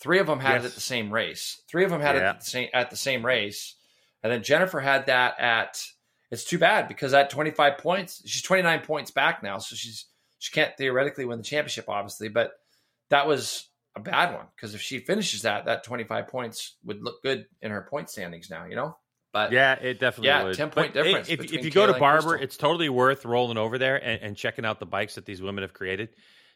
[0.00, 1.60] Three of them had it at the same race.
[1.68, 3.76] Three of them had it at the same at the same race,
[4.22, 5.84] and then Jennifer had that at.
[6.30, 10.06] It's too bad because at 25 points, she's 29 points back now, so she's
[10.38, 12.28] she can't theoretically win the championship, obviously.
[12.28, 12.52] But
[13.10, 17.22] that was a bad one because if she finishes that, that 25 points would look
[17.22, 18.64] good in her point standings now.
[18.64, 18.96] You know,
[19.32, 20.54] but Yeah, it definitely Yeah, would.
[20.56, 23.58] 10 point But, difference If, if you go to Kayla Barber, it's totally worth rolling
[23.58, 26.10] over there and, and checking out the bikes that these women have created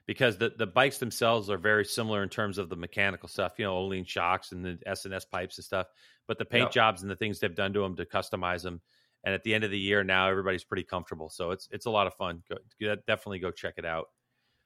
[0.07, 3.65] because the, the bikes themselves are very similar in terms of the mechanical stuff, you
[3.65, 5.87] know, Öhlins shocks and the S and S pipes and stuff.
[6.27, 8.81] But the paint jobs and the things they've done to them to customize them.
[9.25, 11.91] And at the end of the year, now everybody's pretty comfortable, so it's it's a
[11.91, 12.43] lot of fun.
[12.49, 14.09] Go, definitely go check it out.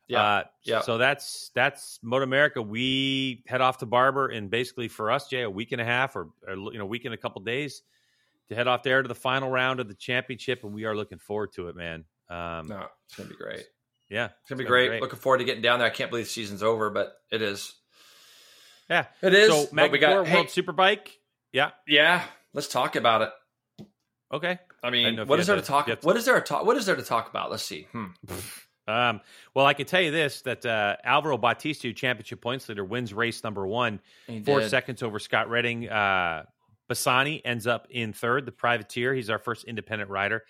[0.08, 0.80] Yeah, Uh, yeah.
[0.80, 2.60] So that's that's Moto America.
[2.60, 6.16] We head off to Barber, and basically for us, Jay, a week and a half
[6.16, 7.82] or, or you know, week and a couple days
[8.48, 11.18] to head off there to the final round of the championship, and we are looking
[11.18, 12.04] forward to it, man.
[12.28, 13.66] Um, no, it's gonna be great.
[14.10, 15.00] Yeah, It's gonna be great.
[15.00, 15.86] Looking forward to getting down there.
[15.88, 17.74] I can't believe the season's over, but it is.
[18.88, 19.50] Yeah, It is.
[19.50, 21.08] So, but we got World hey, Superbike.
[21.52, 22.22] Yeah, yeah.
[22.54, 23.86] Let's talk about it.
[24.32, 24.58] okay.
[24.82, 25.86] I I mean, if what is there to talk?
[25.86, 26.64] to- What is there to talk?
[26.64, 27.50] What is there to talk about?
[27.50, 27.86] Let's see.
[27.92, 28.06] Hmm.
[28.88, 29.20] Um,
[29.52, 33.44] well, I can tell you this: that uh, Alvaro Bautista, championship points leader, wins race
[33.44, 34.00] number one.
[34.26, 34.70] He four did.
[34.70, 35.90] seconds over Scott Redding.
[35.90, 36.44] Uh,
[36.90, 39.12] Bassani ends up in third, the privateer.
[39.12, 40.42] He's our first independent rider.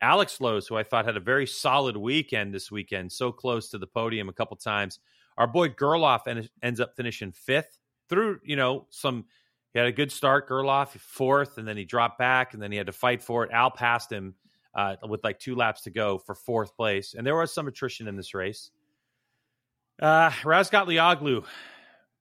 [0.00, 3.78] Alex Lowes, who I thought had a very solid weekend this weekend, so close to
[3.78, 4.98] the podium a couple times.
[5.38, 7.78] Our boy Gerloff en- ends up finishing fifth
[8.08, 9.24] through, you know, some.
[9.72, 12.78] He had a good start, Gerloff fourth, and then he dropped back, and then he
[12.78, 13.50] had to fight for it.
[13.52, 14.34] Al passed him
[14.74, 18.08] uh, with like two laps to go for fourth place, and there was some attrition
[18.08, 18.70] in this race.
[20.00, 21.44] Uh, Razgatlioglu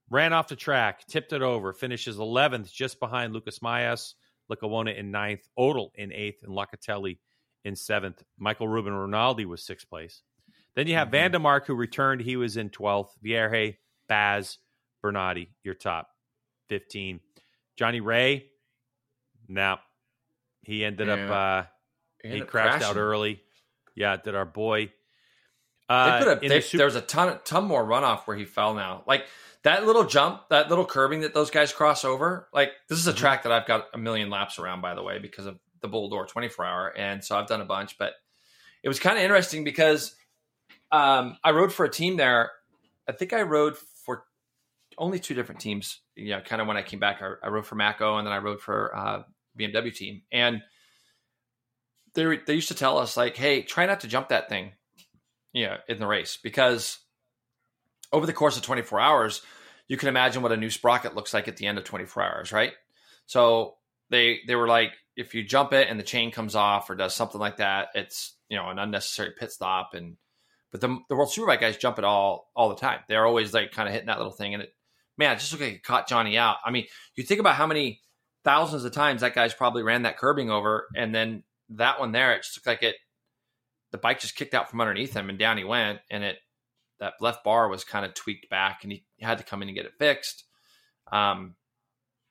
[0.09, 4.13] ran off the track, tipped it over, finishes 11th, just behind Lucas Mahias,
[4.51, 7.17] Lecuona in ninth, Oettl in eighth, and Locatelli
[7.65, 8.23] in seventh.
[8.37, 10.21] Michael Ruben Rinaldi was sixth place.
[10.75, 11.11] Then you have Mhm.
[11.11, 12.21] van der Mark, who returned.
[12.21, 13.15] He was in 12th.
[13.21, 13.75] Vierge,
[14.07, 14.59] Baz,
[15.01, 16.09] Bernardi, your top
[16.69, 17.19] 15.
[17.77, 18.49] Jonny Rea,
[19.47, 19.79] now
[20.63, 21.69] he ended up, uh,
[22.23, 23.43] He he crashed out early.
[23.95, 24.87] Yeah, did our boy.
[25.87, 28.45] They Uh, in they, the Sup- there was a ton, ton more runoff where he
[28.45, 28.73] fell.
[28.73, 29.27] Now, like
[29.61, 32.49] that little jump, that little curbing that those guys cross over.
[32.51, 33.17] Like this is a Mhm.
[33.17, 36.09] track that I've got a million laps around, by the way, because of the Bol
[36.09, 37.97] d'Or 24 hour, and so I've done a bunch.
[37.97, 38.13] But
[38.83, 40.15] it was kind of interesting because
[40.91, 42.51] um, I rode for a team there.
[43.07, 44.25] I think I rode for
[44.97, 46.01] only two different teams.
[46.15, 48.33] You know, kind of when I came back, I, I rode for Mako, and then
[48.33, 49.23] I rode for uh,
[49.57, 50.61] BMW team, and
[52.15, 54.71] they they used to tell us like, "Hey, try not to jump that thing."
[55.53, 56.97] Yeah, in the race because
[58.11, 59.41] over the course of 24 hours,
[59.87, 62.51] you can imagine what a new sprocket looks like at the end of 24 hours,
[62.51, 62.73] right?
[63.25, 63.75] So
[64.09, 67.15] they they were like, if you jump it and the chain comes off or does
[67.15, 69.93] something like that, it's you know an unnecessary pit stop.
[69.93, 70.17] And
[70.71, 72.99] but the the World Superbike guys jump it all all the time.
[73.07, 74.73] They're always like kind of hitting that little thing, and it
[75.17, 76.57] man, it just looked like it caught Jonny out.
[76.65, 78.01] I mean, you think about how many
[78.43, 82.33] thousands of times that guy's probably ran that curbing over, and then that one there,
[82.33, 82.95] it just looked like it.
[83.91, 86.37] The bike just kicked out from underneath him, and down he went, and it
[86.99, 89.75] that left bar was kind of tweaked back, and he had to come in and
[89.75, 90.43] get it fixed.
[91.11, 91.55] Um,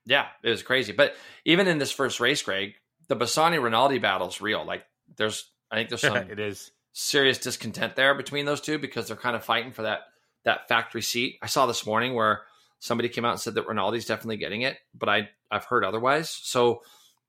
[0.06, 0.92] yeah, it was crazy.
[0.92, 1.14] But
[1.44, 2.74] even in this first race, Greg,
[3.08, 4.64] the Bassani Rinaldi battle is real.
[4.64, 4.84] Like,
[5.16, 6.70] there's, I think there's some it is.
[6.92, 10.00] serious discontent there between those two because they're kind of fighting for that
[10.44, 11.38] that factory seat.
[11.42, 12.42] I saw this morning where
[12.78, 16.28] somebody came out and said that Rinaldi's definitely getting it, but I I've heard otherwise.
[16.30, 16.82] So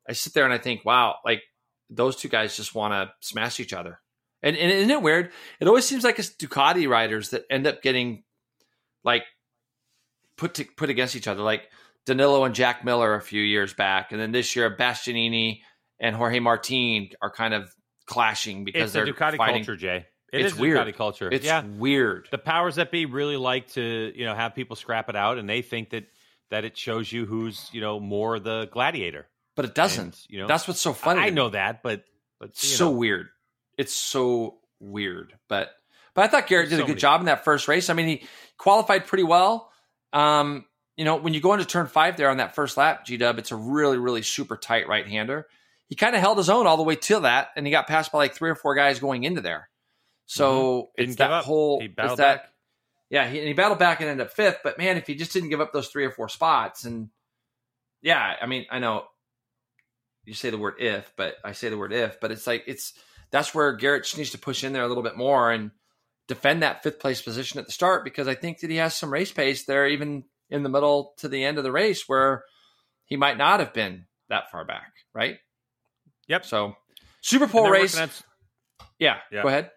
[0.08, 1.44] I sit there and I think, wow, like
[1.90, 4.00] those two guys just want to smash each other.
[4.44, 5.32] And, and isn't it weird?
[5.60, 8.24] It always seems like it's Ducati riders that end up getting
[9.04, 9.24] like
[10.38, 11.70] put to, put against each other, like
[12.06, 15.61] Danilo and Jack Miller a few years back, and then this year Bastianini
[15.99, 17.73] and Jorge Martin are kind of
[18.06, 19.64] clashing because It's the they're Ducati fighting.
[19.64, 20.06] culture, Jay.
[20.32, 20.77] It It's is weird.
[20.77, 21.30] Ducati culture.
[21.32, 22.27] It's yeah, weird.
[22.32, 25.48] the powers that be really like to you know have people scrap it out, and
[25.49, 26.06] they think that
[26.52, 29.27] that it shows you who's you know more the gladiator.
[29.56, 30.03] But it doesn't.
[30.03, 31.22] And, you know, That's what's so funny.
[31.22, 32.03] I know that, but
[32.40, 33.27] but so know, weird.
[33.77, 35.34] It's so weird.
[35.48, 35.72] But
[36.14, 37.90] but I thought Garrett did So a good many- job in that first race.
[37.90, 38.27] I mean, he
[38.57, 39.72] qualified pretty well.
[40.11, 40.65] Um,
[40.98, 43.38] you know, when you go into turn five there on that first lap, G Dub,
[43.38, 45.48] it's a really, really super tight right hander.
[45.88, 48.12] He kind of held his own all the way to that, and he got passed
[48.12, 49.70] by like three or four guys going into there.
[50.26, 51.02] So mm-hmm.
[51.02, 51.46] Didn't it's that up.
[51.46, 52.50] whole He battled that back.
[53.10, 54.60] yeah, he, and he battled back and ended up fifth.
[54.64, 57.10] But man, if he just didn't give up those three or four spots, and
[58.02, 59.06] yeah, I mean, I know
[60.24, 62.94] you say the word if, but I say the word if, but it's like it's
[63.32, 65.72] that's where Garrett just needs to push in there a little bit more and
[66.28, 69.14] defend that fifth place position at the start because I think that he has some
[69.14, 72.44] race pace there, even in the middle to the end of the race where
[73.06, 75.38] he might not have been that far back, right?
[76.28, 76.46] Yep.
[76.46, 76.76] So
[77.24, 78.10] Superpole race, on-
[79.00, 79.42] yeah, Yeah.
[79.44, 79.72] Go ahead.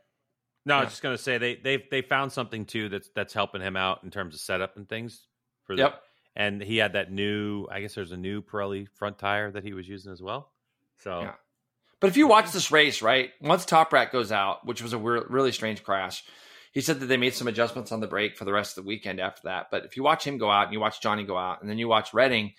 [0.64, 3.62] No, I was just gonna say they they they found something too that's that's helping
[3.62, 5.26] him out in terms of setup and things.
[5.64, 6.02] For the, Yep.
[6.36, 7.66] And he had that new.
[7.70, 10.52] I guess there's a new Pirelli front tire that he was using as well.
[10.98, 11.34] So Yeah.
[12.00, 15.24] But if you watch this race, right, once Toprak goes out, which was a weir-
[15.28, 16.22] really strange crash,
[16.72, 18.88] he said that they made some adjustments on the brake for the rest of the
[18.88, 19.68] weekend after that.
[19.70, 21.78] But if you watch him go out and you watch Jonny go out and then
[21.78, 22.52] you watch Redding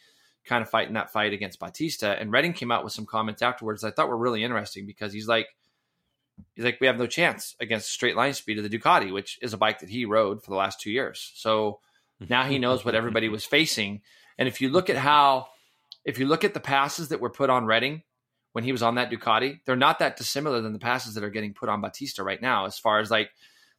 [0.46, 3.84] kind of fighting that fight against Bautista, and Redding came out with some comments afterwards
[3.84, 5.48] I thought were really interesting because he's like,
[6.56, 9.54] he's like, we have no chance against straight line speed of the Ducati, which is
[9.54, 11.32] a bike that he rode for the last two years.
[11.36, 11.80] So
[12.28, 14.02] now he knows what everybody was facing.
[14.38, 15.48] And if you look at how,
[16.04, 18.04] if you look at the passes that were put on Redding
[18.54, 21.30] when he was on that Ducati, they're not that dissimilar than the passes that are
[21.30, 22.66] getting put on Bautista right now.
[22.66, 23.30] As far as like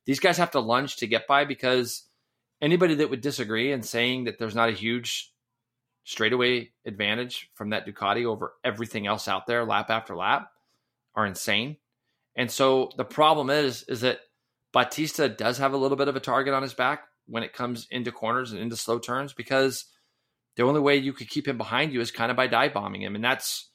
[0.06, 2.04] these guys have to lunge to get by because
[2.60, 5.32] anybody that would disagree and saying that there's not a huge
[6.04, 10.50] straightaway advantage from that Ducati over everything else out there, lap after lap,
[11.14, 11.76] are insane.
[12.36, 14.20] And so the problem is, is that
[14.72, 17.86] Bautista does have a little bit of a target on his back when it comes
[17.90, 19.86] into corners and into slow turns because
[20.56, 23.02] the only way you could keep him behind you is kind of by dive bombing
[23.02, 23.70] him, and that's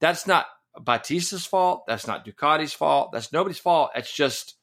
[0.00, 0.46] that's not
[0.78, 1.84] Bautista's fault.
[1.86, 3.12] That's not Ducati's fault.
[3.12, 3.90] That's nobody's fault.
[3.94, 4.54] It's just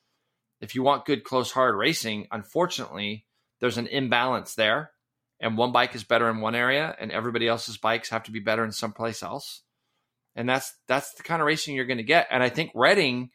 [0.61, 3.25] if you want good close hard racing, unfortunately,
[3.59, 4.91] there's an imbalance there,
[5.39, 8.39] and one bike is better in one area, and everybody else's bikes have to be
[8.39, 9.61] better in someplace else,
[10.35, 12.27] and that's that's the kind of racing you're going to get.
[12.31, 13.31] And I think Redding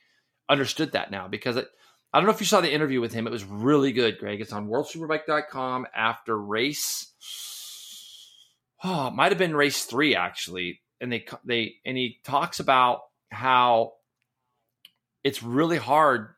[0.48, 1.68] understood that now because it,
[2.12, 3.26] I don't know if you saw the interview with him.
[3.26, 4.40] It was really good, Greg.
[4.40, 7.12] It's on WorldSuperbike.com after race.
[8.82, 13.00] Oh, it might have been race three actually, and they they and he talks about
[13.30, 13.92] how
[15.22, 16.34] it's really hard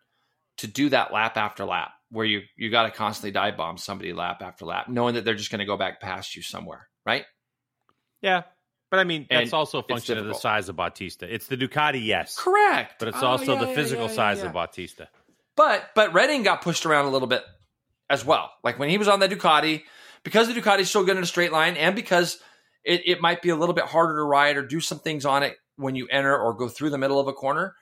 [0.59, 4.12] to do that lap after lap where you you got to constantly dive bomb somebody
[4.12, 7.24] lap after lap, knowing that they're just going to go back past you somewhere, right?
[8.20, 8.43] yeah,
[8.91, 11.33] but I mean that's And also a function of the size of Bautista.
[11.33, 14.43] It's the Ducati, yes, Correct, but it's Oh, also yeah, the yeah, physical yeah, size
[14.43, 15.09] of Bautista.
[15.57, 17.43] But but Redding got pushed around a little bit
[18.09, 18.51] as well.
[18.62, 19.83] Like when he was on the Ducati,
[20.23, 22.39] because the Ducati's so good in a straight line, and because
[22.85, 25.43] it, it might be a little bit harder to ride or do some things on
[25.43, 27.74] it when you enter or go through the middle of a corner.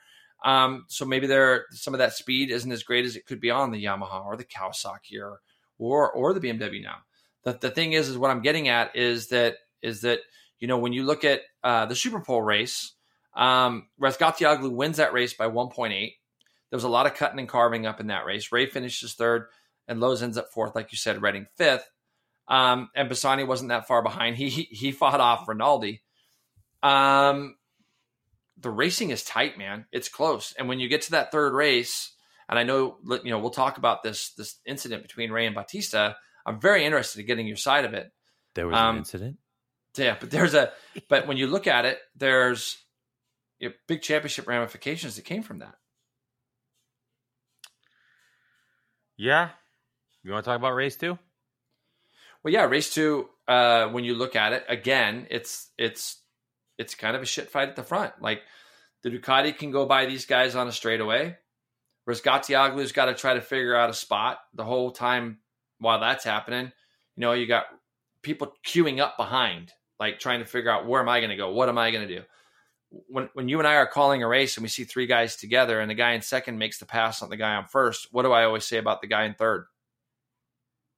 [0.43, 3.51] Um, so maybe there some of that speed isn't as great as it could be
[3.51, 5.39] on the Yamaha or the Kawasaki or
[5.77, 6.97] or or the BMW now.
[7.43, 10.19] The the thing is is what I'm getting at is that is that
[10.59, 12.93] you know when you look at uh, the Superpole race,
[13.35, 15.89] um, Razgatlioglu wins that race by 1.8.
[15.91, 18.51] There was a lot of cutting and carving up in that race.
[18.51, 19.47] Rea finishes third,
[19.87, 21.89] and Lowe's ends up fourth, like you said, Redding fifth.
[22.47, 24.37] Um, and Bassani wasn't that far behind.
[24.37, 26.01] He he, he fought off Rinaldi.
[26.81, 27.55] Um,
[28.61, 29.85] the racing is tight, man.
[29.91, 32.13] It's close, and when you get to that third race,
[32.47, 36.15] and I know you know we'll talk about this this incident between Rea and Bautista.
[36.45, 38.11] I'm very interested in getting your side of it.
[38.55, 39.37] There was Um, an incident.
[39.97, 40.71] Yeah, but there's a
[41.09, 42.77] but when you look at it, there's
[43.59, 45.75] you know, big championship ramifications that came from that.
[49.17, 49.49] Yeah,
[50.23, 51.19] you want to talk about race two?
[52.43, 53.29] Well, yeah, race two.
[53.47, 56.20] Uh, when you look at it again, it's it's
[56.81, 58.13] it's kind of a shit fight at the front.
[58.21, 58.41] Like
[59.03, 61.37] the Ducati can go by these guys on a straightaway,
[62.03, 65.39] whereas Gatioglu's got to try to figure out a spot the whole time
[65.79, 66.71] while that's happening.
[67.15, 67.65] You know, you got
[68.21, 71.51] people queuing up behind, like trying to figure out where am I going to go?
[71.51, 72.23] What am I going to do?
[73.07, 75.79] When when you and I are calling a race and we see three guys together
[75.79, 78.33] and the guy in second makes the pass on the guy on first, what do
[78.33, 79.65] I always say about the guy in third?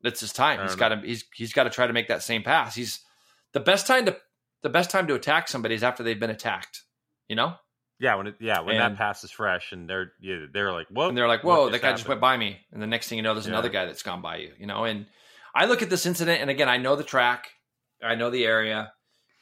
[0.03, 0.61] It's his time.
[0.61, 2.75] He's got to he's he's got to try to make that same pass.
[2.75, 2.99] He's
[3.53, 4.17] the best time to
[4.63, 6.81] the best time to attack somebody is after they've been attacked.
[7.29, 7.53] You know,
[7.99, 10.87] Yeah, when it, yeah when And- that pass is fresh and they're yeah, they're like,
[10.87, 13.17] whoa, and they're like, "Whoa, that guy just went by me," and the next thing
[13.17, 13.53] you know, there's Yeah.
[13.53, 14.51] another guy that's gone by you.
[14.57, 15.05] You know, and
[15.55, 17.51] I look at this incident, and again, I know the track,
[18.03, 18.91] I know the area,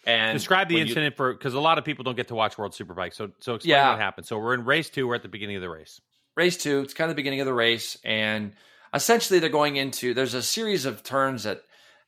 [0.05, 2.35] and Describe the when you- incident for because a lot of people don't get to
[2.35, 3.13] watch World Superbike.
[3.13, 3.89] So so explain Yeah.
[3.91, 4.27] what happened.
[4.27, 5.07] So we're in race two.
[5.07, 5.99] We're at the beginning of the race.
[6.37, 6.79] race two.
[6.81, 8.53] It's kind of the beginning of the race, and
[8.93, 10.13] essentially they're going into.
[10.13, 11.61] There's a series of turns at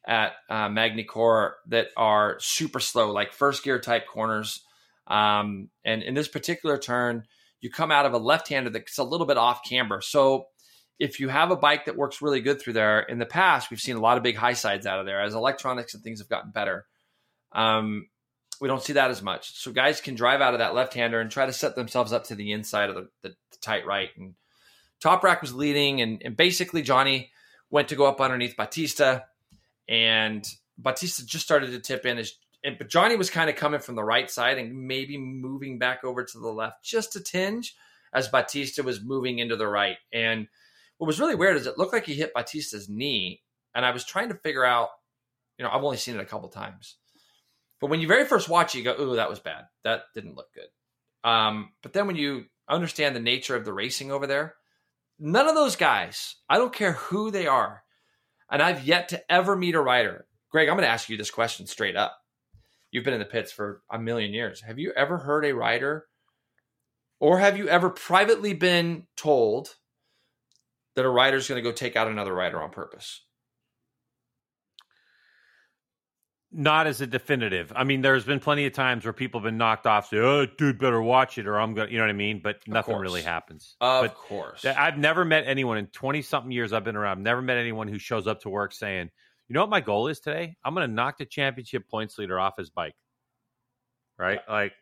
[0.05, 4.61] at uh, Magny-Cours that are super slow, like first gear type corners.
[5.07, 7.23] Um, and in this particular turn,
[7.61, 10.01] you come out of a left-hander that's a little bit off camber.
[10.01, 10.47] So
[10.99, 13.79] if you have a bike that works really good through there, in the past we've
[13.79, 16.29] seen a lot of big high sides out of there as electronics and things have
[16.29, 16.85] gotten better.
[17.53, 18.07] Um,
[18.61, 19.57] we don't see that as much.
[19.57, 22.35] So guys can drive out of that left-hander and try to set themselves up to
[22.35, 24.09] the inside of the, the, the tight right.
[24.17, 24.35] And
[25.03, 27.31] Toprak was leading, and, and basically Jonny
[27.69, 29.25] went to go up underneath Bautista,
[29.87, 30.45] and
[30.77, 32.33] Bautista just started to tip in as
[32.63, 36.03] and, but Jonny was kind of coming from the right side and maybe moving back
[36.03, 37.75] over to the left just a tinge
[38.13, 39.97] as Bautista was moving into the right.
[40.13, 40.47] And
[40.97, 43.41] what was really weird is it looked like he hit Bautista's knee.
[43.75, 44.89] And I was trying to figure out,
[45.57, 46.95] you know, I've only seen it a couple times.
[47.81, 49.65] But when you very first watch it, you go, ooh, that was bad.
[49.83, 51.29] That didn't look good.
[51.29, 54.55] Um, but then when you understand the nature of the racing over there,
[55.19, 57.82] none of those guys, I don't care who they are,
[58.53, 60.27] and I've yet to ever meet a writer.
[60.51, 62.17] Greg, I'm going to ask you this question straight up
[62.91, 64.61] you've been in the pits for a million years.
[64.61, 66.05] Have you ever heard a writer
[67.19, 69.75] or have you ever privately been told
[70.95, 73.21] that a rider's going to go take out another writer on purpose?
[76.55, 77.73] Not as a definitive.
[77.75, 80.45] I mean, there's been plenty of times where people have been knocked off, say, "Oh,
[80.45, 82.41] dude, better watch it," or "I'm going," to, you know what I mean.
[82.43, 83.75] But nothing really happens.
[83.81, 87.17] Of but course, I've never met anyone in 20 something years I've been around.
[87.17, 89.09] I've never met anyone who shows up to work saying,
[89.47, 90.55] you know what my goal is today?
[90.63, 92.95] I'm going to knock the championship points leader off his bike.
[94.17, 94.39] Right?
[94.47, 94.53] Yeah.
[94.53, 94.73] Like,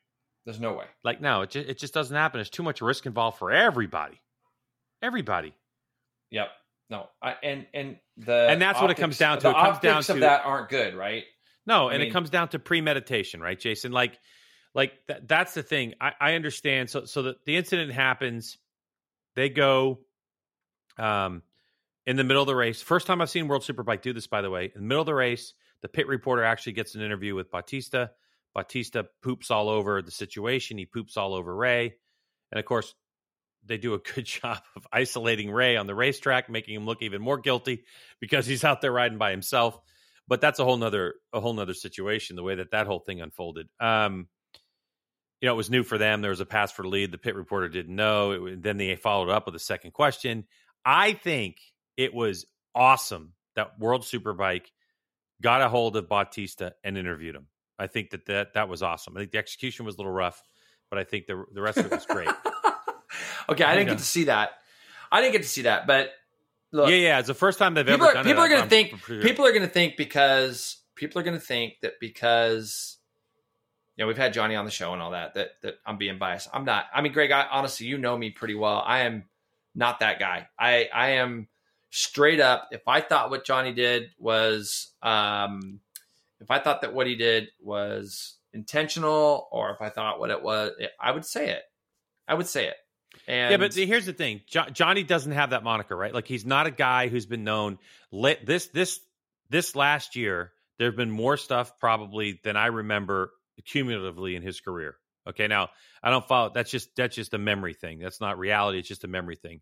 [0.45, 0.85] there's no way.
[1.03, 2.39] Like, no, it just, it just doesn't happen.
[2.39, 4.19] There's too much risk involved for everybody.
[5.01, 5.53] Everybody.
[6.31, 6.49] Yep.
[6.89, 7.07] No.
[7.21, 9.43] I, and and the and that's optics, what it comes down to.
[9.43, 11.23] The it comes down to that aren't good, right?
[11.65, 13.91] No, I and mean, it comes down to premeditation, right, Jason?
[13.91, 14.17] Like,
[14.73, 15.93] like th- that's the thing.
[16.01, 16.89] I, I understand.
[16.89, 18.57] So, so the, the incident happens.
[19.35, 19.99] They go.
[20.97, 21.43] Um,
[22.05, 22.81] in the middle of the race.
[22.81, 24.65] First time I've seen World Superbike do this, by the way.
[24.65, 28.11] In the middle of the race, the pit reporter actually gets an interview with Bautista.
[28.53, 30.77] Bautista poops all over the situation.
[30.77, 31.93] He poops all over Rea.
[32.51, 32.93] And of course,
[33.65, 37.21] they do a good job of isolating Rea on the racetrack, making him look even
[37.21, 37.83] more guilty
[38.19, 39.79] because he's out there riding by himself.
[40.31, 42.37] But that's a whole nother a whole nother situation.
[42.37, 43.67] The way that that whole thing unfolded.
[43.81, 44.29] Um,
[45.41, 46.21] you know, it was new for them.
[46.21, 47.11] There was a pass for lead.
[47.11, 48.47] The pit reporter didn't know.
[48.47, 50.45] It, then they followed up with a second question.
[50.85, 51.57] I think
[51.97, 54.67] it was awesome that World Superbike
[55.41, 57.47] got a hold of Bautista and interviewed him.
[57.77, 59.17] I think that that, that was awesome.
[59.17, 60.41] I think the execution was a little rough,
[60.89, 62.29] but I think the the rest of it was great.
[63.49, 64.51] okay, I didn't get to see that.
[65.11, 66.11] I didn't get to see that, but
[66.71, 68.47] look, yeah, yeah, it's the first time they've people ever are, done people it.
[68.47, 69.05] People are going to think.
[69.05, 69.21] Sure.
[69.21, 72.97] People are going to think because people are going to think that because
[73.95, 76.17] you know we've had Jonny on the show and all that that that I'm being
[76.17, 76.49] biased.
[76.53, 76.85] I'm not.
[76.93, 78.83] I mean, Greg, I, honestly, you know me pretty well.
[78.85, 79.25] I am
[79.75, 80.47] not that guy.
[80.59, 81.47] I I am
[81.91, 85.81] straight up, if I thought what Jonny did was, um,
[86.39, 90.41] if I thought that what he did was intentional, or if I thought what it
[90.41, 91.63] was, I would say it.
[92.27, 92.75] I would say it.
[93.31, 96.13] And yeah, but here's the thing: jo- Jonny doesn't have that moniker, right?
[96.13, 97.79] Like he's not a guy who's been known.
[98.11, 98.99] Let this this
[99.49, 103.31] this last year, there have been more stuff probably than I remember
[103.65, 104.97] cumulatively in his career.
[105.29, 105.69] Okay, now
[106.03, 106.51] I don't follow.
[106.53, 107.99] That's just that's just a memory thing.
[107.99, 108.79] That's not reality.
[108.79, 109.61] It's just a memory thing.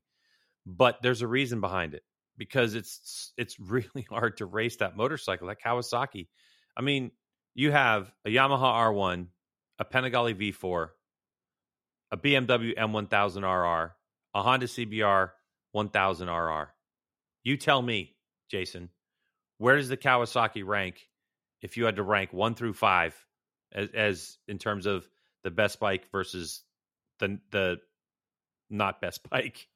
[0.65, 2.01] But there's a reason behind it
[2.37, 6.27] because it's it's really hard to race that motorcycle, that Kawasaki.
[6.75, 7.11] I mean,
[7.53, 9.27] you have a Yamaha R1,
[9.77, 10.87] a Panigale V4,
[12.11, 13.95] a BMW M1000 RR,
[14.33, 15.31] a Honda CBR
[15.71, 16.69] 1000 RR.
[17.43, 18.15] You tell me,
[18.49, 18.89] Jason,
[19.57, 21.07] where does the Kawasaki rank
[21.61, 23.15] if you had to rank one through five
[23.71, 25.07] as, as in terms of
[25.43, 26.63] the best bike versus
[27.19, 27.79] the the
[28.69, 29.67] not best bike?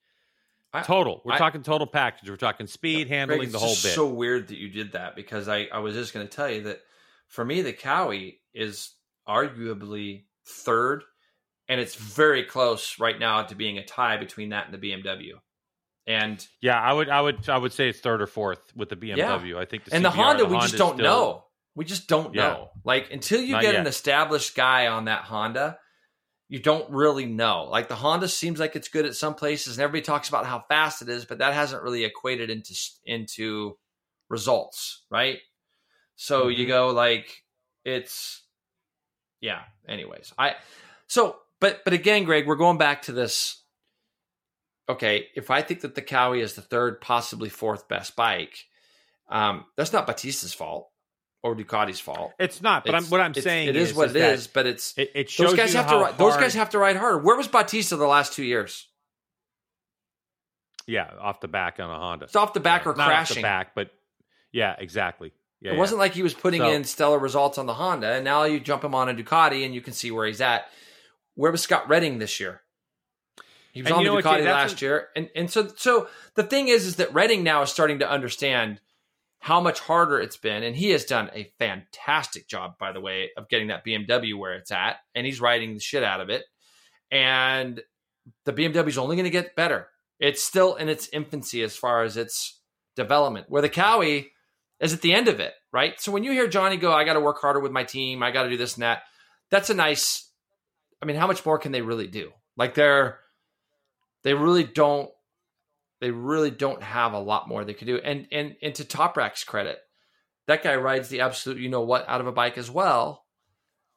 [0.81, 1.21] total.
[1.23, 2.29] We're I, talking total package.
[2.29, 3.93] We're talking speed, handling Greg, the whole bit.
[3.93, 6.63] So weird that you did that because I, I was just going to tell you
[6.63, 6.81] that
[7.27, 8.93] for me the Kawi is
[9.27, 11.03] arguably third,
[11.69, 15.31] and it's very close right now to being a tie between that and the BMW.
[16.05, 18.95] And yeah, I would I would I would say it's third or fourth with the
[18.95, 19.49] BMW.
[19.51, 19.59] Yeah.
[19.59, 21.43] I think the and CBR, the Honda the we just don't still, know.
[21.75, 22.41] We just don't yeah.
[22.41, 22.69] know.
[22.83, 23.81] Like until you Not get yet.
[23.81, 25.77] an established guy on that Honda,
[26.49, 27.67] you don't really know.
[27.71, 30.65] Like the Honda seems like it's good at some places, and everybody talks about how
[30.67, 32.75] fast it is, but that hasn't really equated into
[33.05, 33.77] into
[34.29, 35.39] results, right?
[36.15, 36.59] So mm-hmm.
[36.59, 37.43] you go like
[37.85, 38.43] it's
[39.39, 39.61] yeah.
[39.87, 40.55] Anyways, I
[41.07, 43.63] so but but again, Greg, we're going back to this.
[44.89, 48.65] Okay, if I think that the Kawi is the third, possibly fourth best bike,
[49.29, 50.89] um, that's not Bautista's fault
[51.41, 52.33] or Ducati's fault.
[52.37, 54.47] It's not, but it's, I'm, what I'm saying it is, is what is it is.
[54.47, 56.97] But it's it, it shows those guys have to ride, those guys have to ride
[56.97, 57.19] harder.
[57.19, 58.89] Where was Bautista the last two years?
[60.85, 62.25] Yeah, off the back on a Honda.
[62.25, 63.37] It's off the back or Not crashing.
[63.37, 63.89] Off the back, but
[64.51, 65.31] yeah, exactly.
[65.61, 65.79] Yeah, it yeah.
[65.79, 68.59] wasn't like he was putting so, in stellar results on the Honda, and now you
[68.59, 70.65] jump him on a Ducati, and you can see where he's at.
[71.35, 72.61] Where was Scott Redding this year?
[73.71, 75.49] He was And on you the know what, Ducati Jay, last what- year, and and
[75.49, 78.79] so so the thing is, is that Redding now is starting to understand
[79.39, 83.31] how much harder it's been, and he has done a fantastic job, by the way,
[83.35, 86.43] of getting that BMW where it's at, and he's riding the shit out of it,
[87.11, 87.81] and
[88.45, 89.89] the BMW is only going to get better.
[90.19, 92.59] It's still in its infancy as far as its
[92.95, 94.27] development, where the Kawi
[94.79, 95.99] is at the end of it, right?
[95.99, 98.31] So when you hear Jonny go, I got to work harder with my team, I
[98.31, 99.01] got to do this and that,
[99.49, 100.29] that's a nice.
[101.03, 102.31] I mean, how much more can they really do?
[102.55, 103.19] Like they're,
[104.23, 105.09] they really don't,
[105.99, 107.97] they really don't have a lot more they could do.
[107.97, 109.79] And and and to Toprak's credit,
[110.47, 113.25] that guy rides the absolute you know what out of a bike as well,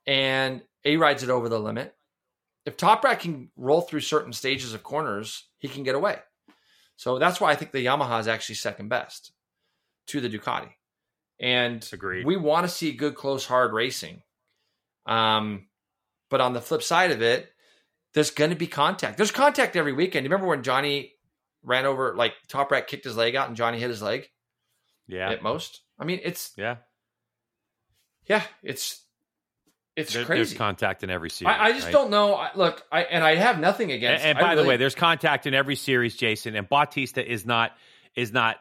[0.04, 1.94] and he rides it over the limit.
[2.64, 6.18] If Toprak can roll through certain stages of corners, he can get away.
[6.96, 9.32] So that's why I think the Yamaha is actually second best
[10.08, 10.70] to the Ducati.
[11.38, 12.26] And Agreed.
[12.26, 14.22] we want to see good, close, hard racing.
[15.06, 15.66] Um,
[16.30, 17.48] but on the flip side of it,
[18.14, 19.16] there's going to be contact.
[19.16, 20.24] There's contact every weekend.
[20.24, 21.12] You remember when Jonny
[21.62, 24.28] ran over, like Toprak kicked his leg out and Jonny hit his leg
[25.06, 25.30] yeah.
[25.30, 25.82] at most?
[25.98, 26.76] I mean, it's, Yeah.
[28.26, 29.02] yeah, it's,
[29.96, 30.56] it's There- there's crazy.
[30.56, 31.54] contact in every series.
[31.54, 31.92] I, I just right?
[31.92, 32.34] don't know.
[32.34, 34.24] I, look, I, and I have nothing against.
[34.24, 37.72] and I by the way, there's contact in every series, Jason, and Bautista is not
[38.14, 38.56] is not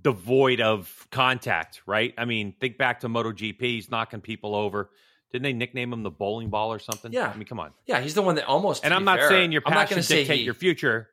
[0.00, 2.14] devoid of contact, right?
[2.18, 3.60] I mean, think back to MotoGP.
[3.60, 4.90] He's knocking people over.
[5.32, 7.12] Didn't they nickname him the bowling ball or something?
[7.12, 7.30] Yeah.
[7.30, 7.72] I mean, come on.
[7.86, 8.84] yeah, he's the one that almost.
[8.84, 11.10] And I'm not fair, saying your not passion dictate he- your future.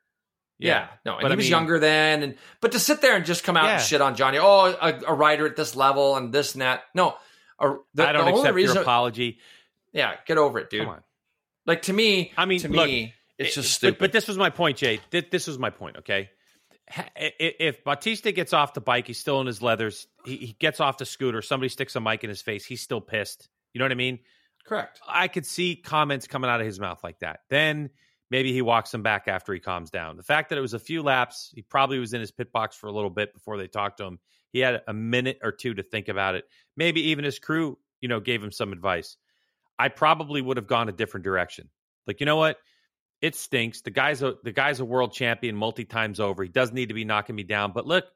[0.58, 3.14] Yeah, no, and But he I was mean- younger then, and but to sit there
[3.14, 6.16] and just come out and shit on Jonny, oh, a, a rider at this level
[6.16, 6.84] and this and that.
[6.94, 7.14] No,
[7.60, 9.38] a, the, I don't accept reason, your apology.
[9.92, 10.84] Yeah, get over it, dude.
[10.84, 11.02] Come on.
[11.66, 13.98] Like to me, I mean, to look, me, it's just stupid.
[13.98, 14.98] But, this was my point, Jay.
[15.10, 15.98] This was my point.
[15.98, 16.30] Okay,
[16.88, 20.06] Ha- i- i- if Bautista gets off the bike, he's still in his leathers.
[20.24, 21.42] He, he gets off the scooter.
[21.42, 22.64] Somebody sticks a mic in his face.
[22.64, 23.50] He's still pissed.
[23.76, 24.20] You know what I mean?
[24.64, 25.02] Correct.
[25.06, 27.40] I could see comments coming out of his mouth like that.
[27.50, 27.90] Then
[28.30, 30.16] maybe he walks him back after he calms down.
[30.16, 32.74] The fact that it was a few laps, he probably was in his pit box
[32.74, 34.18] for a little bit before they talked to him.
[34.50, 36.46] He had a minute or two to think about it.
[36.74, 39.18] Maybe even his crew, you know, gave him some advice.
[39.78, 41.68] I probably would have gone a different direction.
[42.06, 42.56] Like, you know what?
[43.20, 43.82] It stinks.
[43.82, 46.42] The guy's a the guy's a world champion multi times over.
[46.42, 47.72] He doesn't need to be knocking me down.
[47.72, 48.06] But look,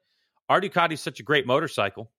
[0.49, 2.09] our Ducati's such a great motorcycle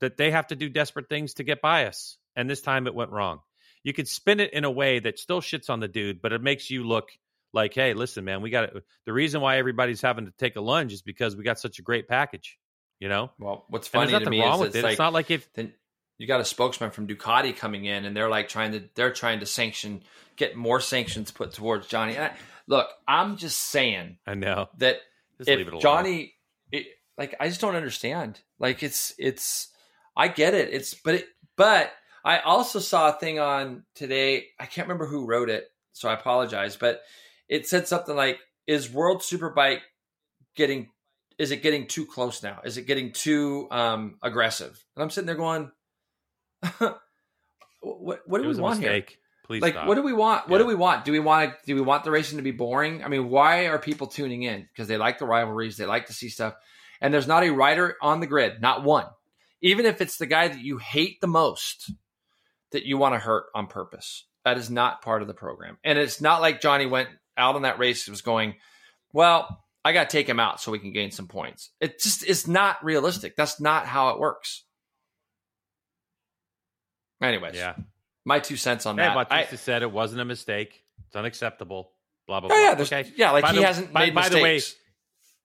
[0.00, 2.16] that they have to do desperate things to get by us.
[2.36, 3.40] And this time it went wrong.
[3.82, 6.42] You could spin it in a way that still shits on the dude, but it
[6.42, 7.10] makes you look
[7.52, 8.70] like, hey, listen, man, we got
[9.04, 11.82] the reason why everybody's having to take a lunge is because we got such a
[11.82, 12.58] great package.
[13.00, 13.32] You know?
[13.38, 14.82] Well, what's funny to me wrong is with it's it.
[14.84, 15.72] like it's not like if then
[16.18, 19.40] you got a spokesman from Ducati coming in, and they're like trying to they're trying
[19.40, 20.02] to sanction
[20.36, 22.14] get more sanctions put towards Jonny.
[22.14, 22.32] And I,
[22.68, 24.68] look, I'm just saying I know.
[24.78, 25.00] that
[25.38, 25.80] Just leave it if alone.
[25.80, 26.34] Jonny,
[26.70, 26.86] it,
[27.18, 28.40] like, I just don't understand.
[28.58, 29.68] Like, it's it's,
[30.16, 30.72] I get it.
[30.72, 31.26] It's but it,
[31.56, 31.92] but
[32.24, 34.46] I also saw a thing on today.
[34.58, 36.76] I can't remember who wrote it, so I apologize.
[36.76, 37.02] But
[37.48, 39.80] it said something like, "Is World Superbike
[40.54, 40.90] getting?
[41.38, 42.60] Is it getting too close now?
[42.64, 45.70] Is it getting too um, aggressive?" And I'm sitting there going,
[47.80, 48.20] "What?
[48.26, 49.04] What do we want here?"
[49.44, 49.88] Please like stop.
[49.88, 50.62] what do we want what Yeah.
[50.62, 53.02] do we want do we want to do we want the racing to be boring
[53.02, 56.12] i mean why are people tuning in because they like the rivalries they like to
[56.12, 56.54] see stuff
[57.00, 59.06] and there's not a rider on the grid not one
[59.60, 61.90] even if it's the guy that you hate the most
[62.72, 65.98] that you want to hurt on purpose that is not part of the program and
[65.98, 68.54] it's not like jonny went out on that race and was going
[69.12, 72.24] well i got to take him out so we can gain some points it just
[72.24, 74.64] is not realistic that's not how it works
[77.22, 77.74] anyways yeah.
[78.24, 80.82] my two cents on Hey, that I- Bautista said it wasn't a mistake.
[81.06, 81.92] It's unacceptable.
[82.26, 82.56] Blah blah blah.
[82.56, 83.12] Oh yeah, okay.
[83.16, 84.60] yeah, like By he the- hasn't by- made by the way.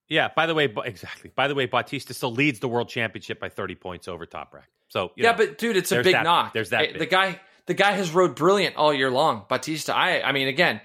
[0.10, 0.30] Yeah.
[0.34, 1.32] By the way, exactly.
[1.36, 4.64] By the way, Bautista still leads the world championship by 30 points over Toprak.
[4.90, 6.54] So yeah, know, but dude, it's a big that- knock.
[6.54, 7.00] there's that bit.
[7.00, 9.46] the guy, the guy has rode brilliant all year long.
[9.50, 10.82] Bautista, I, I mean, again,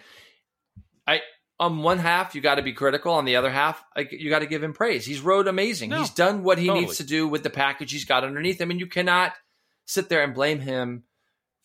[1.06, 1.20] I
[1.60, 4.40] on one half you got to be critical, on the other half I, you got
[4.40, 5.06] to give him praise.
[5.06, 5.90] He's rode amazing.
[5.90, 6.86] No, He's done what he totally.
[6.86, 9.32] needs to do with the package he's got underneath him, and you cannot
[9.84, 11.04] sit there and blame him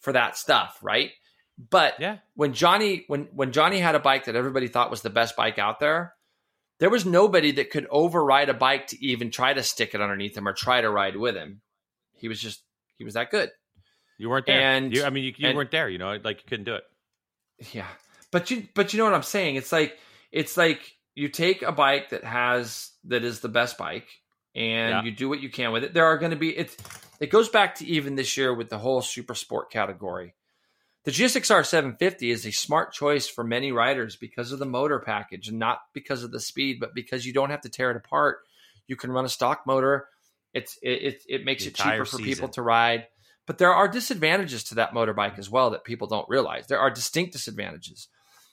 [0.01, 1.11] for that stuff, right?
[1.57, 2.17] But yeah.
[2.35, 5.57] when Jonny when when Jonny had a bike that everybody thought was the best bike
[5.57, 6.13] out there,
[6.79, 10.37] there was nobody that could override a bike to even try to stick it underneath
[10.37, 11.61] him or try to ride with him.
[12.19, 12.61] He was just
[12.97, 13.49] he was that good.
[14.17, 14.59] You weren't there.
[14.59, 15.89] And- you, I mean, you, you and- weren't there.
[15.89, 16.83] You know, like you couldn't do it.
[17.71, 17.87] Yeah.
[18.31, 19.55] But you but you know what I'm saying?
[19.55, 19.97] It's like
[20.31, 24.07] it's like you take a bike that has that is the best bike
[24.55, 25.03] and Yeah.
[25.03, 25.93] you do what you can with it.
[25.93, 26.75] There are going to be it's
[27.19, 30.33] it goes back to even this year with the whole super sport category.
[31.05, 35.47] The GSXR 750 is a smart choice for many riders because of the motor package
[35.47, 38.39] and not because of the speed, but because you don't have to tear it apart.
[38.87, 40.09] You can run a stock motor.
[40.53, 42.25] It's it it, it makes The it cheaper for season.
[42.25, 43.07] people to ride.
[43.45, 46.67] But there are disadvantages to that motorbike as well that people don't realize.
[46.67, 48.09] There are distinct disadvantages.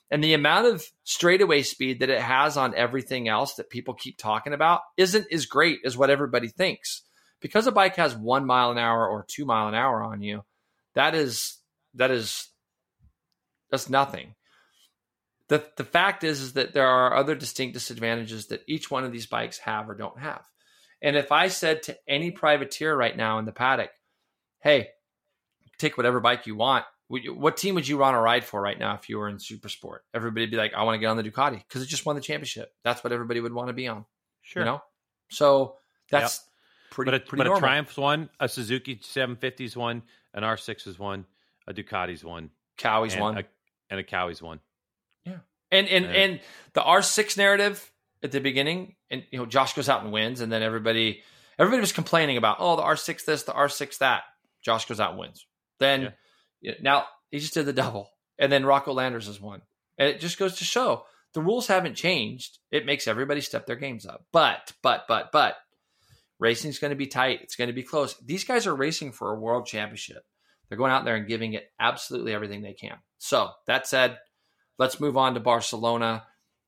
[0.09, 4.17] And the amount of straightaway speed that it has on everything else that people keep
[4.17, 7.01] talking about isn't as great as what everybody thinks.
[7.41, 10.43] Because a bike has one mile an hour or two mile an hour on you,
[10.93, 11.57] that is
[11.95, 12.49] that is
[13.69, 14.35] that's nothing.
[15.49, 19.11] The the fact is is that there are other distinct disadvantages that each one of
[19.11, 20.45] these bikes have or don't have.
[21.05, 23.91] And if I said to any privateer right now in the paddock,
[24.61, 24.89] hey,
[25.77, 28.95] take whatever bike you want, what team would you want to ride for right now
[28.95, 30.03] if you were in super sport?
[30.15, 32.23] Everybody'd be like, I want to get on the Ducati because it just won the
[32.23, 32.73] championship.
[32.83, 34.05] That's what everybody would want to be on.
[34.41, 34.63] Sure.
[34.63, 34.81] You know?
[35.29, 35.75] So
[36.09, 36.91] that's yep.
[36.91, 37.57] pretty, but a, pretty but normal.
[37.57, 40.01] a Triumph's one, a Suzuki 750's one,
[40.33, 41.25] an R6 is one,
[41.67, 42.49] a Ducati's one,
[42.83, 43.43] and one, a,
[43.91, 44.59] and a Kawi's one.
[45.23, 45.37] Yeah.
[45.71, 46.39] And and, and and
[46.73, 47.91] the R6 narrative
[48.25, 51.23] at the beginning, and you know, Josh goes out and wins, and then everybody
[51.57, 54.23] everybody was complaining about, oh, the R6 this, the R6 that.
[54.63, 55.45] Josh goes out and wins.
[55.79, 56.13] Then
[56.61, 56.73] yeah.
[56.81, 59.61] now he just did the double, and then Rocco Landers has won.
[59.97, 62.59] And it just goes to show the rules haven't changed.
[62.71, 64.25] It makes everybody step their games up.
[64.31, 65.55] But but but but
[66.39, 67.41] racing's going to be tight.
[67.43, 68.15] It's going to be close.
[68.25, 70.23] These guys are racing for a world championship.
[70.67, 72.97] They're going out there and giving it absolutely everything they can.
[73.17, 74.17] So that said,
[74.79, 76.23] let's move on to Barcelona.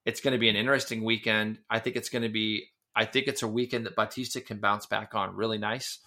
[0.08, 1.60] It's going to be an interesting weekend.
[1.70, 2.70] I think it's going to be.
[2.96, 6.00] I think it's a weekend that Bautista can bounce back on really nice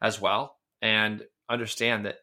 [0.00, 0.56] as well.
[0.80, 2.16] And understand that,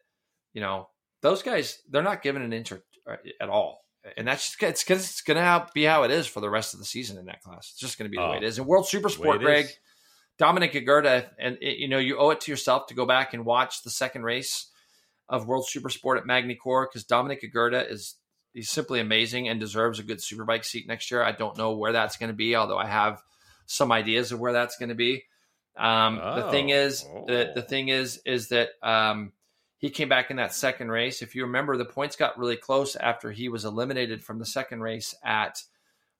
[0.54, 0.88] you know,
[1.20, 3.82] those guys, they're not given an inch uh, at all.
[4.16, 6.74] And that's just, it's, because it's going to be how it is for the rest
[6.74, 7.70] of the season in that class.
[7.72, 8.58] It's just going to be the way it is.
[8.58, 9.76] And World Super Sport, Greg, is.
[10.38, 13.44] Dominique Aegerter, and it, you know, you owe it to yourself to go back and
[13.44, 14.70] watch the second race
[15.28, 18.14] of World Super Sport at Magny-Cours because Dominique Aegerter is
[18.56, 21.22] he's simply amazing and deserves a good superbike seat next year.
[21.22, 23.22] I don't know where that's going to be, although I have
[23.66, 25.24] some ideas of where that's going to be.
[25.76, 26.36] Um, oh.
[26.36, 27.26] The thing is, oh.
[27.26, 29.32] the, the thing is, is that um,
[29.76, 31.20] he came back in that second race.
[31.20, 34.80] If you remember, the points got really close after he was eliminated from the second
[34.80, 35.62] race at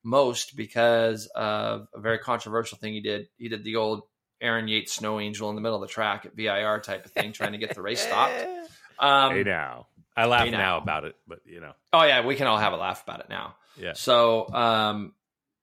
[0.04, 3.28] most because of a very controversial thing he did.
[3.38, 4.02] He did the old
[4.42, 7.32] Aaron Yates snow angel in the middle of the track at VIR type of thing,
[7.32, 8.44] trying to get the race stopped.
[8.98, 10.58] Um, hey now, I laugh hey now.
[10.58, 10.78] now.
[10.78, 11.72] about it, but you know.
[11.92, 13.56] Oh yeah, we can all have a laugh about it now.
[13.76, 13.92] Yeah.
[13.92, 15.12] So, um,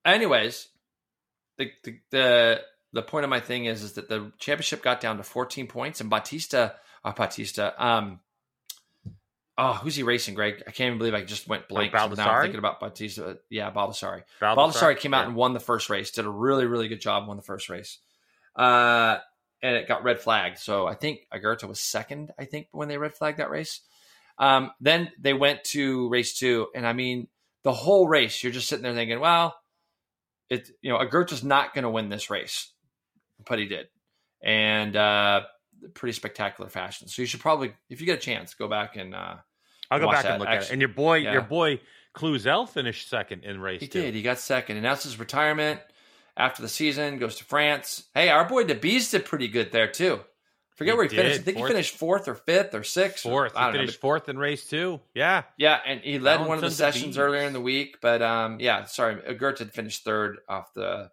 [0.05, 0.67] anyways,
[1.57, 2.61] the, the the
[2.93, 5.99] the point of my thing is is that the championship got down to 14 points
[5.99, 8.19] and Bautista, uh, Bautista um
[9.57, 12.29] oh who's he racing Greg I can't even believe I just went blank like now
[12.29, 13.39] I'm thinking about Bautista.
[13.49, 15.27] yeah Baldassarri Baldassarri came out yeah.
[15.27, 17.99] and won the first race did a really really good job won the first race
[18.55, 19.17] uh
[19.61, 22.97] and it got red flagged so I think Aegerter was second I think when they
[22.97, 23.81] red flagged that race
[24.37, 27.27] um then they went to race 2 and I mean
[27.63, 29.55] the whole race you're just sitting there thinking well
[30.49, 32.73] it you know Aegerter's not going to win this race
[33.45, 33.87] but he did,
[34.41, 35.41] and uh,
[35.93, 37.07] pretty spectacular fashion.
[37.07, 39.13] So you should probably, if you get a chance, go back and.
[39.13, 39.35] Uh,
[39.91, 40.71] I'll go back and look at it.
[40.71, 41.33] And your boy, yeah.
[41.33, 41.79] your boy
[42.15, 43.81] Cluzel finished second in race.
[43.81, 44.01] He two.
[44.01, 44.15] did.
[44.15, 44.77] He got second.
[44.77, 45.81] Announced his retirement
[46.35, 47.19] after the season.
[47.19, 48.05] Goes to France.
[48.15, 50.21] Hey, our boy Debise did pretty good there too.
[50.75, 51.21] Forget he where he did.
[51.21, 51.39] finished.
[51.39, 51.69] I think fourth.
[51.69, 53.23] he finished fourth or fifth or sixth.
[53.23, 53.53] Fourth.
[53.55, 54.99] Or, he finished know, fourth in race two.
[55.13, 55.43] Yeah.
[55.57, 57.97] Yeah, and he led one of the sessions earlier in the week.
[58.01, 61.11] But um, yeah, sorry, Gert had finished third off the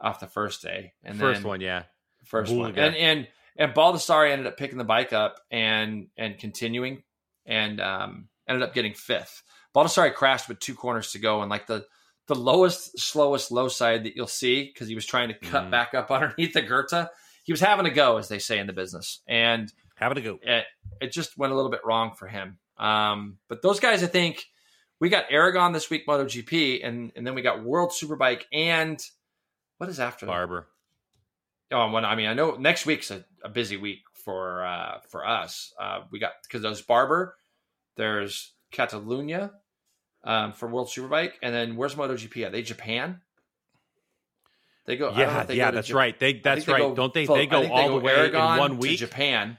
[0.00, 0.94] off the first day.
[1.04, 1.84] And first one, yeah
[2.28, 2.78] first one.
[2.78, 7.02] And and and Baldassarri ended up picking the bike up and and continuing
[7.46, 9.42] and um, ended up getting fifth.
[9.74, 11.84] Baldassarri crashed with two corners to go and like the
[12.26, 15.70] the lowest, slowest low side that you'll see because he was trying to cut mm.
[15.70, 17.08] back up underneath the Goethe.
[17.48, 20.38] He was having a go, as they say in the business, and having a go.
[20.42, 20.66] It,
[21.00, 22.58] it just went a little bit wrong for him.
[22.76, 24.44] Um, but those guys, I think,
[25.00, 29.02] we got Aragon this week, MotoGP, and and then we got World Superbike and
[29.78, 30.68] what is after Barber.
[31.72, 35.26] Oh, well, I mean, I know next week's a, a busy week for uh, for
[35.26, 35.72] us.
[35.80, 37.34] Uh, we got because there's Barber,
[37.96, 39.52] there's Catalunya
[40.22, 42.46] um, for World Superbike, and then where's MotoGP?
[42.46, 43.22] Are they Japan?
[44.88, 45.12] They go.
[45.14, 46.18] Yeah, they yeah, go that's right.
[46.18, 46.80] They that's they right.
[46.80, 47.26] Go, Don't they?
[47.26, 48.98] They go all they go the way Aragon in one week.
[48.98, 49.58] Japan.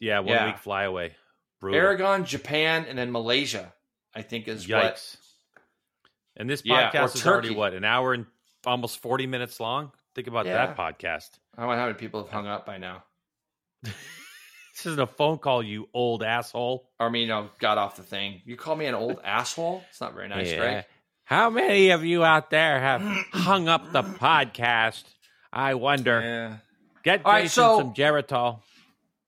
[0.00, 0.46] Yeah, one yeah.
[0.46, 1.14] week flyaway.
[1.60, 1.78] Brutal.
[1.78, 3.74] Aragon, Japan, and then Malaysia.
[4.14, 4.70] I think is Yikes.
[4.70, 5.16] what.
[6.38, 8.24] And this podcast yeah, is already what an hour and
[8.64, 9.92] almost forty minutes long.
[10.14, 10.54] Think about yeah.
[10.54, 11.28] that podcast.
[11.58, 13.04] I wonder how many people have hung up by now.
[13.82, 13.92] this
[14.86, 16.88] isn't a phone call, you old asshole.
[16.98, 18.40] I mean, you know, got off the thing.
[18.46, 19.84] You call me an old asshole?
[19.90, 20.56] It's not very nice, yeah.
[20.56, 20.84] Greg.
[21.26, 25.02] How many of you out there have hung up the podcast?
[25.52, 26.20] I wonder.
[26.20, 26.56] Yeah.
[27.02, 28.60] Get Jason right, so, some Geritol.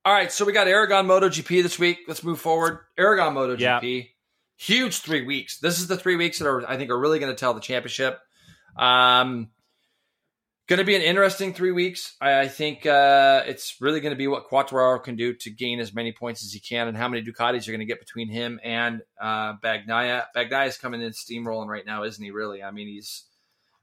[0.05, 1.99] All right, so we got Aragon MotoGP this week.
[2.07, 2.79] Let's move forward.
[2.97, 3.97] Aragon MotoGP.
[3.97, 4.07] Yep.
[4.59, 5.59] Huge three weeks.
[5.59, 7.61] This is the three weeks that are I think are really going to tell the
[7.61, 8.21] championship.
[8.77, 9.51] Um,
[10.69, 12.15] Going to be an interesting three weeks.
[12.21, 15.81] I, I think uh, it's really going to be what Quartararo can do to gain
[15.81, 18.29] as many points as he can, and how many Ducatis you're going to get between
[18.29, 20.27] him and uh, Bagnaia.
[20.37, 22.31] Bagnaia is coming in steamrolling right now, isn't he?
[22.31, 22.63] Really?
[22.63, 23.25] I mean, he's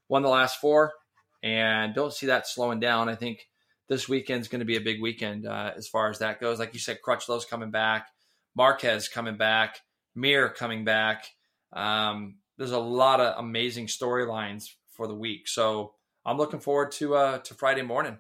[0.10, 0.94] won the last four,
[1.42, 3.10] and don't see that slowing down.
[3.10, 3.48] I think
[3.90, 6.60] this weekend's going to be a big weekend uh, as far as that goes.
[6.60, 8.10] Like you said, Crutchlow's coming back,
[8.56, 9.80] Marquez coming back,
[10.14, 11.26] Mir coming back.
[11.74, 15.95] Um, there's a lot of amazing storylines for the week, so
[16.26, 18.20] I'm looking forward to uh, to Friday morning.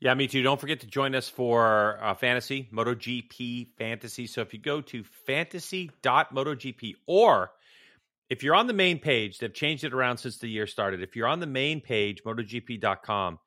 [0.00, 0.42] Yeah, me too.
[0.42, 4.26] Don't forget to join us for uh, fantasy, MotoGP fantasy.
[4.26, 7.52] So if you go to fantasy.motogp or
[8.28, 11.02] if you're on the main page, they've changed it around since the year started.
[11.02, 13.38] If you're on the main page, motogp.com,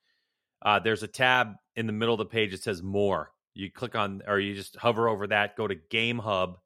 [0.62, 3.32] uh, there's a tab in the middle of the page that says more.
[3.54, 6.58] You click on, or you just hover over that, go to Game Hub,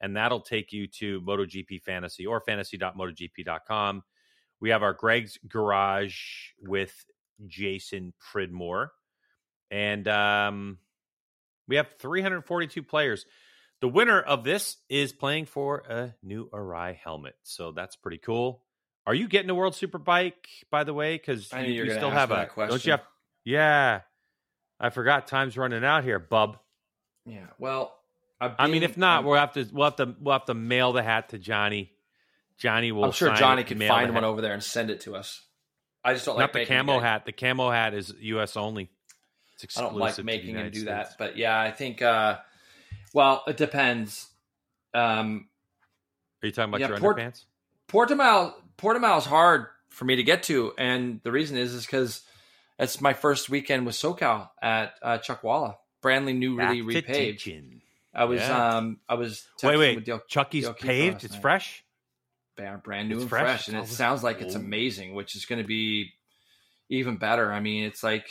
[0.00, 4.02] and that'll take you to MotoGP Fantasy or fantasy.motogp.com.
[4.62, 6.16] We have our Greg's Garage
[6.60, 6.94] with
[7.46, 8.92] Jason Pridmore.
[9.72, 10.78] And um,
[11.66, 13.26] we have 342 players.
[13.80, 17.34] The winner of this is playing for a new Arai helmet.
[17.42, 18.62] So that's pretty cool.
[19.04, 20.34] Are you getting a World Superbike,
[20.70, 21.16] by the way?
[21.16, 22.46] Because you, you still have a.
[22.46, 22.70] question.
[22.70, 23.02] Don't you have?
[23.44, 24.02] Yeah.
[24.78, 26.58] I forgot time's running out here, bub.
[27.26, 27.46] Yeah.
[27.58, 27.96] Well,
[28.40, 30.54] I've I mean, if not, I'm- we'll have to we'll have to we'll have to
[30.54, 31.90] mail the hat to Jonny.
[32.58, 33.04] Jonny will.
[33.04, 35.42] I'm sure Jonny could find one over there and send it to us.
[36.04, 37.26] I just don't Not like the camo him- hat.
[37.26, 38.56] The camo hat is U.S.
[38.56, 38.90] only.
[39.54, 39.90] It's I exclusive.
[39.92, 40.86] don't like making him do States.
[40.86, 42.02] that, but yeah, I think.
[42.02, 42.38] uh
[43.14, 44.28] Well, it depends.
[44.94, 45.48] Um
[46.42, 47.44] Are you talking about Yeah, your Port- underpants?
[47.88, 52.22] Portimao, Portimao is hard for me to get to, and the reason is is because
[52.78, 57.80] it's my first weekend with SoCal at uh, Chuckwalla, brandly new, really Back repaved.
[58.14, 58.76] I was Yeah.
[58.76, 59.94] um I was Wait, wait.
[59.96, 61.24] with Dale, Chucky's Dale paved.
[61.24, 61.42] It's night.
[61.42, 61.84] fresh.
[62.56, 63.42] Brand new It's and fresh.
[63.44, 66.12] fresh, and it sounds like it's amazing, which is going to be
[66.88, 67.52] even better.
[67.52, 68.26] I mean, it's like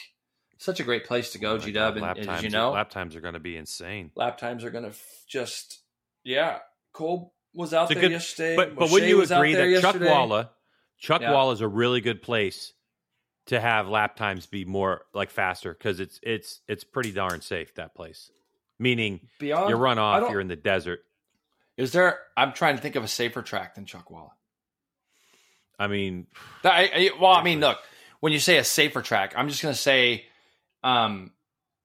[0.58, 1.94] such a great place to go, Oh G Dub.
[1.94, 4.12] and, lap and times, you know, lap times are going to be insane.
[4.16, 5.80] lap times are going to f- just
[6.24, 6.60] yeah.
[6.94, 9.72] Cole was out It's there good- yesterday, But but wouldn't you was out agree there
[9.72, 10.02] that Chuck.
[10.02, 10.52] Walla,
[11.00, 11.32] Chuck Yeah.
[11.34, 12.74] Walla is a really good place
[13.48, 17.74] to have lap times be more like faster because it's it's it's pretty darn safe
[17.76, 18.30] that place.
[18.78, 21.04] Meaning beyond you run off, you're in the desert.
[21.78, 22.20] Is there?
[22.38, 24.32] I'm trying to think of a safer track than Chuck Chuckwalla.
[25.80, 26.28] I mean,
[26.64, 27.80] I, I, well, I mean, look,
[28.20, 30.26] when you say a safer track, I'm just going to say,
[30.84, 31.32] um,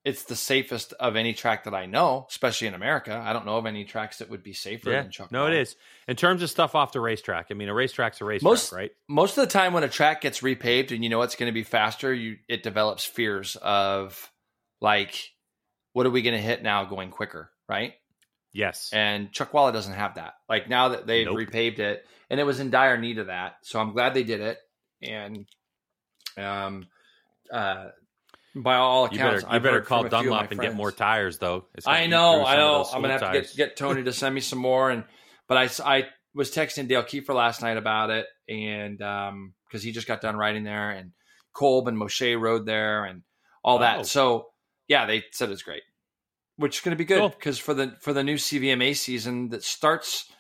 [0.05, 3.21] it's the safest of any track that I know, especially in America.
[3.25, 5.33] I don't know of any tracks that would be safer yeah, than Chuckwalla.
[5.33, 5.75] no, it is
[6.07, 7.47] in terms of stuff off the racetrack.
[7.51, 8.93] I mean, a racetrack's a racetrack, Most- right?
[9.09, 11.55] most of the time when a track gets repaved and you know it's going to
[11.55, 14.31] be faster, you it develops fears of
[14.81, 15.33] like,
[15.93, 17.95] what are we going to hit now going quicker, right?
[18.57, 18.91] Yes.
[18.93, 20.35] And Chuckwalla doesn't have that.
[20.49, 21.37] Like now that they've Nope.
[21.37, 24.41] repaved it, and it was in dire need of that, so I'm glad they did
[24.41, 24.59] it.
[25.03, 25.47] And
[26.39, 26.87] um,
[27.53, 27.89] uh,
[28.55, 30.61] by all you accounts, better you better call from a few of my Dunlop and
[30.61, 31.67] get more tires, though.
[31.87, 32.87] I know, I know.
[32.91, 35.05] I'm gonna have smooth to get, get Tony to send me some more, and
[35.49, 35.69] but I
[35.99, 40.21] I was texting Dale Kiefer last night about it, and um because he just got
[40.23, 41.13] done riding there, and
[41.53, 43.23] Kolb and Moshe rode there, and
[43.63, 43.81] all Oh.
[43.81, 44.07] that.
[44.07, 44.49] So
[44.89, 45.83] yeah, they said it's great,
[46.57, 47.29] which is going to be good Cool.
[47.31, 50.31] because for the for the new CVMA season that starts.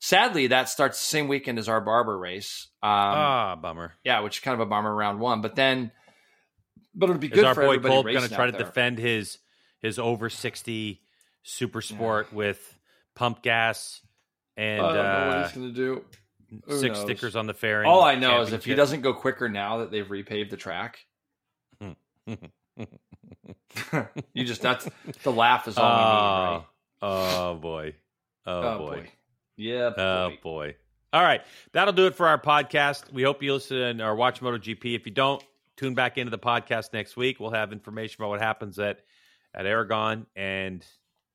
[0.00, 2.66] Sadly, that starts the same weekend as our Barber race.
[2.82, 3.94] Um, ah, bummer.
[4.04, 5.92] yeah, which is kind of a bummer round one, but then,
[6.94, 8.60] but it'll be Is good our for boy everybody Kolb going to try to there.
[8.60, 9.38] defend his
[9.80, 11.00] his over sixty
[11.42, 12.78] super sport with
[13.14, 14.02] pump gas
[14.58, 16.04] and I don't know what uh, he's going to do.
[16.66, 17.04] Who six knows?
[17.04, 17.88] stickers on the fairing?
[17.88, 20.98] All I know is if he doesn't go quicker now that they've repaved the track,
[22.76, 24.88] you just that's
[25.22, 26.64] the laugh is all we need, right?
[27.02, 27.94] Oh boy.
[28.46, 29.10] Oh, boy.
[29.56, 29.90] Yeah.
[29.96, 30.38] Oh boy.
[30.42, 30.76] boy.
[31.12, 31.42] All right.
[31.72, 33.12] That'll do it for our podcast.
[33.12, 34.94] We hope you listen or watch MotoGP.
[34.94, 35.42] If you don't,
[35.76, 37.40] tune back into the podcast next week.
[37.40, 39.00] We'll have information about what happens at
[39.54, 40.84] at Aragon and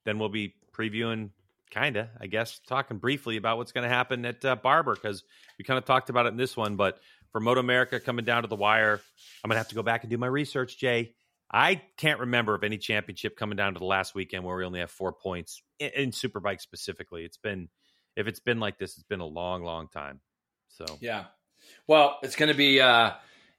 [0.06, 1.30] then we'll be previewing
[1.70, 5.24] kinda, I guess, talking briefly about what's going to happen at uh, Barber because
[5.57, 6.99] we kind of talked about it in this one, but
[7.32, 8.99] for Moto America coming down to the wire,
[9.44, 11.14] I'm going to have to go back and do my research, Jay.
[11.51, 14.81] I can't remember of any championship coming down to the last weekend where we only
[14.81, 17.26] have four points in, in Superbike specifically.
[17.26, 17.69] It's been,
[18.15, 20.19] if it's been like this, it's been a long, long time.
[20.67, 21.26] So Yeah.
[21.88, 22.80] Well, it's going to be.
[22.80, 23.11] uh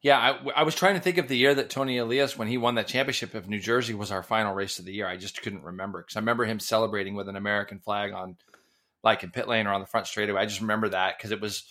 [0.02, 2.58] Yeah, I, I was trying to think of the year that Tony Elias, when he
[2.58, 5.06] won that championship of New Jersey, was our final race of the year.
[5.06, 8.36] I just couldn't remember because I remember him celebrating with an American flag on,
[9.02, 10.40] like in pit lane or on the front straightaway.
[10.40, 11.64] I just remember that because it was.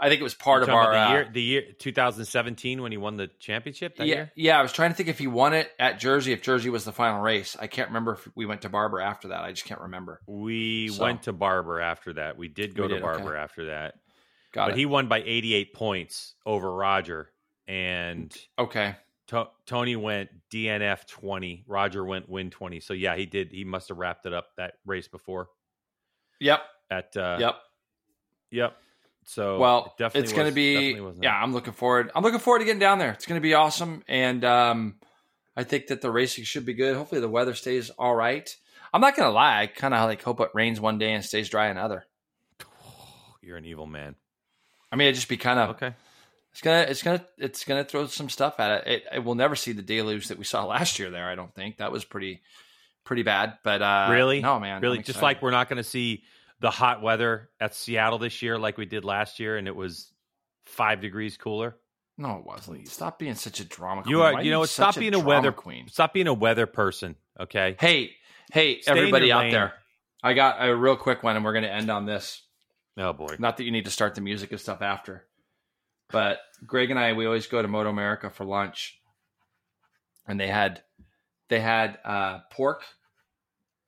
[0.00, 2.98] I think it was part of our the uh, year, the year 2017 when he
[2.98, 3.96] won the championship.
[3.96, 4.32] That yeah, year?
[4.36, 4.58] yeah.
[4.58, 6.92] I was trying to think if he won it at Jersey, if Jersey was the
[6.92, 7.56] final race.
[7.58, 9.40] I can't remember if we went to Barber after that.
[9.42, 10.20] I just can't remember.
[10.26, 12.36] we So- went to Barber after that.
[12.36, 13.42] We did go We to did, Barber okay.
[13.42, 13.94] after that,
[14.52, 14.78] Got but it.
[14.78, 17.30] he won by 88 points over Roger.
[17.68, 18.96] and Okay.
[19.28, 21.64] To- Tony went DNF twenty.
[21.66, 22.78] Roger went win twenty.
[22.78, 23.50] So yeah, he did.
[23.50, 25.48] He must have wrapped it up that race before.
[26.38, 26.60] Yep.
[26.92, 27.56] At uh, Yep.
[28.52, 28.76] yep.
[29.28, 31.34] So well, it definitely it's going to be yeah.
[31.34, 32.10] I'm looking forward.
[32.14, 33.10] I'm looking forward to getting down there.
[33.10, 34.94] It's going to be awesome, and um,
[35.56, 36.96] I think that the racing should be good.
[36.96, 38.54] Hopefully, the weather stays all right.
[38.94, 39.60] I'm not going to lie.
[39.62, 42.06] I kind of like hope it rains one day and stays dry another.
[43.42, 44.14] You're an evil man.
[44.92, 45.92] I mean, it'd just be kind of Okay.
[46.52, 48.92] it's gonna it's gonna it's gonna throw some stuff at it.
[48.92, 49.04] it.
[49.16, 51.10] It will never see the deluge that we saw last year.
[51.10, 52.42] There, I don't think that was pretty
[53.04, 53.58] pretty bad.
[53.64, 54.40] But uh, Really?
[54.40, 56.22] no man, Really, just like we're not going to see
[56.60, 60.12] the hot weather at Seattle this year, like we did last year, and it was
[60.64, 61.76] five degrees cooler.
[62.18, 62.88] no, it wasn't.
[62.88, 64.02] Stop being such a drama.
[64.06, 64.70] You are- Why you know what?
[64.70, 65.86] Stop being a drama weather- queen.
[65.88, 67.76] Stop being a weather person, okay?
[67.78, 68.16] Hey,
[68.52, 69.52] hey, Stay everybody out lane.
[69.52, 69.74] there.
[70.22, 72.42] I got a real quick one, and we're going to end on this.
[72.96, 73.36] Oh boy.
[73.38, 75.26] Not that you need to start the music and stuff after,
[76.10, 78.98] but Greg and I, we always go to Moto America for lunch,
[80.26, 80.82] and they had
[81.50, 82.82] they had uh, pork,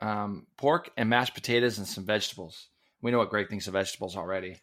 [0.00, 2.68] um, pork and mashed potatoes and some vegetables.
[3.02, 4.56] We know what Greg thinks of vegetables already,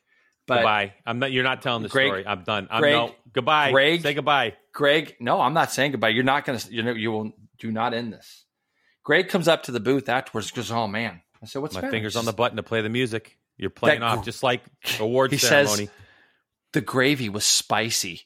[0.48, 0.94] but goodbye.
[1.06, 1.32] I'm not.
[1.32, 2.28] You're not telling the Greg- story.
[2.28, 2.68] I'm done.
[2.70, 3.16] I'm Greg- no.
[3.34, 3.72] Goodbye.
[3.72, 4.56] Greg- Say goodbye.
[4.74, 6.10] Greg, no, I'm not saying goodbye.
[6.10, 6.74] You're not going to.
[6.74, 8.44] You know, you will do not end this.
[9.04, 10.52] Greg comes up to the booth afterwards.
[10.52, 11.22] Goes, oh man.
[11.42, 13.38] I said, what's My fingers He on the button to play the music.
[13.58, 14.62] You're playing That off just like
[15.00, 15.90] award He says- ceremony.
[16.74, 18.24] The gravy was spicy.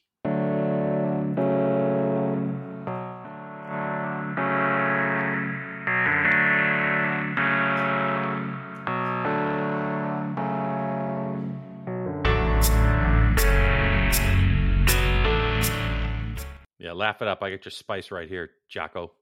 [17.00, 17.42] Laugh it up.
[17.42, 19.14] I got your spice right here, Jocko.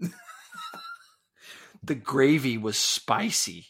[1.82, 3.66] The gravy was spicy.